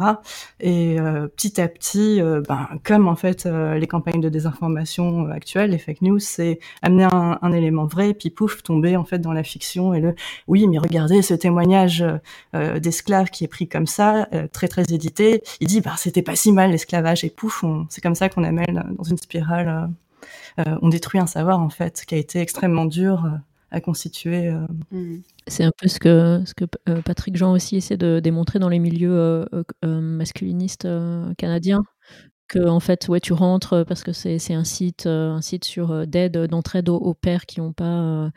[0.59, 5.77] Et euh, petit à petit, ben, comme en fait les campagnes de désinformation actuelles, les
[5.77, 9.43] fake news, c'est amener un, un, élément vrai, puis pouf, tomber en fait dans la
[9.43, 10.15] fiction et le
[10.47, 12.05] oui, mais regardez ce témoignage
[12.53, 15.43] d'esclave qui est pris comme ça, très très édité.
[15.59, 18.95] Il dit bah c'était pas si mal l'esclavage et pouf, c'est comme ça qu'on amène
[18.97, 19.87] dans une spirale euh,
[20.57, 23.37] on détruit un savoir en fait qui a été extrêmement dur euh,
[23.71, 24.47] à constituer.
[24.47, 24.65] Euh.
[24.91, 25.17] Mm.
[25.47, 26.43] C'est un peu ce que
[27.05, 29.45] Patrick Jean aussi essaie de démontrer dans les milieux
[29.83, 30.87] masculinistes
[31.37, 31.83] canadiens
[32.47, 36.37] que en fait ouais tu rentres parce que c'est un site un site sur d'aide
[36.47, 38.31] d'entraide aux, pères qui ont pas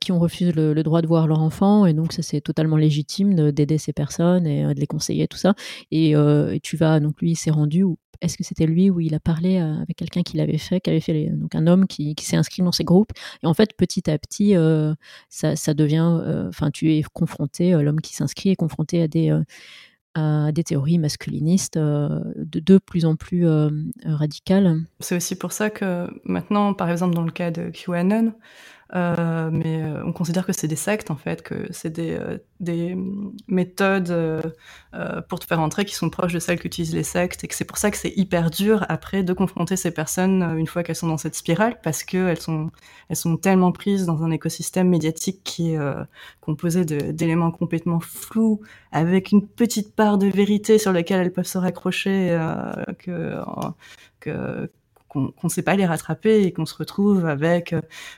[0.00, 3.50] qui ont refusé le, droit de voir leur enfant et donc ça c'est totalement légitime
[3.50, 5.54] d'aider ces personnes et de les conseiller tout ça
[5.90, 6.14] et,
[6.62, 7.84] tu vas donc lui il s'est rendu
[8.22, 11.00] est-ce que c'était lui où il a parlé avec quelqu'un qui l'avait fait, qui avait
[11.00, 13.12] fait donc un homme qui, s'est inscrit dans ces groupes.
[13.42, 14.54] Et en fait, petit à petit,
[15.30, 19.34] ça, devient, enfin, tu es confronté, l'homme qui s'inscrit est confronté à des
[20.14, 23.46] à des théories masculinistes de, de, plus en plus
[24.04, 24.82] radicales.
[24.98, 28.32] C'est aussi pour ça que maintenant, par exemple, dans le cas de QAnon,
[28.94, 32.38] euh, mais euh, on considère que c'est des sectes en fait, que c'est des, euh,
[32.58, 32.96] des,
[33.46, 34.12] méthodes
[35.28, 37.64] pour te faire entrer qui sont proches de celles qu'utilisent les sectes et que c'est
[37.64, 41.08] pour ça que c'est hyper dur après de confronter ces personnes une fois qu'elles sont
[41.08, 42.70] dans cette spirale parce qu'elles sont,
[43.08, 45.78] elles sont tellement prises dans un écosystème médiatique qui est
[46.40, 48.60] composé d'éléments complètement flous
[48.92, 52.38] avec une petite part de vérité sur laquelle elles peuvent se raccrocher
[52.98, 53.36] que,
[54.20, 54.70] que
[55.10, 57.74] qu'on ne sait pas les rattraper et qu'on se retrouve avec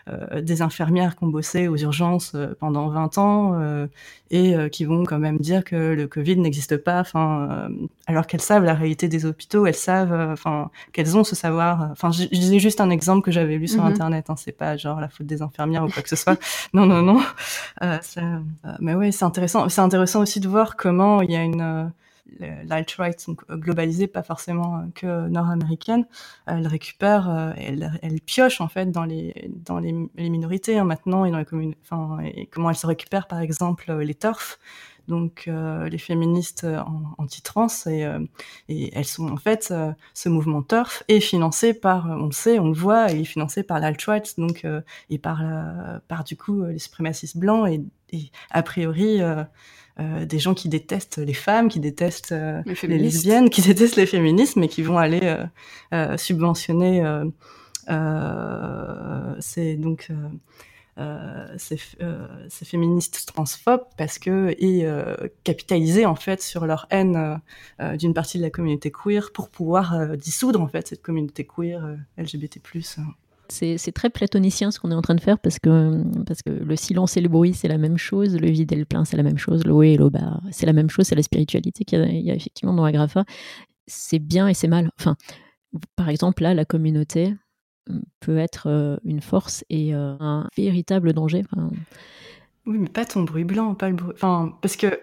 [0.09, 3.87] euh, des infirmières qui ont bossé aux urgences euh, pendant 20 ans euh,
[4.31, 7.69] et qui vont quand même dire que le Covid n'existe pas, enfin,
[8.07, 11.91] alors qu'elles savent la réalité des hôpitaux, elles savent, enfin, qu'elles ont ce savoir.
[11.93, 13.91] Enfin, je, disais juste un exemple que j'avais lu sur mhm.
[13.91, 16.39] Internet, hein, c'est pas genre la faute des infirmières ou quoi que ce soit.
[16.73, 17.21] non, non, non.
[18.81, 19.69] mais oui, c'est intéressant.
[19.69, 21.93] C'est intéressant aussi de voir comment il y a une
[22.39, 26.07] l'alt-right sont globalisées, pas forcément euh, que nord-américaines,
[26.47, 29.51] elle récupère, euh, elle, elle, pioche en fait dans les
[30.17, 31.75] minorités hein, maintenant et dans les communes.
[31.83, 32.19] Enfin,
[32.51, 34.59] comment elle se récupère par exemple euh, les turfs,
[35.09, 36.65] donc les féministes
[37.19, 38.07] anti-trans et,
[38.69, 39.75] elles sont en fait
[40.15, 43.65] ce mouvement turf est financé par, on le sait, on le voit, il est financé
[43.65, 44.65] par l'alt-right donc
[45.11, 45.43] et par
[46.25, 47.69] du coup les suprémacistes blancs
[48.13, 49.21] et a priori
[50.01, 54.07] euh, des gens qui détestent les femmes, qui détestent euh, les, lesbiennes, qui détestent les
[54.07, 55.37] féministes, mais qui vont aller
[55.93, 57.03] euh, subventionner
[59.41, 60.09] ces donc
[61.59, 61.79] ces,
[62.49, 64.87] ces, féministes transphobes parce que et
[65.45, 67.41] capitaliser en fait sur leur haine
[67.99, 72.61] d'une partie de la communauté queer pour pouvoir dissoudre en fait cette communauté queer LGBT+.
[73.49, 76.77] C'est très platonicien ce qu'on est en train de faire parce que, parce que le
[76.77, 79.23] silence et le bruit, c'est la même chose, le vide et le plein, c'est la
[79.23, 81.99] même chose, le haut et le bas, c'est la même chose, c'est la spiritualité qu'il
[81.99, 83.25] y, a effectivement dans Agrafa.
[83.87, 84.91] C'est bien et c'est mal.
[84.99, 85.17] Enfin,
[85.97, 87.35] par exemple, là, la communauté
[87.91, 91.45] euh, peut être euh, une force et euh, un véritable danger.
[92.65, 94.15] Oui, mais pas ton bruit blanc, pas le bruit.
[94.15, 94.99] Enfin, parce que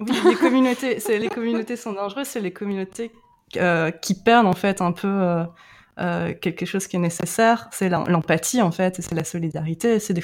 [0.00, 3.10] les communautés, les communautés sont dangereuses, c'est les communautés
[4.02, 5.44] qui perdent en fait un peu euh,
[5.96, 9.98] quelque chose qui est nécessaire, c'est l'empathie en fait, c'est la solidarité.
[9.98, 10.22] C'est des,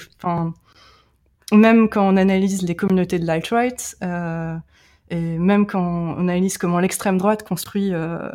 [1.53, 4.57] même quand on analyse les communautés de light-right, euh,
[5.11, 8.31] et même quand on analyse comment l'extrême droite construit, euh,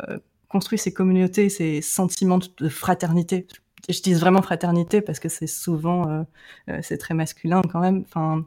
[0.48, 3.46] construit ces communautés, ces sentiments de fraternité.
[3.88, 6.22] Je dis vraiment fraternité parce que c'est souvent, euh,
[6.68, 8.04] euh, c'est très masculin quand même.
[8.06, 8.44] Enfin,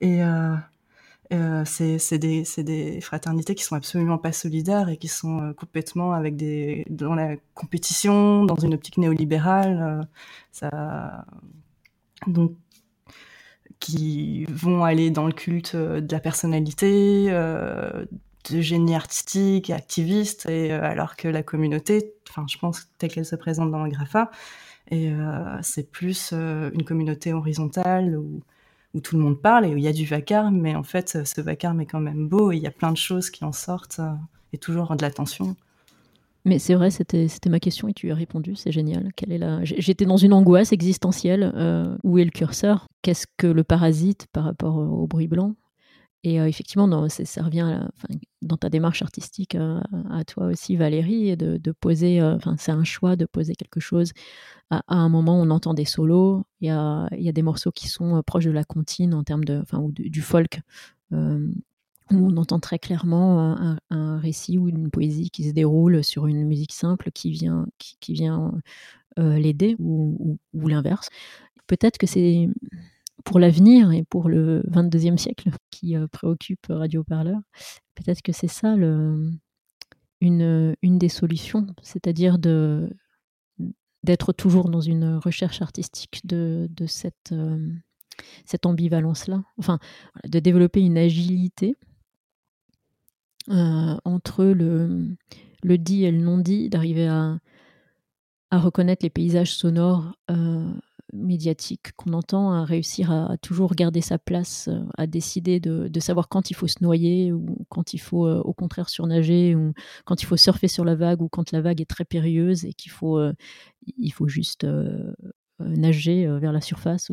[0.00, 0.20] et
[1.32, 6.36] euh, c'est des, fraternités qui sont absolument pas solidaires et qui sont euh, complètement avec
[6.36, 10.04] des dans la compétition, dans une optique néolibérale, euh,
[10.52, 11.24] ça,
[12.26, 12.52] donc
[13.80, 21.16] qui vont aller dans le culte de la personnalité, de génie artistique activiste, et alors
[21.16, 24.30] que la communauté, enfin je pense telle qu'elle se présente dans le Grafa,
[25.62, 28.40] c'est plus une communauté horizontale où
[28.96, 31.18] où tout le monde parle et où il y a du vacarme, mais en fait,
[31.24, 33.52] ce vacarme est quand même beau et il y a plein de choses qui en
[33.52, 34.10] sortent euh,
[34.54, 35.54] et toujours de l'attention.
[36.46, 39.10] Mais c'est vrai, c'était ma question et tu as répondu, c'est génial.
[39.64, 41.52] J'étais dans une angoisse existentielle.
[41.56, 42.86] Euh, où est le curseur?
[43.02, 45.56] Qu'est-ce que le parasite par rapport au bruit blanc?
[46.26, 47.80] Et euh, effectivement, ça revient
[48.42, 53.26] dans ta démarche artistique à toi aussi, Valérie, de, poser, enfin, c'est un choix de
[53.26, 54.12] poser quelque chose
[54.70, 56.44] à, un moment, on entend des solos.
[56.60, 59.60] Il y a, des morceaux qui sont euh, proches de la comptine en termes de,
[59.60, 60.60] enfin, ou du folk.
[61.12, 61.48] Euh,
[62.12, 63.56] où on entend très clairement
[63.90, 68.12] un, récit ou une poésie qui se déroule sur une musique simple qui vient, qui,
[68.12, 68.52] vient
[69.18, 71.08] euh, l'aider ou, l'inverse.
[71.66, 72.48] Peut-être que c'est
[73.26, 77.40] pour l'avenir et pour le 22e siècle qui préoccupe Radio Parleur,
[77.94, 78.74] peut-être que c'est ça
[80.20, 82.88] une, une des solutions, c'est-à-dire de
[84.06, 87.68] d'être toujours dans une recherche artistique de, cette, euh,
[88.44, 89.80] cette ambivalence-là, enfin,
[90.24, 91.74] de développer une agilité
[93.50, 95.08] euh, entre le,
[95.64, 97.38] le dit et le non dit, d'arriver à,
[98.50, 100.72] à reconnaître les paysages sonores euh,
[101.16, 106.28] médiatique qu'on entend, à réussir à, toujours garder sa place, euh, à décider de, savoir
[106.28, 109.72] quand il faut se noyer ou quand il faut euh, au contraire surnager ou
[110.04, 112.72] quand il faut surfer sur la vague ou quand la vague est très périlleuse et
[112.72, 113.32] qu'il faut, euh,
[114.12, 114.66] faut juste
[115.58, 117.10] nager vers la surface.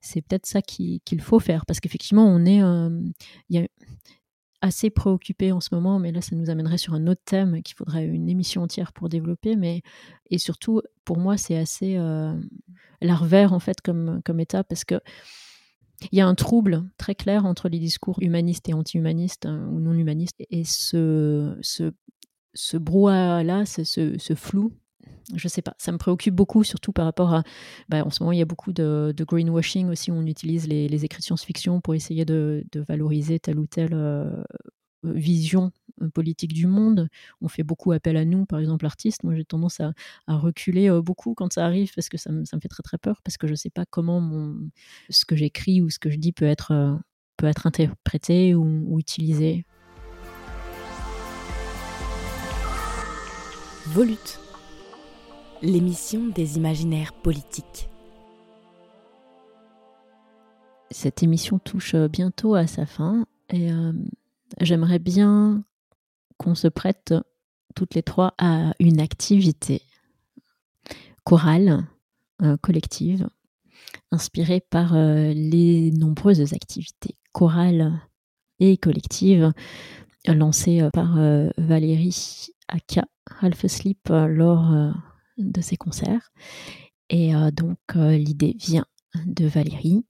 [0.00, 2.60] C'est peut-être ça qu'il faut faire parce qu'effectivement, on est,
[4.62, 7.76] assez préoccupée en ce moment, mais là, ça nous amènerait sur un autre thème qu'il
[7.76, 9.54] faudrait une émission entière pour développer.
[9.54, 9.82] Mais
[10.30, 11.96] et surtout, pour moi, c'est assez
[13.00, 15.00] larvaire en fait comme comme état parce que
[16.12, 19.80] il y a un trouble très clair entre les discours humanistes et anti-humanistes hein, ou
[19.80, 21.92] non humanistes et ce ce,
[22.56, 24.72] ce brouhaha-là, ce, ce, flou
[25.34, 27.42] je sais pas, ça me préoccupe beaucoup, surtout par rapport à.
[27.88, 31.22] Bah, en ce moment, il y a beaucoup de, greenwashing aussi, on utilise les, écrits
[31.22, 34.44] science-fiction pour essayer de, valoriser telle ou telle euh,
[35.02, 37.08] vision euh, politique du monde.
[37.40, 39.22] On fait beaucoup appel à nous, par exemple, artistes.
[39.24, 39.92] Moi, j'ai tendance à,
[40.26, 42.98] reculer euh, beaucoup quand ça arrive parce que ça me, ça me, fait très très
[42.98, 44.70] peur, parce que je ne sais pas comment mon,
[45.10, 46.98] ce que j'écris ou ce que je dis peut être,
[47.36, 49.64] peut être interprété ou, ou utilisé.
[53.86, 54.40] Volute
[55.62, 57.88] l'émission des imaginaires politiques.
[60.90, 63.92] Cette émission touche euh, bientôt à sa fin et euh,
[64.60, 65.64] j'aimerais bien
[66.38, 67.14] qu'on se prête
[67.74, 69.82] toutes les trois à une activité
[71.24, 71.86] chorale,
[72.42, 73.28] euh, collective,
[74.10, 78.00] inspirée par les nombreuses activités chorales
[78.60, 79.52] et collectives
[80.26, 81.16] lancées par
[81.58, 83.06] Valérie Aka
[83.40, 84.92] Half Sleep lors
[85.38, 86.32] de ces concerts.
[87.10, 88.86] Et euh, donc euh, l'idée vient
[89.26, 90.04] de Valérie.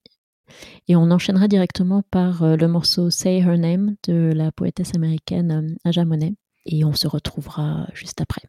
[0.88, 5.76] Et on enchaînera directement par euh, le morceau Say Her Name de la poétesse américaine
[5.84, 6.34] Aja Monet.
[6.64, 8.42] Et on se retrouvera juste après.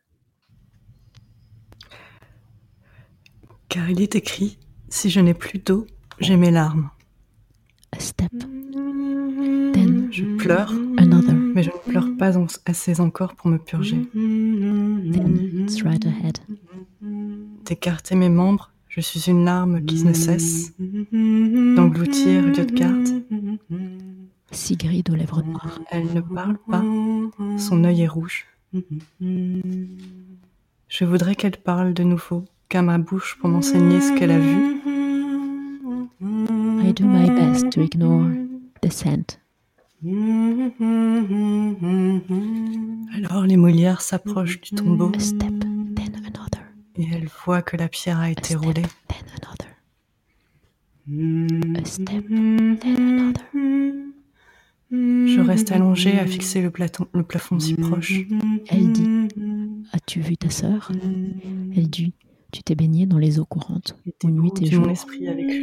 [3.69, 4.57] Car il est écrit
[4.89, 5.85] Si je n'ai plus d'eau,
[6.19, 6.89] j'ai mes larmes.
[7.91, 8.31] A step.
[8.31, 10.71] Then je pleure.
[10.97, 11.33] Another.
[11.33, 12.33] Mais je ne pleure pas
[12.65, 14.07] assez encore pour me purger.
[14.13, 16.39] Then it's right ahead
[17.67, 20.73] d'écarter mes membres, je suis une larme qui ne cesse
[21.11, 23.23] d'engloutir garde.
[24.51, 25.79] Sigrid aux lèvres noires.
[25.91, 26.83] Elle ne parle pas,
[27.59, 28.47] son œil est rouge.
[29.21, 34.77] Je voudrais qu'elle parle de nouveau, qu'à ma bouche pour m'enseigner ce qu'elle a vu.
[36.83, 38.31] I do my best to ignore
[38.81, 39.39] the scent.
[43.13, 45.11] Alors les Molières s'approchent du tombeau.
[45.15, 45.66] A step.
[46.97, 48.83] Et elle voit que la pierre a été roulée.
[54.99, 56.71] Je reste allongée à fixer le,
[57.13, 58.21] le plafond si proche.
[58.67, 59.27] Elle dit
[59.91, 60.91] As-tu vu ta sœur?
[61.75, 62.13] Elle dit
[62.51, 64.87] Tu t'es baignée dans les eaux courantes, où nuit et jour,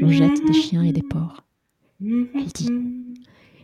[0.02, 1.44] on jette des chiens et des porcs.
[2.00, 2.70] Elle dit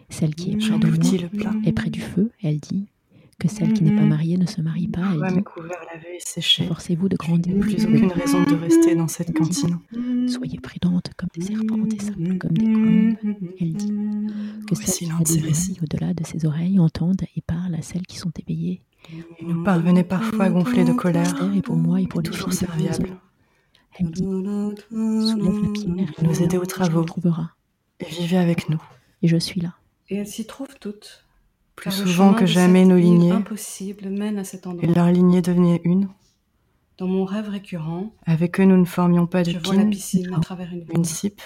[0.08, 2.32] Celle qui est près de moi est près du feu.
[2.42, 2.88] Elle dit
[3.40, 5.12] que celle qui n'est pas mariée ne se marie pas.
[5.26, 5.42] Elle dit,
[6.18, 6.66] séché.
[6.66, 7.58] Forcez-vous de grandir.
[7.58, 9.80] Plus aucune raison de rester dans cette cantine.
[10.28, 13.14] Soyez prudente comme des serpentes et simples comme des colombes.
[13.60, 13.92] Elle dit
[14.68, 18.18] que celles qui ont des au-delà de ses oreilles entendent et parlent à celles qui
[18.18, 18.82] sont éveillées.
[19.42, 21.34] Nous parvenait parfois à gonfler de colère.
[21.56, 23.16] Et pour moi et pour les toujours serviable.
[23.98, 26.12] Elle dit soulève la pierre.
[26.22, 27.04] Nous aider aux travaux.
[27.04, 27.52] Trouvera.
[27.98, 28.82] Et vivez avec nous.
[29.22, 29.74] Et je suis là.
[30.08, 31.24] Et elle s'y trouve toute.
[31.80, 34.88] Plus souvent que jamais, nos lignées impossible mène à cet endroit.
[34.88, 36.08] et leur lignée devenait une.
[36.98, 40.34] Dans mon rêve récurrent, avec eux, nous ne formions pas de je vois la piscine
[40.34, 41.40] à travers une, une cipe.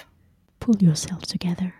[0.59, 1.71] Pull yourself together.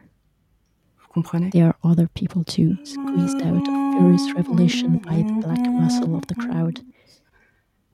[1.00, 1.50] Vous comprenez?
[1.50, 6.26] There are other people too, squeezed out of furious revelation by the black muscle of
[6.28, 6.80] the crowd,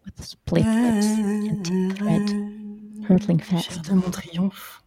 [0.05, 2.29] with split lips and teeth red,
[3.09, 3.81] hurtling fast.
[3.89, 4.83] de mon triomphe,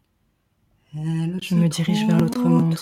[0.95, 2.77] je me dirige vers l'autre monde.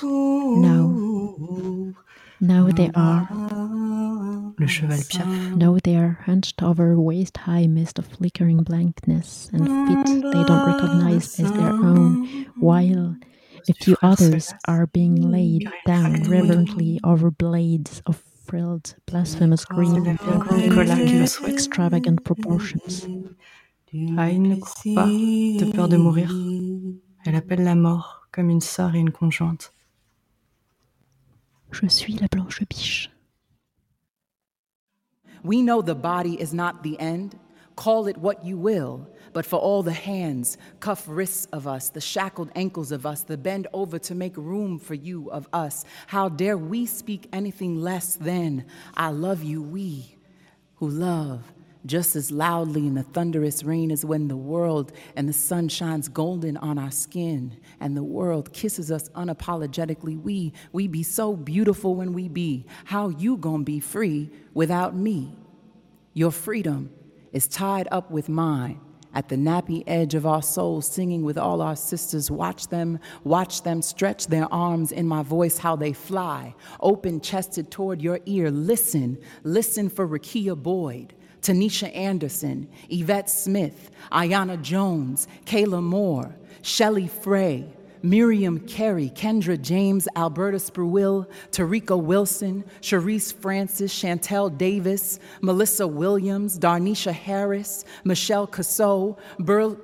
[0.62, 1.94] Now,
[2.43, 3.27] now they are
[4.59, 5.56] Le cheval piaf.
[5.56, 10.66] No, they are hunched over waist high mist of flickering blankness and feet they don't
[10.66, 13.16] recognize as their own, while
[13.69, 20.19] a few others are being laid down reverently over blades of frilled, blasphemous green
[21.47, 23.06] extravagant proportions.
[24.16, 26.31] Ah, Aïe ne court pas de peur de mourir.
[27.24, 29.73] Elle appelle la mort comme une sœur et une conjointe.
[31.73, 33.11] Je suis la blanche biche.
[35.43, 37.39] We know the body is not the end.
[37.74, 42.03] Call it what you will, but for all the hands, cuff wrists of us, the
[42.03, 46.28] shackled ankles of us, the bend over to make room for you of us, how
[46.28, 50.16] dare we speak anything less than I love you, we
[50.77, 51.51] who love
[51.85, 56.09] just as loudly in the thunderous rain as when the world and the sun shines
[56.09, 61.95] golden on our skin and the world kisses us unapologetically we we be so beautiful
[61.95, 65.35] when we be how you gonna be free without me
[66.15, 66.91] your freedom
[67.33, 68.81] is tied up with mine
[69.15, 72.31] at the nappy edge of our souls, singing with all our sisters.
[72.31, 77.71] Watch them, watch them stretch their arms in my voice, how they fly, open chested
[77.71, 78.51] toward your ear.
[78.51, 81.15] Listen, listen for Rakia Boyd.
[81.43, 87.66] Tanisha Anderson, Yvette Smith, Ayana Jones, Kayla Moore, Shelley Frey,
[88.03, 97.12] Miriam Carey, Kendra James, Alberta Spruill, Tarika Wilson, Cherise Francis, Chantel Davis, Melissa Williams, Darnisha
[97.12, 99.16] Harris, Michelle Casso,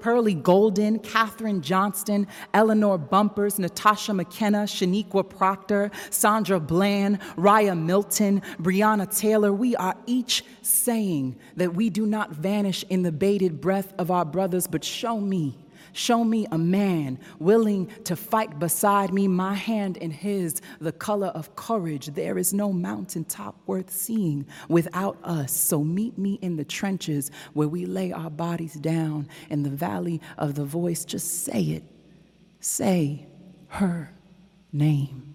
[0.01, 9.07] Pearlie Golden, Katherine Johnston, Eleanor Bumpers, Natasha McKenna, Shaniqua Proctor, Sandra Bland, Raya Milton, Brianna
[9.16, 14.11] Taylor, we are each saying that we do not vanish in the bated breath of
[14.11, 15.57] our brothers, but show me
[15.93, 21.28] Show me a man willing to fight beside me, my hand in his, the color
[21.28, 22.06] of courage.
[22.06, 25.52] There is no mountaintop worth seeing without us.
[25.52, 30.20] So meet me in the trenches where we lay our bodies down in the valley
[30.39, 31.05] of the voice.
[31.05, 31.85] Just say it.
[32.60, 33.27] Say
[33.69, 34.12] her
[34.73, 35.35] name.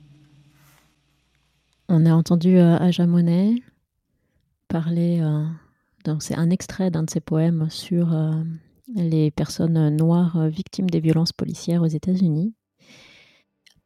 [1.89, 3.55] On a entendu euh, Aja Monet
[4.67, 5.45] parler, euh,
[6.19, 8.43] c'est un extrait d'un de ses poèmes sur euh,
[8.95, 12.53] les personnes noires victimes des violences policières aux États-Unis.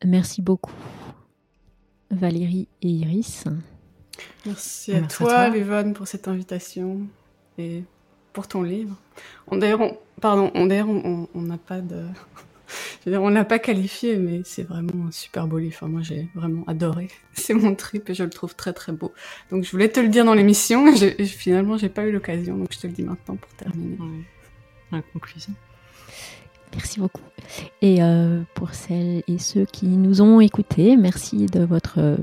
[0.06, 0.74] Merci beaucoup,
[2.12, 3.46] Valérie et Iris.
[4.46, 7.08] Merci à toi, Lévonne, pour cette invitation
[7.58, 7.84] et
[8.34, 8.96] pour ton livre.
[9.52, 10.66] D'ailleurs, on, pardon, on
[11.42, 12.06] n'a pas de,
[13.08, 15.88] on l'a pas qualifié, mais c'est vraiment un super beau livre.
[15.88, 17.10] moi, j'ai vraiment adoré.
[17.34, 19.14] C'est mon trip et je le trouve très très beau.
[19.52, 20.88] Donc, je voulais te le dire dans l'émission.
[21.18, 23.98] Et finalement, j'ai pas eu l'occasion, donc je te le dis maintenant pour terminer
[24.92, 25.54] la conclusion.
[26.74, 27.22] Merci beaucoup.
[27.82, 32.18] Et euh, pour celles et ceux qui nous ont écoutés, merci de votre euh,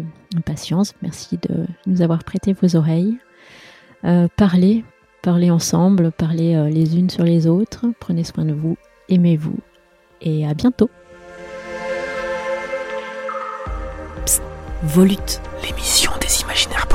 [0.44, 3.18] patience, merci de nous avoir prêté vos oreilles.
[4.04, 4.84] Euh, parlez,
[5.22, 8.76] parlez ensemble, parlez les unes sur les autres, prenez soin de vous,
[9.08, 9.56] aimez-vous
[10.20, 10.90] et à bientôt.
[14.82, 16.86] Volute, l'émission des imaginaires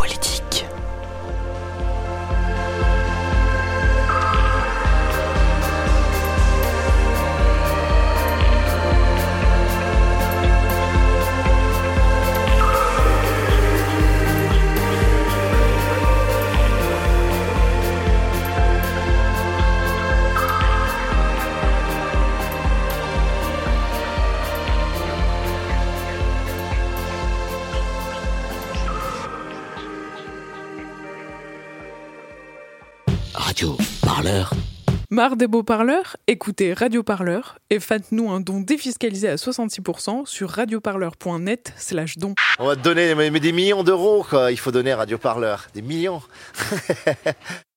[35.09, 40.49] Marre des beaux parleurs Écoutez Radio Parleur et faites-nous un don défiscalisé à 66% sur
[40.51, 42.35] radioparleur.net slash don.
[42.59, 44.51] On va te donner mais, des millions d'euros, quoi.
[44.51, 45.67] Il faut donner à Radio Parleur.
[45.73, 46.21] Des millions